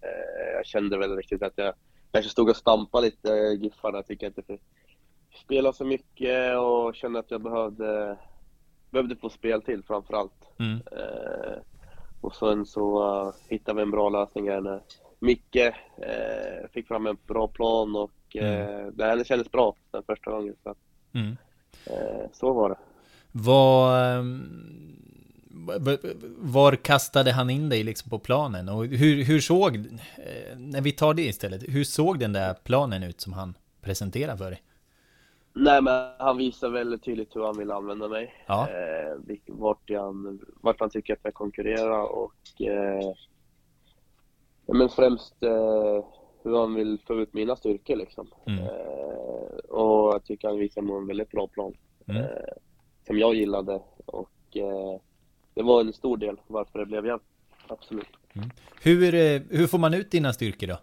eh, 0.00 0.54
jag 0.54 0.66
kände 0.66 0.98
väl 0.98 1.16
riktigt 1.16 1.42
att 1.42 1.52
jag 1.56 1.74
kanske 2.12 2.30
stod 2.30 2.48
och 2.48 2.56
stampade 2.56 3.06
lite 3.06 3.28
Giffarna. 3.60 3.98
Jag 3.98 4.06
tycker 4.06 4.26
inte 4.26 4.42
fick 4.42 4.60
spela 5.44 5.72
så 5.72 5.84
mycket 5.84 6.58
och 6.58 6.94
kände 6.94 7.18
att 7.18 7.30
jag 7.30 7.42
behövde, 7.42 8.16
behövde 8.90 9.16
få 9.16 9.30
speltid 9.30 9.84
framförallt. 9.86 10.32
Mm. 10.58 10.80
Eh, 10.92 11.58
och 12.20 12.34
sen 12.34 12.66
så 12.66 13.02
uh, 13.02 13.32
hittade 13.48 13.76
vi 13.76 13.82
en 13.82 13.90
bra 13.90 14.08
lösning 14.08 14.48
här 14.48 14.60
när 14.60 14.80
Micke 15.18 15.56
uh, 15.98 16.68
fick 16.72 16.88
fram 16.88 17.06
en 17.06 17.16
bra 17.26 17.48
plan 17.48 17.96
och 17.96 18.12
mm. 18.34 18.96
det 18.96 19.26
kändes 19.26 19.50
bra 19.50 19.74
den 19.90 20.02
första 20.02 20.30
gången. 20.30 20.54
Så, 20.62 20.74
mm. 21.12 21.36
så 22.32 22.52
var 22.52 22.68
det. 22.68 22.76
Var, 23.32 24.04
ehm, 24.04 24.98
var 26.38 26.76
kastade 26.76 27.32
han 27.32 27.50
in 27.50 27.68
dig 27.68 27.82
liksom 27.82 28.10
på 28.10 28.18
planen? 28.18 28.68
Och 28.68 28.86
hur, 28.86 29.24
hur 29.24 29.40
såg, 29.40 29.76
när 30.56 30.80
vi 30.80 30.92
tar 30.92 31.14
det 31.14 31.22
istället, 31.22 31.62
hur 31.68 31.84
såg 31.84 32.18
den 32.18 32.32
där 32.32 32.54
planen 32.54 33.02
ut 33.02 33.20
som 33.20 33.32
han 33.32 33.54
presenterade 33.80 34.38
för 34.38 34.50
dig? 34.50 34.62
Nej 35.52 35.82
men 35.82 36.10
han 36.18 36.36
visar 36.36 36.68
väldigt 36.68 37.04
tydligt 37.04 37.36
hur 37.36 37.44
han 37.44 37.58
vill 37.58 37.70
använda 37.70 38.08
mig. 38.08 38.44
Ja. 38.46 38.68
Eh, 38.68 39.36
vart, 39.46 39.90
han, 39.90 40.40
vart 40.60 40.80
han 40.80 40.90
tycker 40.90 41.12
att 41.12 41.18
jag 41.22 41.34
konkurrerar 41.34 42.02
och 42.02 42.60
eh, 42.60 43.12
men 44.74 44.88
främst 44.88 45.42
eh, 45.42 46.04
hur 46.42 46.56
han 46.58 46.74
vill 46.74 46.98
få 47.06 47.14
ut 47.14 47.34
mina 47.34 47.56
styrkor 47.56 47.96
liksom. 47.96 48.30
Mm. 48.46 48.64
Eh, 48.64 49.58
och 49.68 50.14
jag 50.14 50.24
tycker 50.24 50.48
han 50.48 50.58
visar 50.58 50.80
en 50.80 51.06
väldigt 51.06 51.30
bra 51.30 51.46
plan. 51.46 51.74
Mm. 52.06 52.22
Eh, 52.22 52.28
som 53.06 53.18
jag 53.18 53.34
gillade 53.34 53.82
och 54.06 54.56
eh, 54.56 55.00
det 55.54 55.62
var 55.62 55.80
en 55.80 55.92
stor 55.92 56.16
del 56.16 56.36
varför 56.46 56.78
det 56.78 56.86
blev 56.86 57.06
jämnt. 57.06 57.22
Absolut. 57.66 58.08
Mm. 58.32 58.50
Hur, 58.82 59.12
hur 59.56 59.66
får 59.66 59.78
man 59.78 59.94
ut 59.94 60.10
dina 60.10 60.32
styrkor 60.32 60.66
då? 60.66 60.76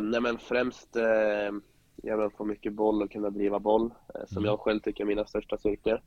nej 0.00 0.20
men 0.20 0.38
främst 0.38 0.96
även 2.02 2.30
få 2.30 2.44
mycket 2.44 2.72
boll 2.72 3.02
och 3.02 3.10
kunna 3.10 3.30
driva 3.30 3.58
boll, 3.58 3.90
eh, 4.14 4.26
som 4.26 4.36
mm. 4.36 4.44
jag 4.44 4.60
själv 4.60 4.80
tycker 4.80 5.04
är 5.04 5.06
mina 5.06 5.24
största 5.24 5.58
styrkor. 5.58 6.02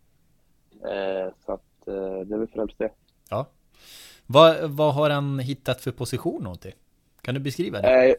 Eh, 0.71 1.33
så 1.45 1.51
att 1.51 1.87
eh, 1.87 2.19
det 2.25 2.35
är 2.35 2.37
väl 2.37 2.47
främst 2.47 2.77
det. 2.77 2.91
Ja. 3.29 3.47
Vad, 4.31 4.69
vad 4.69 4.93
har 4.93 5.09
han 5.09 5.39
hittat 5.39 5.81
för 5.81 5.91
position 5.91 6.47
åt 6.47 6.61
dig? 6.61 6.75
Kan 7.21 7.33
du 7.33 7.39
beskriva 7.39 7.81
det? 7.81 8.15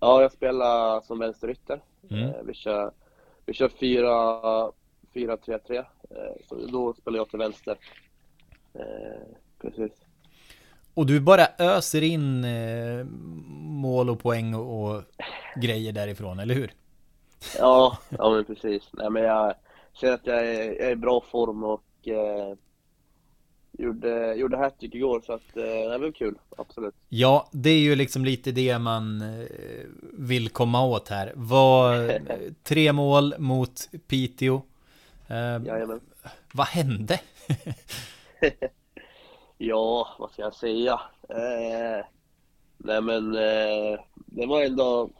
Ja, 0.00 0.22
jag 0.22 0.32
spelar 0.32 1.00
som 1.00 1.18
vänsterytter. 1.18 1.82
Mm. 2.10 2.46
Vi 2.46 2.54
kör, 2.54 2.92
vi 3.46 3.54
kör 3.54 3.68
4-3-3, 3.68 5.84
så 6.48 6.54
då 6.54 6.94
spelar 6.94 7.18
jag 7.18 7.30
till 7.30 7.38
vänster. 7.38 7.76
Precis. 9.60 9.92
Och 10.94 11.06
du 11.06 11.20
bara 11.20 11.46
öser 11.58 12.02
in 12.02 12.46
mål 13.58 14.10
och 14.10 14.20
poäng 14.20 14.54
och 14.54 15.02
grejer 15.56 15.92
därifrån, 15.92 16.38
eller 16.38 16.54
hur? 16.54 16.72
Ja, 17.58 17.98
ja 18.08 18.30
men 18.30 18.44
precis. 18.44 18.82
Nej, 18.92 19.10
men 19.10 19.22
jag 19.22 19.54
känner 19.92 20.14
att 20.14 20.26
jag 20.26 20.38
är, 20.38 20.64
jag 20.64 20.86
är 20.86 20.90
i 20.90 20.96
bra 20.96 21.24
form 21.30 21.64
och 21.64 22.08
eh, 22.08 22.54
gjorde, 23.82 24.34
gjorde 24.34 24.56
hattrick 24.56 24.94
igår 24.94 25.22
så 25.26 25.32
att 25.32 25.56
eh, 25.56 25.62
det 25.62 25.98
var 25.98 26.12
kul, 26.12 26.34
absolut. 26.58 26.94
Ja, 27.08 27.48
det 27.52 27.70
är 27.70 27.78
ju 27.78 27.96
liksom 27.96 28.24
lite 28.24 28.52
det 28.52 28.78
man 28.78 29.22
eh, 29.22 29.46
vill 30.12 30.48
komma 30.48 30.84
åt 30.84 31.08
här. 31.08 31.32
Var 31.36 32.20
tre 32.62 32.92
mål 32.92 33.34
mot 33.38 33.88
Piteå. 34.06 34.62
Eh, 35.28 35.36
Jajamän. 35.36 36.00
Vad 36.52 36.66
hände? 36.66 37.20
ja, 39.58 40.16
vad 40.18 40.30
ska 40.30 40.42
jag 40.42 40.54
säga? 40.54 41.00
Eh, 41.28 42.04
nej 42.78 43.02
men 43.02 43.34
eh, 43.34 44.00
det 44.14 44.46
var 44.46 44.62
ändå 44.62 45.10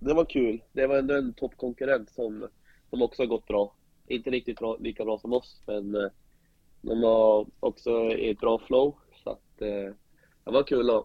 det 0.00 0.14
var 0.14 0.24
kul. 0.24 0.62
Det 0.72 0.86
var 0.86 0.96
ändå 0.96 1.14
en 1.14 1.32
toppkonkurrent 1.32 2.10
som, 2.10 2.48
som 2.90 3.02
också 3.02 3.22
har 3.22 3.26
gått 3.26 3.46
bra. 3.46 3.72
Inte 4.06 4.30
riktigt 4.30 4.58
bra, 4.58 4.76
lika 4.80 5.04
bra 5.04 5.18
som 5.18 5.32
oss, 5.32 5.62
men 5.66 5.94
eh, 5.94 6.10
de 6.86 7.00
var 7.00 7.46
också 7.60 7.90
i 7.90 8.30
ett 8.30 8.40
bra 8.40 8.58
flow. 8.58 8.94
Så 9.24 9.30
att 9.30 9.62
eh, 9.62 9.94
det 10.44 10.50
var 10.50 10.62
kul 10.62 10.90
att 10.90 11.04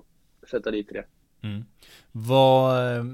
sätta 0.50 0.72
dit 0.72 0.90
det. 0.90 1.06
Mm. 1.42 1.66
Vad 2.12 2.98
eh, 2.98 3.06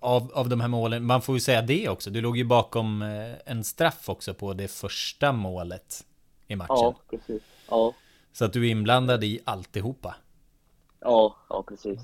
av, 0.00 0.32
av 0.34 0.48
de 0.48 0.60
här 0.60 0.68
målen, 0.68 1.04
man 1.04 1.22
får 1.22 1.34
ju 1.34 1.40
säga 1.40 1.62
det 1.62 1.88
också. 1.88 2.10
Du 2.10 2.20
låg 2.20 2.36
ju 2.36 2.44
bakom 2.44 3.02
eh, 3.02 3.34
en 3.46 3.64
straff 3.64 4.08
också 4.08 4.34
på 4.34 4.52
det 4.52 4.68
första 4.68 5.32
målet 5.32 6.06
i 6.46 6.56
matchen. 6.56 6.76
Ja, 6.76 6.94
precis. 7.10 7.42
Ja. 7.70 7.94
Så 8.32 8.44
att 8.44 8.52
du 8.52 8.66
är 8.66 8.70
inblandad 8.70 9.24
i 9.24 9.40
alltihopa. 9.44 10.14
Ja, 11.00 11.36
ja 11.48 11.64
precis. 11.68 12.00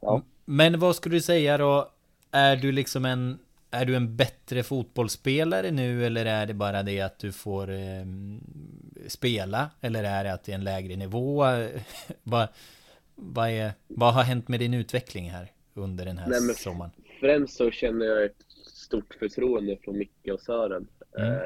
Ja. 0.00 0.22
Men 0.44 0.80
vad 0.80 0.96
skulle 0.96 1.16
du 1.16 1.20
säga 1.20 1.58
då? 1.58 1.90
Är 2.30 2.56
du 2.56 2.72
liksom 2.72 3.04
en 3.04 3.38
är 3.70 3.84
du 3.84 3.96
en 3.96 4.16
bättre 4.16 4.62
fotbollsspelare 4.62 5.70
nu 5.70 6.06
eller 6.06 6.26
är 6.26 6.46
det 6.46 6.54
bara 6.54 6.82
det 6.82 7.00
att 7.00 7.18
du 7.18 7.32
får 7.32 7.70
eh, 7.70 8.04
spela? 9.06 9.70
Eller 9.80 10.04
är 10.04 10.24
det 10.24 10.32
att 10.32 10.44
det 10.44 10.52
är 10.52 10.56
en 10.56 10.64
lägre 10.64 10.96
nivå? 10.96 11.44
vad, 12.22 12.48
vad, 13.14 13.50
är, 13.50 13.72
vad 13.86 14.14
har 14.14 14.22
hänt 14.22 14.48
med 14.48 14.60
din 14.60 14.74
utveckling 14.74 15.30
här 15.30 15.52
under 15.74 16.04
den 16.04 16.18
här 16.18 16.28
Nej, 16.28 16.54
sommaren? 16.54 16.90
Främst 17.20 17.56
så 17.56 17.70
känner 17.70 18.06
jag 18.06 18.24
ett 18.24 18.42
stort 18.74 19.14
förtroende 19.14 19.76
från 19.84 19.98
Micke 19.98 20.28
och 20.32 20.40
Sören. 20.40 20.88
Mm. 21.18 21.38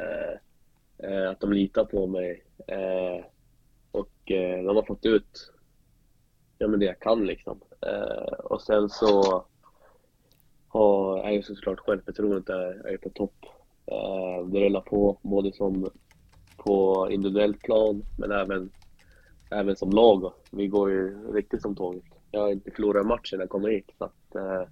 Eh, 0.98 1.30
att 1.30 1.40
de 1.40 1.52
litar 1.52 1.84
på 1.84 2.06
mig. 2.06 2.44
Eh, 2.66 3.24
och 3.90 4.30
eh, 4.30 4.64
de 4.64 4.76
har 4.76 4.86
fått 4.86 5.06
ut 5.06 5.52
ja, 6.58 6.68
men 6.68 6.80
det 6.80 6.86
jag 6.86 7.00
kan 7.00 7.26
liksom. 7.26 7.60
Eh, 7.86 8.34
och 8.44 8.62
sen 8.62 8.88
så 8.88 9.44
har, 10.72 11.18
är 11.18 11.30
ju 11.30 11.42
såklart 11.42 11.80
självförtroendet 11.80 12.48
är, 12.48 12.86
är 12.86 12.96
på 12.96 13.10
topp. 13.10 13.34
Eh, 13.86 14.46
det 14.46 14.60
rullar 14.60 14.80
på 14.80 15.18
både 15.22 15.52
som 15.52 15.90
på 16.56 17.08
individuellt 17.10 17.62
plan 17.62 18.02
men 18.18 18.32
även, 18.32 18.70
även 19.50 19.76
som 19.76 19.90
lag. 19.90 20.32
Vi 20.50 20.66
går 20.66 20.90
ju 20.90 21.32
riktigt 21.32 21.62
som 21.62 21.76
tåget. 21.76 22.04
Jag 22.30 22.40
har 22.40 22.52
inte 22.52 22.70
förlorat 22.70 23.06
matchen 23.06 23.38
när 23.38 23.42
jag 23.42 23.50
kommer 23.50 23.70
hit 23.70 23.90
så 23.98 24.04
att 24.04 24.34
eh, 24.34 24.68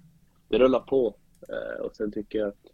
det 0.47 0.57
rullar 0.59 0.79
på. 0.79 1.15
Eh, 1.49 1.85
och 1.85 1.95
sen 1.95 2.11
tycker 2.11 2.39
jag 2.39 2.47
att 2.47 2.65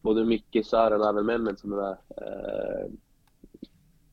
både 0.00 0.24
Micke, 0.24 0.66
Sören 0.66 1.00
och 1.00 1.08
även 1.08 1.26
männen 1.26 1.56
som 1.56 1.72
är 1.72 1.90
eh, 1.90 2.90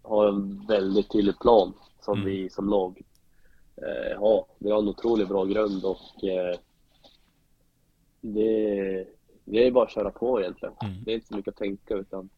har 0.01 0.27
en 0.27 0.65
väldigt 0.67 1.11
tydlig 1.11 1.39
plan 1.39 1.73
som 2.01 2.13
mm. 2.13 2.25
vi 2.25 2.49
som 2.49 2.69
lag 2.69 3.01
eh, 3.75 4.19
har. 4.19 4.45
Vi 4.59 4.71
har 4.71 4.79
en 4.79 4.87
otroligt 4.87 5.29
bra 5.29 5.45
grund 5.45 5.85
och 5.85 6.23
eh, 6.23 6.57
det, 8.23 9.07
det 9.45 9.67
är 9.67 9.71
bara 9.71 9.85
att 9.85 9.91
köra 9.91 10.11
på 10.11 10.41
egentligen. 10.41 10.75
Mm. 10.81 11.03
Det 11.03 11.11
är 11.11 11.15
inte 11.15 11.27
så 11.27 11.35
mycket 11.35 11.51
att 11.51 11.57
tänka 11.57 11.93
utan 11.93 12.29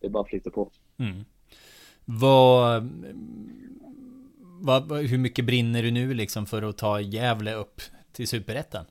det 0.00 0.06
är 0.06 0.10
bara 0.10 0.22
att 0.22 0.28
flytta 0.28 0.50
på. 0.50 0.70
Mm. 0.98 1.24
Vad, 2.04 2.90
vad, 4.60 4.92
hur 4.92 5.18
mycket 5.18 5.44
brinner 5.44 5.82
du 5.82 5.90
nu 5.90 6.14
liksom 6.14 6.46
för 6.46 6.62
att 6.62 6.78
ta 6.78 7.00
Gävle 7.00 7.54
upp 7.54 7.80
till 8.12 8.28
Superettan? 8.28 8.84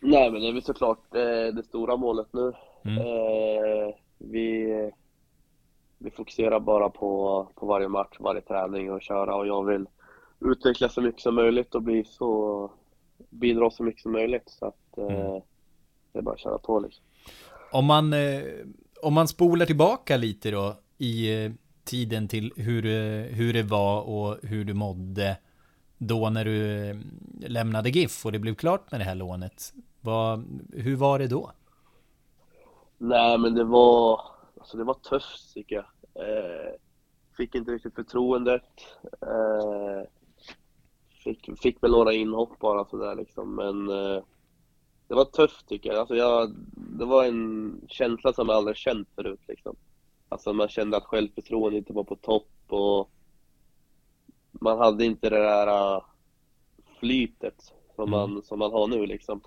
Nej 0.00 0.30
men 0.30 0.40
det 0.40 0.48
är 0.48 0.52
väl 0.52 0.62
såklart 0.62 1.14
eh, 1.14 1.54
det 1.54 1.62
stora 1.64 1.96
målet 1.96 2.26
nu. 2.32 2.52
Mm. 2.84 2.98
Eh, 2.98 3.94
vi, 4.18 4.90
vi 5.98 6.10
fokuserar 6.10 6.60
bara 6.60 6.90
på, 6.90 7.48
på 7.54 7.66
varje 7.66 7.88
match, 7.88 8.16
varje 8.18 8.40
träning 8.40 8.92
och 8.92 9.02
köra 9.02 9.34
och 9.34 9.46
jag 9.46 9.64
vill 9.64 9.86
utveckla 10.40 10.88
så 10.88 11.00
mycket 11.00 11.20
som 11.20 11.34
möjligt 11.34 11.74
och 11.74 11.82
bli 11.82 12.04
så 12.04 12.70
bidra 13.30 13.70
så 13.70 13.82
mycket 13.82 14.02
som 14.02 14.12
möjligt. 14.12 14.44
Så 14.46 14.66
att 14.66 14.98
eh, 14.98 15.04
mm. 15.04 15.40
det 16.12 16.18
är 16.18 16.22
bara 16.22 16.34
att 16.34 16.40
köra 16.40 16.58
på 16.58 16.80
liksom. 16.80 17.04
Om 17.72 17.84
man, 17.84 18.12
eh, 18.12 18.42
om 19.02 19.14
man 19.14 19.28
spolar 19.28 19.66
tillbaka 19.66 20.16
lite 20.16 20.50
då 20.50 20.76
i 20.98 21.44
eh, 21.44 21.52
tiden 21.84 22.28
till 22.28 22.52
hur, 22.56 22.82
hur 23.28 23.52
det 23.52 23.62
var 23.62 24.02
och 24.02 24.36
hur 24.42 24.64
du 24.64 24.74
mådde 24.74 25.36
då 25.98 26.30
när 26.30 26.44
du 26.44 26.96
lämnade 27.40 27.90
GIF 27.90 28.26
och 28.26 28.32
det 28.32 28.38
blev 28.38 28.54
klart 28.54 28.90
med 28.90 29.00
det 29.00 29.04
här 29.04 29.14
lånet. 29.14 29.72
Vad, 30.00 30.44
hur 30.72 30.96
var 30.96 31.18
det 31.18 31.26
då? 31.26 31.50
Nej 32.98 33.38
men 33.38 33.54
det 33.54 33.64
var, 33.64 34.20
alltså 34.60 34.76
det 34.76 34.84
var 34.84 34.94
tufft 34.94 35.54
tycker 35.54 35.76
jag. 35.76 35.84
Eh, 36.14 36.72
fick 37.36 37.54
inte 37.54 37.72
riktigt 37.72 37.94
förtroendet. 37.94 38.62
Eh, 39.22 40.02
fick, 41.24 41.60
fick 41.62 41.82
väl 41.82 41.90
några 41.90 42.12
inhopp 42.12 42.58
bara 42.58 42.84
sådär 42.84 43.14
liksom, 43.14 43.54
men 43.54 43.88
eh, 43.88 44.22
det 45.08 45.14
var 45.14 45.24
tufft 45.24 45.68
tycker 45.68 45.90
jag. 45.90 45.98
Alltså 45.98 46.14
jag. 46.16 46.54
Det 46.98 47.04
var 47.04 47.24
en 47.24 47.80
känsla 47.88 48.32
som 48.32 48.48
jag 48.48 48.56
aldrig 48.56 48.76
känt 48.76 49.08
förut 49.14 49.40
liksom. 49.48 49.76
Alltså 50.28 50.52
man 50.52 50.68
kände 50.68 50.96
att 50.96 51.04
självförtroendet 51.04 51.78
inte 51.78 51.92
var 51.92 52.04
på 52.04 52.16
topp 52.16 52.52
och 52.68 53.10
man 54.50 54.78
hade 54.78 55.04
inte 55.04 55.30
det 55.30 55.38
där 55.38 55.96
uh, 55.96 56.04
flytet 57.00 57.72
som, 57.96 58.08
mm. 58.08 58.10
man, 58.10 58.42
som 58.42 58.58
man 58.58 58.72
har 58.72 58.86
nu 58.88 59.06
liksom. 59.06 59.40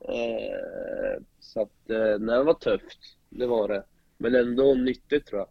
Eh, 0.00 1.22
så 1.40 1.62
att, 1.62 1.90
eh, 1.90 2.18
nej, 2.18 2.38
det 2.38 2.44
var 2.44 2.54
tufft. 2.54 2.98
Det 3.28 3.46
var 3.46 3.68
det. 3.68 3.84
Men 4.18 4.34
ändå 4.34 4.74
nyttigt 4.74 5.26
tror 5.26 5.40
jag. 5.40 5.48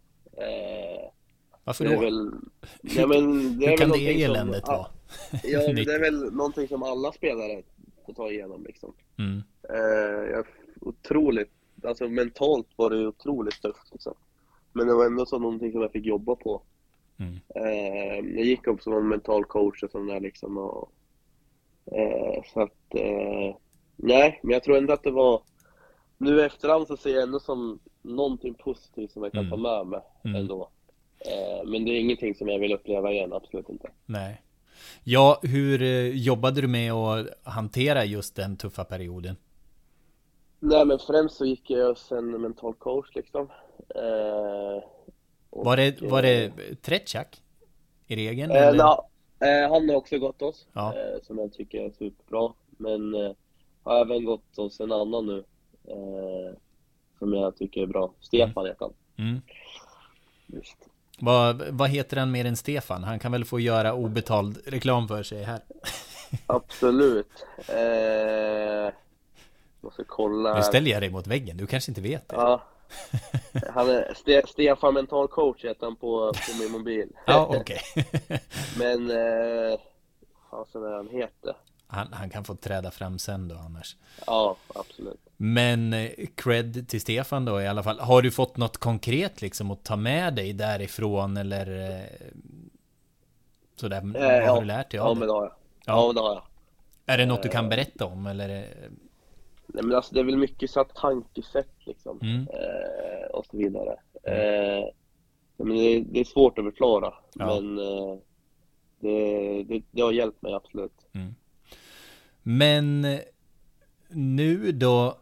Eh, 0.48 1.10
Varför 1.64 1.84
då? 1.84 2.00
Väl, 2.00 2.30
ja, 2.82 3.06
men 3.06 3.58
det 3.58 3.66
Hur 3.66 3.76
kan 3.76 3.90
det 3.90 4.22
eländet 4.22 4.68
vara? 4.68 4.86
Ja, 5.44 5.58
det 5.72 5.94
är 5.94 6.00
väl 6.00 6.32
någonting 6.32 6.68
som 6.68 6.82
alla 6.82 7.12
spelare 7.12 7.62
får 8.06 8.12
ta 8.12 8.30
igenom 8.30 8.64
liksom. 8.64 8.94
Mm. 9.18 9.42
Eh, 9.68 10.30
jag, 10.30 10.46
otroligt, 10.80 11.52
alltså 11.84 12.08
mentalt 12.08 12.66
var 12.76 12.90
det 12.90 13.06
otroligt 13.06 13.62
tufft 13.62 13.92
liksom. 13.92 14.14
Men 14.72 14.86
det 14.86 14.94
var 14.94 15.06
ändå 15.06 15.26
så 15.26 15.38
någonting 15.38 15.72
som 15.72 15.82
jag 15.82 15.92
fick 15.92 16.06
jobba 16.06 16.34
på. 16.34 16.62
Mm. 17.18 17.34
Eh, 17.54 18.36
jag 18.36 18.44
gick 18.44 18.66
upp 18.66 18.82
som 18.82 18.92
en 18.92 19.08
mental 19.08 19.44
coach 19.44 19.82
och 19.82 19.90
sånt 19.90 20.08
där 20.08 20.20
liksom. 20.20 20.58
Och, 20.58 20.92
eh, 21.92 22.42
så 22.54 22.60
att, 22.60 22.94
eh, 22.94 23.56
nej, 23.96 24.40
men 24.42 24.52
jag 24.52 24.62
tror 24.62 24.76
ändå 24.76 24.92
att 24.92 25.02
det 25.02 25.10
var, 25.10 25.42
nu 26.18 26.40
i 26.40 26.44
efterhand 26.44 26.86
så 26.86 26.96
ser 26.96 27.10
jag 27.10 27.22
ändå 27.22 27.40
som 27.40 27.78
någonting 28.02 28.54
positivt 28.54 29.12
som 29.12 29.22
jag 29.22 29.32
kan 29.32 29.46
mm. 29.46 29.50
ta 29.50 29.56
med 29.56 29.86
mig 29.86 30.00
mm. 30.24 30.36
ändå. 30.36 30.70
Eh, 31.18 31.68
men 31.70 31.84
det 31.84 31.90
är 31.90 32.00
ingenting 32.00 32.34
som 32.34 32.48
jag 32.48 32.58
vill 32.58 32.72
uppleva 32.72 33.12
igen, 33.12 33.32
absolut 33.32 33.68
inte. 33.68 33.90
Nej. 34.06 34.42
Ja, 35.04 35.40
hur 35.42 35.82
eh, 35.82 36.08
jobbade 36.08 36.60
du 36.60 36.68
med 36.68 36.92
att 36.92 37.26
hantera 37.42 38.04
just 38.04 38.36
den 38.36 38.56
tuffa 38.56 38.84
perioden? 38.84 39.36
Nej, 40.60 40.84
men 40.84 40.98
främst 40.98 41.36
så 41.36 41.46
gick 41.46 41.70
jag 41.70 41.88
hos 41.88 42.12
en 42.12 42.30
mental 42.42 42.74
coach 42.74 43.14
liksom. 43.14 43.50
Eh, 43.94 44.84
var, 45.50 45.76
det, 45.76 46.02
var 46.02 46.22
det 46.22 46.44
eh, 46.44 46.74
Tretjak? 46.82 47.42
I 48.06 48.16
regeln? 48.16 48.50
Eh, 48.50 48.74
na, 48.74 49.04
eh, 49.40 49.70
han 49.70 49.88
har 49.88 49.96
också 49.96 50.18
gått 50.18 50.42
oss, 50.42 50.66
ja. 50.72 50.94
eh, 50.94 51.22
som 51.22 51.38
jag 51.38 51.52
tycker 51.52 51.78
är 51.78 51.90
superbra. 51.90 52.52
Men 52.70 53.14
eh, 53.14 53.32
har 53.82 54.00
även 54.00 54.24
gått 54.24 54.56
hos 54.56 54.80
en 54.80 54.92
annan 54.92 55.26
nu, 55.26 55.44
som 57.18 57.32
jag 57.32 57.56
tycker 57.56 57.82
är 57.82 57.86
bra. 57.86 58.12
Stefan 58.20 58.66
mm. 58.66 58.66
heter 58.66 58.84
han. 58.84 58.94
Mm. 59.26 59.40
Just. 60.46 60.76
Vad, 61.20 61.62
vad 61.70 61.90
heter 61.90 62.16
han 62.16 62.30
mer 62.30 62.44
än 62.44 62.56
Stefan? 62.56 63.04
Han 63.04 63.18
kan 63.18 63.32
väl 63.32 63.44
få 63.44 63.60
göra 63.60 63.94
obetald 63.94 64.58
reklam 64.66 65.08
för 65.08 65.22
sig 65.22 65.42
här? 65.42 65.60
Absolut. 66.46 67.46
Eh, 67.68 68.94
måste 69.80 70.04
kolla. 70.06 70.54
Nu 70.54 70.62
ställer 70.62 70.90
jag 70.90 71.02
dig 71.02 71.10
mot 71.10 71.26
väggen, 71.26 71.56
du 71.56 71.66
kanske 71.66 71.90
inte 71.90 72.00
vet 72.00 72.28
det? 72.28 72.36
Ja. 72.36 72.62
Han 73.74 73.90
är 73.90 74.14
Ste 74.14 74.42
Stefan 74.46 74.94
mental 74.94 75.28
coach 75.28 75.64
heter 75.64 75.86
han 75.86 75.96
på, 75.96 76.32
på 76.32 76.62
min 76.62 76.72
mobil. 76.72 77.08
Ja, 77.26 77.46
okej. 77.60 77.80
Men, 78.78 79.10
eh, 79.10 79.78
vad 80.50 80.92
är 80.92 80.96
han 80.96 81.08
heter? 81.08 81.56
Han, 81.88 82.12
han, 82.12 82.30
kan 82.30 82.44
få 82.44 82.54
träda 82.54 82.90
fram 82.90 83.18
sen 83.18 83.48
då 83.48 83.54
annars. 83.54 83.96
Ja, 84.26 84.56
absolut. 84.74 85.20
Men 85.36 85.92
eh, 85.92 86.10
cred 86.34 86.88
till 86.88 87.00
Stefan 87.00 87.44
då 87.44 87.62
i 87.62 87.66
alla 87.66 87.82
fall. 87.82 88.00
Har 88.00 88.22
du 88.22 88.30
fått 88.30 88.56
något 88.56 88.76
konkret 88.76 89.42
liksom 89.42 89.70
att 89.70 89.84
ta 89.84 89.96
med 89.96 90.34
dig 90.34 90.52
därifrån 90.52 91.36
eller 91.36 91.90
eh, 91.90 92.28
sådär? 93.76 93.96
Eh, 93.96 94.12
vad 94.12 94.42
ja. 94.42 94.52
har 94.52 94.60
du 94.60 94.66
lärt 94.66 94.90
dig 94.90 95.00
av 95.00 95.06
ja, 95.06 95.14
det? 95.14 95.18
Men 95.18 95.28
det 95.28 95.34
har 95.34 95.42
jag. 95.42 95.52
Ja, 95.86 96.06
ja 96.06 96.12
det 96.12 96.20
har 96.20 96.34
jag. 96.34 96.42
Är 97.06 97.18
det 97.18 97.26
något 97.26 97.42
du 97.42 97.48
kan 97.48 97.64
eh, 97.64 97.70
berätta 97.70 98.06
om 98.06 98.26
eller? 98.26 98.48
Nej 99.66 99.84
men 99.84 99.94
alltså 99.94 100.14
det 100.14 100.20
är 100.20 100.24
väl 100.24 100.36
mycket 100.36 100.70
så 100.70 100.84
tankesätt 100.84 101.86
liksom. 101.86 102.20
Mm. 102.22 102.46
Och 103.32 103.46
så 103.46 103.56
vidare. 103.56 103.96
Mm. 104.24 104.90
Men 105.56 105.76
det, 105.76 106.00
det, 106.00 106.20
är 106.20 106.24
svårt 106.24 106.58
att 106.58 106.64
förklara. 106.64 107.14
Men 107.34 107.76
det, 109.00 109.62
det, 109.62 109.82
det, 109.90 110.02
har 110.02 110.12
hjälpt 110.12 110.42
mig 110.42 110.54
absolut. 110.54 111.06
Mm. 111.14 111.34
Men 112.48 113.06
nu 114.08 114.72
då, 114.72 115.18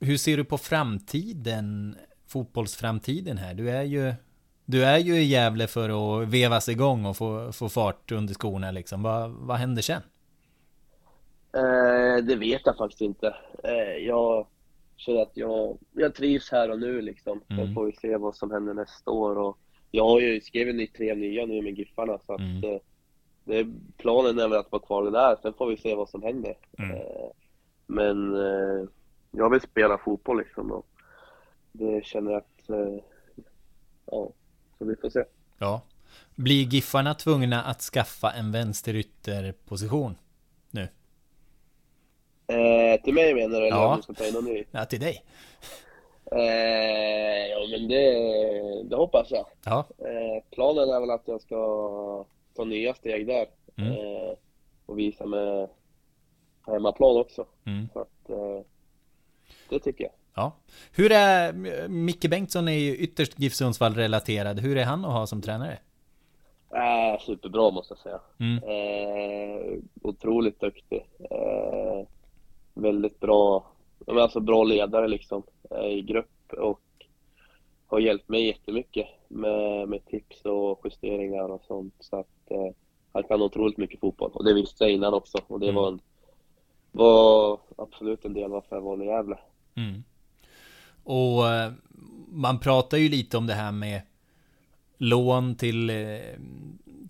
hur 0.00 0.16
ser 0.16 0.36
du 0.36 0.44
på 0.44 0.58
framtiden, 0.58 1.96
fotbollsframtiden 2.28 3.38
här? 3.38 3.54
Du 3.54 3.70
är 3.70 3.82
ju, 3.82 4.14
du 4.64 4.84
är 4.84 4.98
ju 4.98 5.16
i 5.16 5.24
Gävle 5.24 5.66
för 5.66 6.22
att 6.22 6.28
vevas 6.28 6.68
igång 6.68 7.04
och 7.04 7.16
få, 7.16 7.52
få 7.52 7.68
fart 7.68 8.12
under 8.12 8.34
skorna 8.34 8.70
liksom. 8.70 9.02
Vad, 9.02 9.30
vad 9.30 9.56
händer 9.56 9.82
sen? 9.82 10.02
Eh, 11.52 12.24
det 12.24 12.36
vet 12.36 12.60
jag 12.64 12.76
faktiskt 12.76 13.00
inte. 13.00 13.34
Eh, 13.64 14.04
jag 14.06 14.46
känner 14.96 15.22
att 15.22 15.32
jag, 15.36 15.78
jag 15.92 16.14
trivs 16.14 16.50
här 16.52 16.70
och 16.70 16.78
nu 16.80 17.00
liksom. 17.00 17.40
Sen 17.48 17.58
Mm. 17.60 17.74
får 17.74 17.84
vi 17.86 17.92
se 17.92 18.16
vad 18.16 18.36
som 18.36 18.50
händer 18.50 18.74
nästa 18.74 19.10
år. 19.10 19.38
Och 19.38 19.58
jag 19.90 20.08
har 20.08 20.20
ju 20.20 20.40
skrivit 20.40 20.94
tre 20.94 21.14
nya 21.14 21.46
nu 21.46 21.62
med 21.62 21.78
Giffarna 21.78 22.18
så 22.26 22.34
att 22.34 22.40
Mm. 22.40 22.60
Det, 23.46 23.66
planen 23.96 24.38
är 24.38 24.48
väl 24.48 24.58
att 24.58 24.72
vara 24.72 24.82
kvar 24.82 25.10
där. 25.10 25.36
Sen 25.42 25.52
får 25.52 25.66
vi 25.66 25.76
se 25.76 25.94
vad 25.94 26.08
som 26.08 26.22
händer. 26.22 26.56
Mm. 26.78 26.96
Eh, 26.96 27.30
men 27.86 28.34
eh, 28.34 28.88
jag 29.30 29.50
vill 29.50 29.60
spela 29.60 29.98
fotboll 29.98 30.38
liksom 30.38 30.72
och 30.72 30.86
det 31.72 32.04
känner 32.04 32.32
jag 32.32 32.38
att, 32.38 32.70
eh, 32.70 33.02
ja, 34.06 34.28
så 34.78 34.84
vi 34.84 34.96
får 34.96 35.10
se. 35.10 35.24
Ja. 35.58 35.80
Blir 36.34 36.64
Giffarna 36.64 37.14
tvungna 37.14 37.62
att 37.62 37.80
skaffa 37.80 38.30
en 38.32 38.52
vänsterytterposition? 38.52 40.14
Nu? 40.70 40.88
Eh, 42.46 43.00
till 43.02 43.14
mig 43.14 43.34
menar 43.34 43.60
du, 43.60 43.66
eller 43.66 43.76
Ja. 43.76 43.88
om 43.90 43.96
du 43.96 44.02
ska 44.02 44.12
ta 44.12 44.26
in 44.26 44.34
någon 44.34 44.44
ny? 44.44 44.64
Ja, 44.70 44.84
till 44.84 45.00
dig. 45.00 45.24
Eh, 46.32 47.46
ja 47.50 47.58
men 47.70 47.88
det, 47.88 48.12
det 48.90 48.96
hoppas 48.96 49.30
jag. 49.30 49.46
Ja. 49.64 49.84
Eh, 49.98 50.44
planen 50.50 50.88
är 50.90 51.00
väl 51.00 51.10
att 51.10 51.22
jag 51.28 51.40
ska 51.40 52.24
ta 52.56 52.64
nya 52.64 52.94
steg 52.94 53.26
där. 53.26 53.46
Mm. 53.76 53.92
Eh, 53.92 54.34
och 54.86 54.98
visa 54.98 55.26
med 55.26 55.68
på 56.64 56.72
hemmaplan 56.72 57.16
också. 57.16 57.46
Mm. 57.64 57.88
Så 57.92 58.00
att, 58.00 58.30
eh, 58.30 58.60
det 59.68 59.78
tycker 59.78 60.04
jag. 60.04 60.12
Ja. 60.34 60.52
Hur 60.92 61.12
är... 61.12 61.52
Micke 61.88 62.30
Bengtsson 62.30 62.68
är 62.68 62.72
ju 62.72 62.96
ytterst 62.96 63.40
GIF 63.40 63.54
Sundsvall-relaterad. 63.54 64.60
Hur 64.60 64.76
är 64.76 64.84
han 64.84 65.04
att 65.04 65.12
ha 65.12 65.26
som 65.26 65.42
tränare? 65.42 65.78
Eh, 66.70 67.20
superbra 67.20 67.70
måste 67.70 67.94
jag 67.94 67.98
säga. 67.98 68.20
Mm. 68.38 68.62
Eh, 68.64 69.78
otroligt 70.02 70.60
duktig. 70.60 71.06
Eh, 71.30 72.06
väldigt 72.74 73.20
bra, 73.20 73.66
alltså 74.06 74.40
bra 74.40 74.64
ledare 74.64 75.08
liksom 75.08 75.42
eh, 75.70 75.86
i 75.86 76.02
grupp 76.02 76.52
och 76.52 76.80
har 77.86 78.00
hjälpt 78.00 78.28
mig 78.28 78.46
jättemycket 78.46 79.06
med, 79.28 79.88
med 79.88 80.06
tips 80.06 80.42
och 80.44 80.80
justeringar 80.84 81.48
och 81.48 81.62
sånt. 81.66 81.94
Så 82.00 82.16
att 82.16 82.50
eh, 82.50 82.74
han 83.12 83.22
kan 83.22 83.42
otroligt 83.42 83.76
mycket 83.76 84.00
fotboll 84.00 84.30
och 84.34 84.44
det 84.44 84.54
visste 84.54 84.84
jag 84.84 84.92
innan 84.92 85.14
också 85.14 85.38
och 85.46 85.60
det 85.60 85.66
Mm. 85.66 85.74
var, 85.74 85.88
en, 85.88 86.00
var 86.92 87.60
absolut 87.78 88.24
en 88.24 88.34
del 88.34 88.50
varför 88.50 88.76
jag 88.76 88.82
valde 88.82 89.04
Gävle. 89.04 89.38
Mm. 89.74 90.04
Och 91.04 91.48
eh, 91.48 91.72
man 92.28 92.60
pratar 92.60 92.96
ju 92.98 93.08
lite 93.08 93.36
om 93.36 93.46
det 93.46 93.54
här 93.54 93.72
med 93.72 94.00
lån 94.98 95.54
till, 95.56 95.90
eh, 95.90 95.96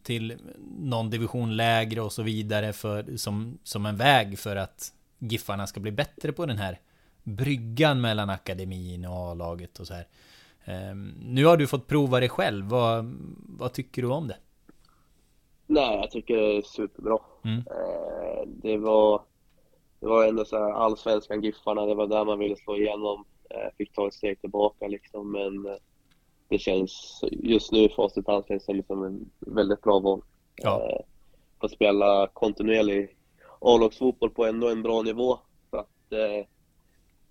till 0.02 0.34
någon 0.78 1.10
division 1.10 1.56
lägre 1.56 2.00
och 2.00 2.12
så 2.12 2.22
vidare 2.22 2.72
för, 2.72 3.16
som, 3.16 3.58
som 3.62 3.86
en 3.86 3.96
väg 3.96 4.38
för 4.38 4.56
att 4.56 4.92
Giffarna 5.18 5.66
ska 5.66 5.80
bli 5.80 5.90
bättre 5.92 6.32
på 6.32 6.46
den 6.46 6.58
här 6.58 6.78
bryggan 7.22 8.00
mellan 8.00 8.30
akademin 8.30 9.04
och 9.04 9.14
A-laget 9.14 9.78
och 9.80 9.86
så 9.86 9.94
här. 9.94 10.06
Ehm, 10.66 11.14
Nu 11.20 11.44
har 11.44 11.56
du 11.56 11.66
fått 11.66 11.86
prova 11.86 12.20
det 12.20 12.28
själv. 12.28 12.64
Vad, 12.64 13.16
vad 13.58 13.72
tycker 13.72 14.02
du 14.02 14.08
om 14.08 14.28
det? 14.28 14.36
Nej, 15.66 15.96
jag 15.96 16.10
tycker 16.10 16.36
det 16.36 16.56
är 16.56 16.62
superbra. 16.62 17.18
Mm. 17.44 17.58
Eh, 17.58 18.46
det 18.46 18.76
var 18.76 19.22
det 20.00 20.06
var 20.06 20.24
ändå 20.24 20.44
så 20.44 20.56
här 20.58 20.72
allsvenskan 20.72 21.42
Giffarna, 21.42 21.86
det 21.86 21.94
var 21.94 22.06
där 22.06 22.24
man 22.24 22.38
ville 22.38 22.56
slå 22.56 22.76
igenom. 22.76 23.24
Eh, 23.50 23.68
fick 23.78 23.92
ta 23.92 24.06
ett 24.06 24.14
steg 24.14 24.40
tillbaka 24.40 24.86
liksom, 24.86 25.32
men 25.32 25.66
eh, 25.66 25.78
det 26.48 26.58
känns 26.58 27.24
just 27.30 27.72
nu 27.72 27.78
i 27.78 27.88
facit 27.88 28.26
hand 28.26 28.44
känns 28.48 28.66
det 28.66 28.86
som 28.86 29.04
en 29.04 29.30
väldigt 29.38 29.82
bra 29.82 29.98
val. 29.98 30.22
Ja. 30.56 31.02
Få 31.60 31.68
spela 31.68 32.26
kontinuerlig 32.32 33.16
A-lagsfotboll 33.60 34.30
på 34.30 34.44
ändå 34.44 34.68
en 34.68 34.82
bra 34.82 35.02
nivå. 35.02 35.38
Så 35.70 35.76
att, 35.76 36.12
eh, 36.12 36.46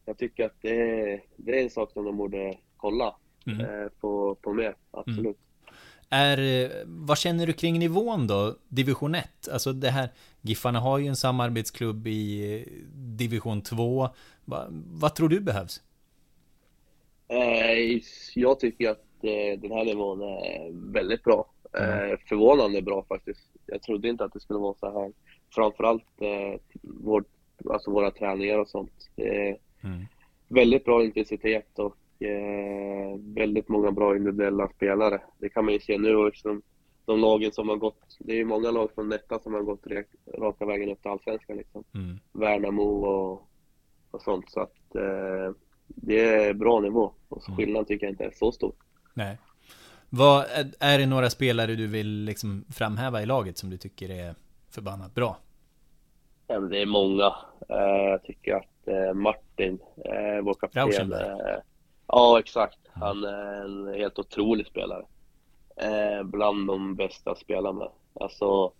jag 0.06 0.18
tycker 0.18 0.46
att 0.46 0.62
det 0.62 1.02
är, 1.02 1.24
det 1.36 1.60
är 1.60 1.64
en 1.64 1.70
sak 1.70 1.92
som 1.92 2.06
de 2.06 2.18
borde 2.18 2.58
kolla 2.78 3.16
Mm. 3.48 3.60
eh, 3.62 3.88
på, 4.00 4.36
på 4.41 4.54
mer, 4.54 4.76
absolut. 4.91 5.38
Är, 6.10 6.64
eh, 6.64 6.70
vad 6.86 7.18
känner 7.18 7.48
du 7.48 7.54
kring 7.54 7.80
nivån 7.80 8.28
då? 8.28 8.56
Division 8.68 9.16
1? 9.16 9.48
Alltså 9.52 9.74
det 9.74 9.89
här, 9.89 10.10
Giffarna 10.41 10.80
har 10.80 10.98
ju 10.98 11.08
en 11.08 11.16
samarbetsklubb 11.16 12.08
i 12.08 12.54
eh, 12.56 12.72
division 12.93 13.62
2. 13.62 14.10
Va, 14.46 14.68
vad 14.70 15.16
tror 15.16 15.30
du 15.30 15.39
behövs? 15.39 15.82
Eh, 17.28 18.02
jag 18.36 18.60
tycker 18.60 18.89
att 18.89 19.02
den 19.62 19.72
här 19.72 19.86
nivån 19.86 20.22
är 20.22 20.91
väldigt 20.93 21.24
bra. 21.24 21.52
Mm. 21.74 22.18
Förvånande 22.30 22.82
bra 22.82 23.06
faktiskt. 23.08 23.41
Jag 23.66 23.82
trodde 23.82 24.10
inte 24.10 24.24
att 24.24 24.34
det 24.34 24.39
skulle 24.39 24.60
vara 24.60 24.76
så 24.80 25.02
här. 25.02 25.12
Framförallt 25.56 26.04
vår, 26.82 27.24
alltså 27.70 27.91
våra 27.91 28.12
träningar 28.12 28.60
och 28.60 28.68
sånt. 28.68 29.10
Mm. 29.84 30.06
väldigt 30.48 30.86
bra 30.86 31.04
intensitet 31.04 31.80
och 31.80 31.98
eh, 32.26 33.19
väldigt 33.36 33.67
många 33.69 33.91
bra 33.91 34.15
individuella 34.15 34.67
spelare. 34.67 35.21
Det 35.38 35.49
kan 35.49 35.65
man 35.65 35.73
ju 35.73 35.80
se 35.80 35.97
nu 35.97 36.26
liksom 36.26 36.61
de 37.05 37.19
lagen 37.19 37.51
som 37.51 37.69
har 37.69 37.76
gått, 37.76 38.17
det 38.19 38.32
är 38.32 38.36
ju 38.38 38.45
många 38.45 38.71
lag 38.71 38.89
från 38.95 39.09
detta 39.09 39.39
som 39.39 39.53
har 39.53 39.61
gått 39.61 39.84
raka 40.38 40.65
vägen 40.65 40.89
upp 40.89 41.01
till 41.01 41.11
Allsvenskan 41.11 41.57
liksom. 41.57 41.84
Mm. 41.93 42.19
Värnamo 42.34 42.84
och, 42.84 43.49
och 44.11 44.21
sånt. 44.21 44.51
Så 44.51 44.59
att 44.59 44.95
eh, 44.95 45.55
det 45.88 46.19
är 46.19 46.53
bra 46.53 46.80
nivå 46.80 47.11
och 47.30 47.47
Mm. 47.47 47.57
skillnaden 47.57 47.86
tycker 47.86 48.05
jag 48.05 48.13
inte 48.13 48.23
är 48.26 48.32
så 48.36 48.51
stor. 48.51 48.73
Nej. 49.13 49.38
Vad, 50.09 50.45
är- 50.80 50.97
det 50.99 51.05
några 51.05 51.30
spelare 51.30 51.76
du 51.76 51.88
vill 51.88 52.23
liksom 52.23 52.65
framhäva 52.73 53.21
i 53.21 53.26
laget 53.26 53.57
som 53.57 53.69
du 53.69 53.78
tycker 53.78 54.09
är 54.09 54.36
förbannat 54.71 55.15
bra? 55.15 55.38
Ja, 56.47 56.59
det 56.59 56.82
är 56.82 56.86
många. 56.86 57.26
Eh, 57.69 58.09
jag 58.11 58.23
tycker 58.23 58.53
att 58.55 58.88
eh, 58.88 59.13
Martin, 59.13 59.80
eh, 60.05 60.43
vår 60.43 60.53
kapten. 60.53 61.13
Ja, 62.08 62.39
exakt. 62.39 62.80
Han 62.93 63.24
är 63.24 63.66
en 63.66 63.93
helt 63.93 64.20
otrolig 64.20 64.68
spelare. 64.68 65.06
Eh, 65.78 66.24
bland 66.24 66.68
de 66.68 66.95
bästa 66.95 67.36
spelarna 67.36 67.80
med. 67.80 67.89
Alltså, 68.14 68.72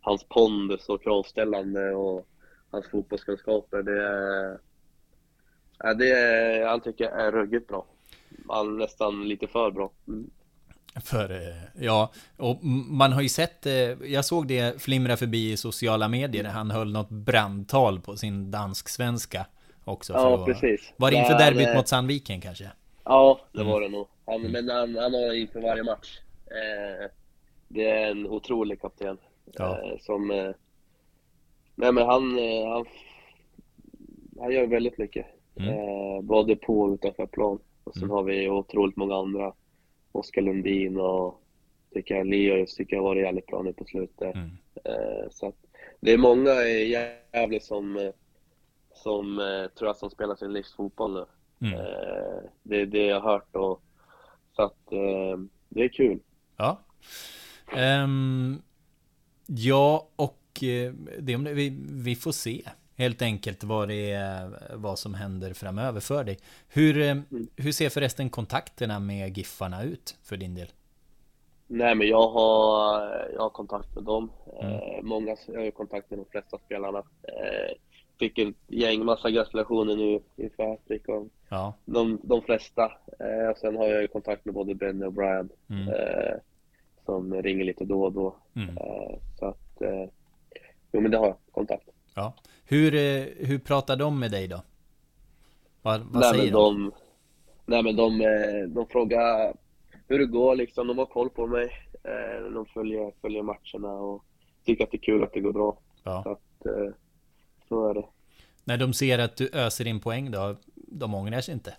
hans 0.00 0.24
pondus 0.24 0.88
och 0.88 1.02
kravställande 1.02 1.94
och 1.94 2.26
hans 2.70 2.90
fotbollskunskaper, 2.90 3.82
det 3.82 4.02
är... 4.02 4.58
Ja, 5.78 5.94
det 5.94 6.10
är, 6.10 6.66
han 6.66 6.80
tycker 6.80 7.04
jag 7.04 7.20
är 7.20 7.32
ruggigt 7.32 7.68
bra. 7.68 7.86
Han 8.48 8.74
är 8.74 8.78
nästan 8.78 9.28
lite 9.28 9.46
för 9.46 9.70
bra. 9.70 9.90
Mm. 10.08 10.30
För, 11.04 11.30
eh, 11.30 11.84
ja, 11.84 12.12
och 12.36 12.64
man 12.64 13.12
har 13.12 13.22
ju 13.22 13.28
sett, 13.28 13.66
eh, 13.66 13.72
jag 14.12 14.24
såg 14.24 14.46
det 14.46 14.82
flimra 14.82 15.16
förbi 15.16 15.52
i 15.52 15.56
sociala 15.56 16.08
medier, 16.08 16.44
han 16.44 16.70
höll 16.70 16.92
något 16.92 17.10
brandtal 17.10 18.00
på 18.00 18.16
sin 18.16 18.50
dansk-svenska 18.50 19.46
också. 19.84 20.12
Ja, 20.12 20.34
att- 20.34 20.46
precis. 20.46 20.92
Var 20.96 21.10
det 21.10 21.16
inför 21.16 21.38
derbyt 21.38 21.68
eh, 21.68 21.76
mot 21.76 21.88
Sandviken 21.88 22.40
kanske? 22.40 22.70
Ja, 23.04 23.40
det 23.52 23.60
Mm. 23.60 23.72
var 23.72 23.80
det 23.80 23.88
nog. 23.88 24.06
Han, 24.26 24.42
Men 24.42 24.68
han, 24.68 24.96
han 24.96 25.14
har 25.14 25.34
inför 25.34 25.60
varje 25.60 25.82
match. 25.82 26.18
Eh, 26.46 27.10
det 27.68 27.90
är 27.90 28.10
en 28.10 28.26
otrolig 28.26 28.80
kapten. 28.80 29.18
Ja. 29.52 29.78
Eh, 29.82 29.98
som... 30.00 30.30
Eh, 30.30 30.50
nej 31.74 31.92
men 31.92 32.06
han, 32.06 32.38
eh, 32.38 32.68
han... 32.68 32.84
Han 34.40 34.52
gör 34.52 34.66
väldigt 34.66 34.98
mycket. 34.98 35.26
Mm. 35.60 35.68
Eh, 35.68 36.20
både 36.22 36.56
på 36.56 36.80
och 36.80 36.94
utanför 36.94 37.26
plan. 37.26 37.58
Och 37.84 37.94
sen 37.94 38.02
Mm. 38.02 38.10
har 38.14 38.22
vi 38.22 38.48
otroligt 38.48 38.96
många 38.96 39.14
andra. 39.16 39.52
Oskar 40.12 40.42
Lundin 40.42 41.00
och 41.00 41.40
tycker 41.94 42.14
jag, 42.14 42.26
Leos 42.26 42.74
tycker 42.74 42.96
jag 42.96 43.02
har 43.02 43.08
varit 43.08 43.22
jävligt 43.22 43.46
bra 43.46 43.62
nu 43.62 43.72
på 43.72 43.84
slutet. 43.84 44.34
Mm. 44.34 44.50
Så 45.30 45.46
att 45.48 45.56
det 46.00 46.12
är 46.12 46.18
många 46.18 46.50
i 46.62 46.90
Gävle 47.32 47.60
som, 47.60 48.12
som 48.94 49.38
eh, 49.38 49.66
tror 49.66 49.88
jag 49.88 49.96
som 49.96 50.10
spelar 50.10 50.34
sin 50.34 50.52
livsfotboll 50.52 51.14
nu. 51.14 51.26
Mm. 51.68 51.80
Eh, 51.80 52.50
det 52.62 52.80
är 52.80 52.86
det 52.86 53.06
jag 53.06 53.20
har 53.20 53.32
hört 53.32 53.56
och 53.56 53.82
så 54.56 54.62
att 54.62 54.92
eh, 54.92 55.38
det 55.68 55.84
är 55.84 55.88
kul. 55.88 56.20
Ja. 56.56 56.80
Ehm, 57.72 58.62
ja, 59.46 60.08
och 60.16 60.62
eh, 60.62 60.92
det, 61.18 61.36
vi, 61.36 61.76
vi 61.90 62.16
får 62.16 62.32
se 62.32 62.62
helt 62.96 63.22
enkelt 63.22 63.64
vad 63.64 63.88
det 63.88 64.10
är, 64.10 64.50
vad 64.74 64.98
som 64.98 65.14
händer 65.14 65.54
framöver 65.54 66.00
för 66.00 66.24
dig. 66.24 66.38
Hur, 66.68 67.00
eh, 67.00 67.16
hur 67.56 67.72
ser 67.72 67.88
förresten 67.88 68.30
kontakterna 68.30 69.00
med 69.00 69.38
Giffarna 69.38 69.82
ut 69.82 70.16
för 70.22 70.36
din 70.36 70.54
del? 70.54 70.68
Nej 71.66 71.94
men 71.94 72.08
jag 72.08 72.28
har, 72.28 73.00
jag 73.34 73.40
har 73.40 73.50
kontakt 73.50 73.94
med 73.94 74.04
dem. 74.04 74.30
Mm. 74.62 74.72
Eh, 74.72 75.02
många, 75.02 75.36
jag 75.46 75.60
har 75.60 75.70
kontakt 75.70 76.10
med 76.10 76.18
de 76.18 76.24
flesta 76.30 76.58
spelarna. 76.58 76.98
Eh, 76.98 77.76
fick 78.18 78.38
ett 78.38 78.54
gäng, 78.68 79.04
massa 79.04 79.30
gratulationer 79.30 79.96
nu 79.96 80.20
inför 80.36 80.68
Hattrick 80.68 81.08
och 81.08 81.26
Ja. 81.48 81.74
de, 81.84 82.20
de 82.22 82.42
flesta. 82.42 82.92
Eh, 83.20 83.48
och 83.50 83.58
sen 83.58 83.76
har 83.76 83.86
jag 83.86 84.02
ju 84.02 84.08
kontakt 84.08 84.44
med 84.44 84.54
både 84.54 84.74
Benny 84.74 85.06
och 85.06 85.12
Brian. 85.12 85.48
Mm. 85.70 85.88
Eh, 85.88 86.34
som 87.04 87.42
ringer 87.42 87.64
lite 87.64 87.84
då 87.84 88.02
och 88.04 88.12
då. 88.12 88.36
Mm. 88.56 88.68
Eh, 88.78 89.18
så 89.38 89.46
att, 89.46 89.82
eh, 89.82 90.04
jo 90.92 91.00
men 91.00 91.10
det 91.10 91.16
har 91.18 91.26
jag, 91.26 91.36
kontakt. 91.52 91.88
Ja. 92.14 92.32
Hur, 92.64 92.94
eh, 92.94 93.24
hur 93.36 93.58
pratar 93.58 93.96
de 93.96 94.20
med 94.20 94.30
dig 94.30 94.48
då? 94.48 94.62
Vad, 95.82 96.00
vad 96.00 96.20
nej, 96.20 96.30
säger 96.34 96.52
de? 96.52 96.74
de? 96.84 96.92
Nej 97.66 97.82
men 97.82 97.96
de, 97.96 98.20
eh, 98.20 98.68
de 98.68 98.86
frågar 98.86 99.54
hur 100.08 100.18
det 100.18 100.26
går 100.26 100.56
liksom, 100.56 100.86
de 100.86 100.98
har 100.98 101.06
koll 101.06 101.30
på 101.30 101.46
mig. 101.46 101.68
Eh, 102.04 102.52
De 102.52 102.66
följer, 102.66 103.12
följer 103.20 103.42
matcherna 103.42 103.92
och 103.92 104.24
tycker 104.64 104.84
att 104.84 104.90
det 104.90 104.96
är 104.96 104.98
kul 104.98 105.22
att 105.22 105.32
det 105.32 105.40
går 105.40 105.52
bra. 105.52 105.78
Ja. 106.04 106.22
Så 106.22 106.30
att, 106.30 106.66
Så 107.68 107.88
är 107.88 107.94
det. 107.94 108.06
När 108.64 108.78
de 108.78 108.92
ser 108.92 109.18
att 109.18 109.36
du 109.36 109.50
öser 109.52 109.86
in 109.86 110.00
poäng 110.00 110.30
då, 110.30 110.56
de 110.74 111.14
ångrar 111.14 111.40
sig 111.40 111.54
inte? 111.54 111.74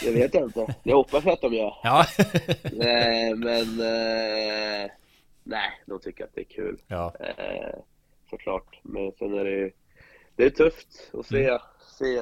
Det 0.00 0.10
vet 0.10 0.34
jag 0.34 0.44
inte. 0.44 0.74
Det 0.82 0.92
hoppas 0.92 1.24
jag 1.24 1.32
att 1.32 1.40
de 1.40 1.54
gör. 1.54 1.74
Ja. 1.82 2.06
nej, 2.72 3.34
men 3.34 3.80
eh, 3.80 4.90
nej, 5.42 5.70
de 5.86 6.00
tycker 6.00 6.24
att 6.24 6.34
det 6.34 6.40
är 6.40 6.44
kul. 6.44 6.82
Ja. 6.86 7.14
Eh, 7.20 7.78
såklart. 8.30 8.80
Men 8.82 9.12
sen 9.12 9.34
är 9.34 9.44
det 9.44 9.50
ju, 9.50 9.70
det 10.36 10.44
är 10.44 10.50
tufft 10.50 11.10
att 11.12 11.26
se, 11.26 11.48
mm. 11.48 11.60
se 11.98 12.20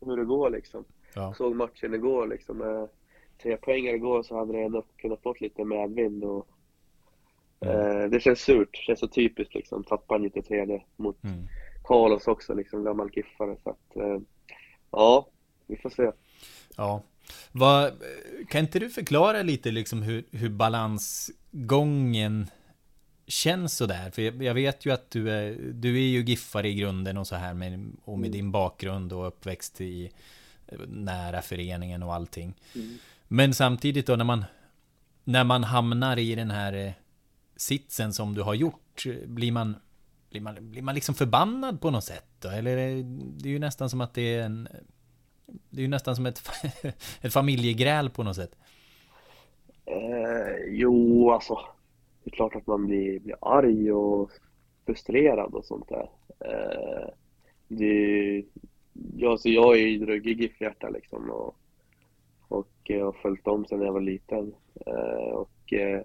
hur 0.00 0.16
det 0.16 0.24
går 0.24 0.50
liksom. 0.50 0.84
Ja. 1.14 1.34
Såg 1.34 1.56
matchen 1.56 1.94
igår 1.94 2.26
liksom. 2.26 2.58
Med 2.58 2.88
tre 3.42 3.56
poäng 3.56 3.88
igår 3.88 4.22
så 4.22 4.38
hade 4.38 4.52
det 4.52 4.62
ändå 4.62 4.84
kunnat 4.96 5.22
fått 5.22 5.40
lite 5.40 5.64
medvind 5.64 6.24
och 6.24 6.48
mm. 7.60 8.02
eh, 8.02 8.10
det 8.10 8.20
känns 8.20 8.40
surt. 8.40 8.68
Det 8.72 8.78
känns 8.78 9.00
så 9.00 9.08
typiskt 9.08 9.54
liksom. 9.54 9.84
Tappa 9.84 10.18
lite 10.18 10.42
tredje 10.42 10.82
mot 10.96 11.24
mm. 11.24 11.48
Carlos 11.84 12.26
också 12.26 12.54
liksom, 12.54 12.84
gammal 12.84 13.10
giffare. 13.12 13.56
Så 13.62 13.70
att, 13.70 13.96
eh, 13.96 14.18
ja, 14.90 15.28
vi 15.66 15.76
får 15.76 15.90
se. 15.90 16.10
Ja. 16.76 17.02
Vad, 17.52 17.92
kan 18.48 18.60
inte 18.60 18.78
du 18.78 18.90
förklara 18.90 19.42
lite 19.42 19.70
liksom 19.70 20.02
hur, 20.02 20.24
hur 20.30 20.48
balansgången 20.48 22.46
känns 23.26 23.76
sådär? 23.76 24.10
För 24.10 24.22
jag, 24.22 24.42
jag, 24.42 24.54
vet 24.54 24.86
ju 24.86 24.92
att 24.92 25.10
du 25.10 25.30
är, 25.30 25.56
du 25.72 25.96
är 25.96 26.08
ju 26.08 26.22
giffare 26.22 26.68
i 26.68 26.74
grunden 26.74 27.16
och 27.16 27.26
så 27.26 27.34
här 27.34 27.54
med, 27.54 27.92
och 28.04 28.18
med 28.18 28.26
mm. 28.26 28.32
din 28.32 28.52
bakgrund 28.52 29.12
och 29.12 29.26
uppväxt 29.26 29.80
i 29.80 30.10
nära 30.88 31.42
föreningen 31.42 32.02
och 32.02 32.14
allting. 32.14 32.54
Mm. 32.74 32.98
Men 33.28 33.54
samtidigt 33.54 34.06
då 34.06 34.16
när 34.16 34.24
man, 34.24 34.44
när 35.24 35.44
man 35.44 35.64
hamnar 35.64 36.16
i 36.16 36.34
den 36.34 36.50
här 36.50 36.72
eh, 36.72 36.92
sitsen 37.60 38.12
som 38.12 38.34
du 38.34 38.42
har 38.42 38.54
gjort, 38.54 39.04
blir 39.26 39.52
man, 39.52 39.76
blir 40.30 40.40
man, 40.40 40.70
blir 40.70 40.82
man 40.82 40.94
liksom 40.94 41.14
förbannad 41.14 41.80
på 41.80 41.90
något 41.90 42.04
sätt 42.04 42.26
då? 42.38 42.48
Eller 42.48 42.76
det 42.76 43.02
Det 43.38 43.48
är 43.48 43.52
ju 43.52 43.58
nästan 43.58 43.90
som 43.90 44.00
att 44.00 44.14
det 44.14 44.34
är 44.34 44.42
en 44.42 44.68
det 45.70 45.80
är 45.80 45.82
ju 45.82 45.88
nästan 45.88 46.16
som 46.16 46.26
ett, 46.26 46.40
ett 47.22 47.32
familjegräl 47.32 48.10
på 48.10 48.22
något 48.22 48.36
sätt. 48.36 48.56
Eh, 49.84 50.56
jo, 50.68 51.30
alltså. 51.30 51.58
Det 52.24 52.30
är 52.30 52.34
klart 52.34 52.56
att 52.56 52.66
man 52.66 52.86
blir, 52.86 53.20
blir 53.20 53.36
arg 53.40 53.92
och 53.92 54.30
frustrerad 54.86 55.54
och 55.54 55.64
sånt 55.64 55.88
där. 55.88 56.10
Eh, 56.40 57.08
det, 57.68 58.44
ja, 59.16 59.38
så 59.38 59.48
jag 59.48 59.76
är 59.76 59.86
ju 59.86 59.98
druggig 59.98 60.40
GIF-hjärta 60.40 60.88
liksom 60.88 61.30
och, 61.30 61.56
och 62.48 62.68
jag 62.82 63.04
har 63.04 63.12
följt 63.12 63.44
dem 63.44 63.64
sedan 63.64 63.80
jag 63.80 63.92
var 63.92 64.00
liten. 64.00 64.54
Eh, 64.86 65.32
och 65.34 65.72
eh, 65.72 66.02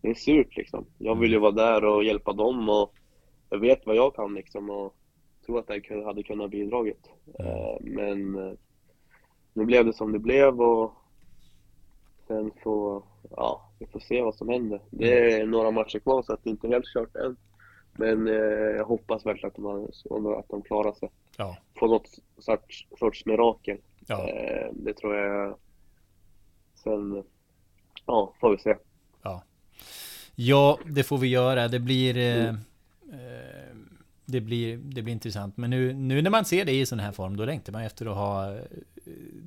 det 0.00 0.08
är 0.08 0.14
surt 0.14 0.56
liksom. 0.56 0.86
Jag 0.98 1.18
vill 1.18 1.32
ju 1.32 1.38
vara 1.38 1.52
där 1.52 1.84
och 1.84 2.04
hjälpa 2.04 2.32
dem 2.32 2.68
och 2.68 2.94
jag 3.50 3.58
vet 3.58 3.86
vad 3.86 3.96
jag 3.96 4.14
kan 4.14 4.34
liksom 4.34 4.70
och 4.70 4.94
tror 5.46 5.58
att 5.58 5.88
jag 5.88 6.04
hade 6.04 6.22
kunnat 6.22 6.50
bidragit. 6.50 7.10
Eh, 7.38 7.76
men 7.80 8.38
eh, 8.38 8.52
nu 9.52 9.64
blev 9.64 9.84
det 9.84 9.92
som 9.92 10.12
det 10.12 10.18
blev 10.18 10.60
och 10.60 10.92
sen 12.26 12.50
så, 12.62 13.02
ja, 13.30 13.70
vi 13.78 13.86
får 13.86 14.00
se 14.00 14.22
vad 14.22 14.34
som 14.34 14.48
händer. 14.48 14.80
Det 14.90 15.32
är 15.32 15.46
några 15.46 15.70
matcher 15.70 15.98
kvar 15.98 16.22
så 16.22 16.32
att 16.32 16.44
det 16.44 16.50
inte 16.50 16.66
är 16.66 16.72
helt 16.72 16.92
kört 16.94 17.16
än. 17.16 17.36
Men 17.92 18.28
eh, 18.28 18.76
jag 18.76 18.84
hoppas 18.84 19.26
verkligen 19.26 19.48
att 19.48 19.94
de, 20.04 20.26
att 20.26 20.48
de 20.48 20.62
klarar 20.62 20.92
sig. 20.92 21.10
Ja. 21.36 21.56
Få 21.78 21.86
något 21.86 22.08
sorts, 22.38 22.86
sorts 22.98 23.26
mirakel. 23.26 23.78
Ja. 24.06 24.28
Det 24.72 24.94
tror 24.94 25.16
jag. 25.16 25.56
Sen, 26.74 27.24
ja, 28.06 28.34
får 28.40 28.50
vi 28.50 28.58
se. 28.58 28.76
Ja. 30.40 30.78
Det 30.86 31.02
får 31.02 31.18
vi 31.18 31.28
göra. 31.28 31.68
Det 31.68 31.78
blir... 31.78 32.16
Eh, 32.16 32.48
mm. 32.48 32.56
eh, 33.12 33.76
det 34.24 34.40
blir, 34.40 34.76
det 34.76 35.02
blir 35.02 35.12
intressant. 35.12 35.56
Men 35.56 35.70
nu, 35.70 35.92
nu 35.92 36.22
när 36.22 36.30
man 36.30 36.44
ser 36.44 36.64
dig 36.64 36.80
i 36.80 36.86
sån 36.86 37.00
här 37.00 37.12
form, 37.12 37.36
då 37.36 37.44
längtar 37.44 37.72
man 37.72 37.82
efter 37.82 38.06
att 38.06 38.16
ha 38.16 38.54
eh, 38.54 38.62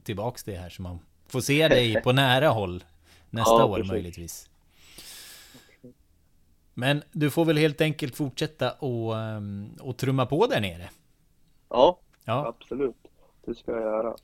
tillbaks 0.04 0.44
det 0.44 0.56
här. 0.56 0.70
Så 0.70 0.82
man 0.82 1.00
får 1.28 1.42
se 1.42 1.68
dig 1.68 2.02
på 2.02 2.12
nära 2.12 2.50
håll 2.50 2.84
nästa 3.30 3.52
ja, 3.52 3.66
år 3.66 3.76
precis. 3.76 3.92
möjligtvis. 3.92 4.50
Men 6.74 7.04
du 7.12 7.30
får 7.30 7.46
väl 7.46 7.58
helt 7.58 7.82
enkelt 7.82 8.16
fortsätta 8.16 8.72
och, 8.72 9.18
ehm, 9.20 9.70
och 9.80 9.98
trumma 9.98 10.26
på 10.26 10.48
där 10.48 10.62
nere. 10.62 10.90
Ja, 11.70 12.00
ja, 12.26 12.48
absolut. 12.48 13.08
Det 13.46 13.56
ska 13.56 13.72
jag 13.72 13.82
göra. 13.82 14.16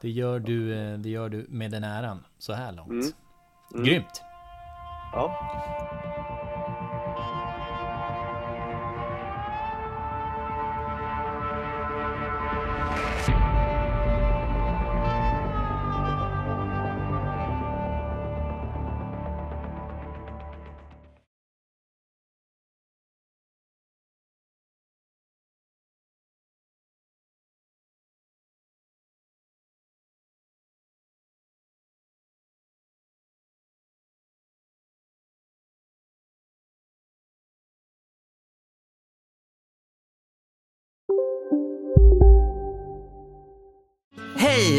Det 0.00 0.10
gör 0.10 0.38
du, 0.38 0.74
eh, 0.74 0.98
det 0.98 1.08
gör 1.08 1.28
du 1.28 1.46
med 1.48 1.70
den 1.70 1.84
äran 1.84 2.24
så 2.38 2.52
här 2.52 2.72
långt. 2.72 2.90
Mm. 2.90 3.12
Mm. 3.74 3.84
Grymt! 3.84 4.22
Ja. 5.12 5.30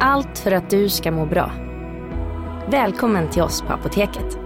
Allt 0.00 0.38
för 0.38 0.52
att 0.52 0.70
du 0.70 0.88
ska 0.88 1.10
må 1.12 1.26
bra. 1.26 1.52
Välkommen 2.70 3.30
till 3.30 3.42
oss 3.42 3.62
på 3.62 3.72
Apoteket. 3.72 4.45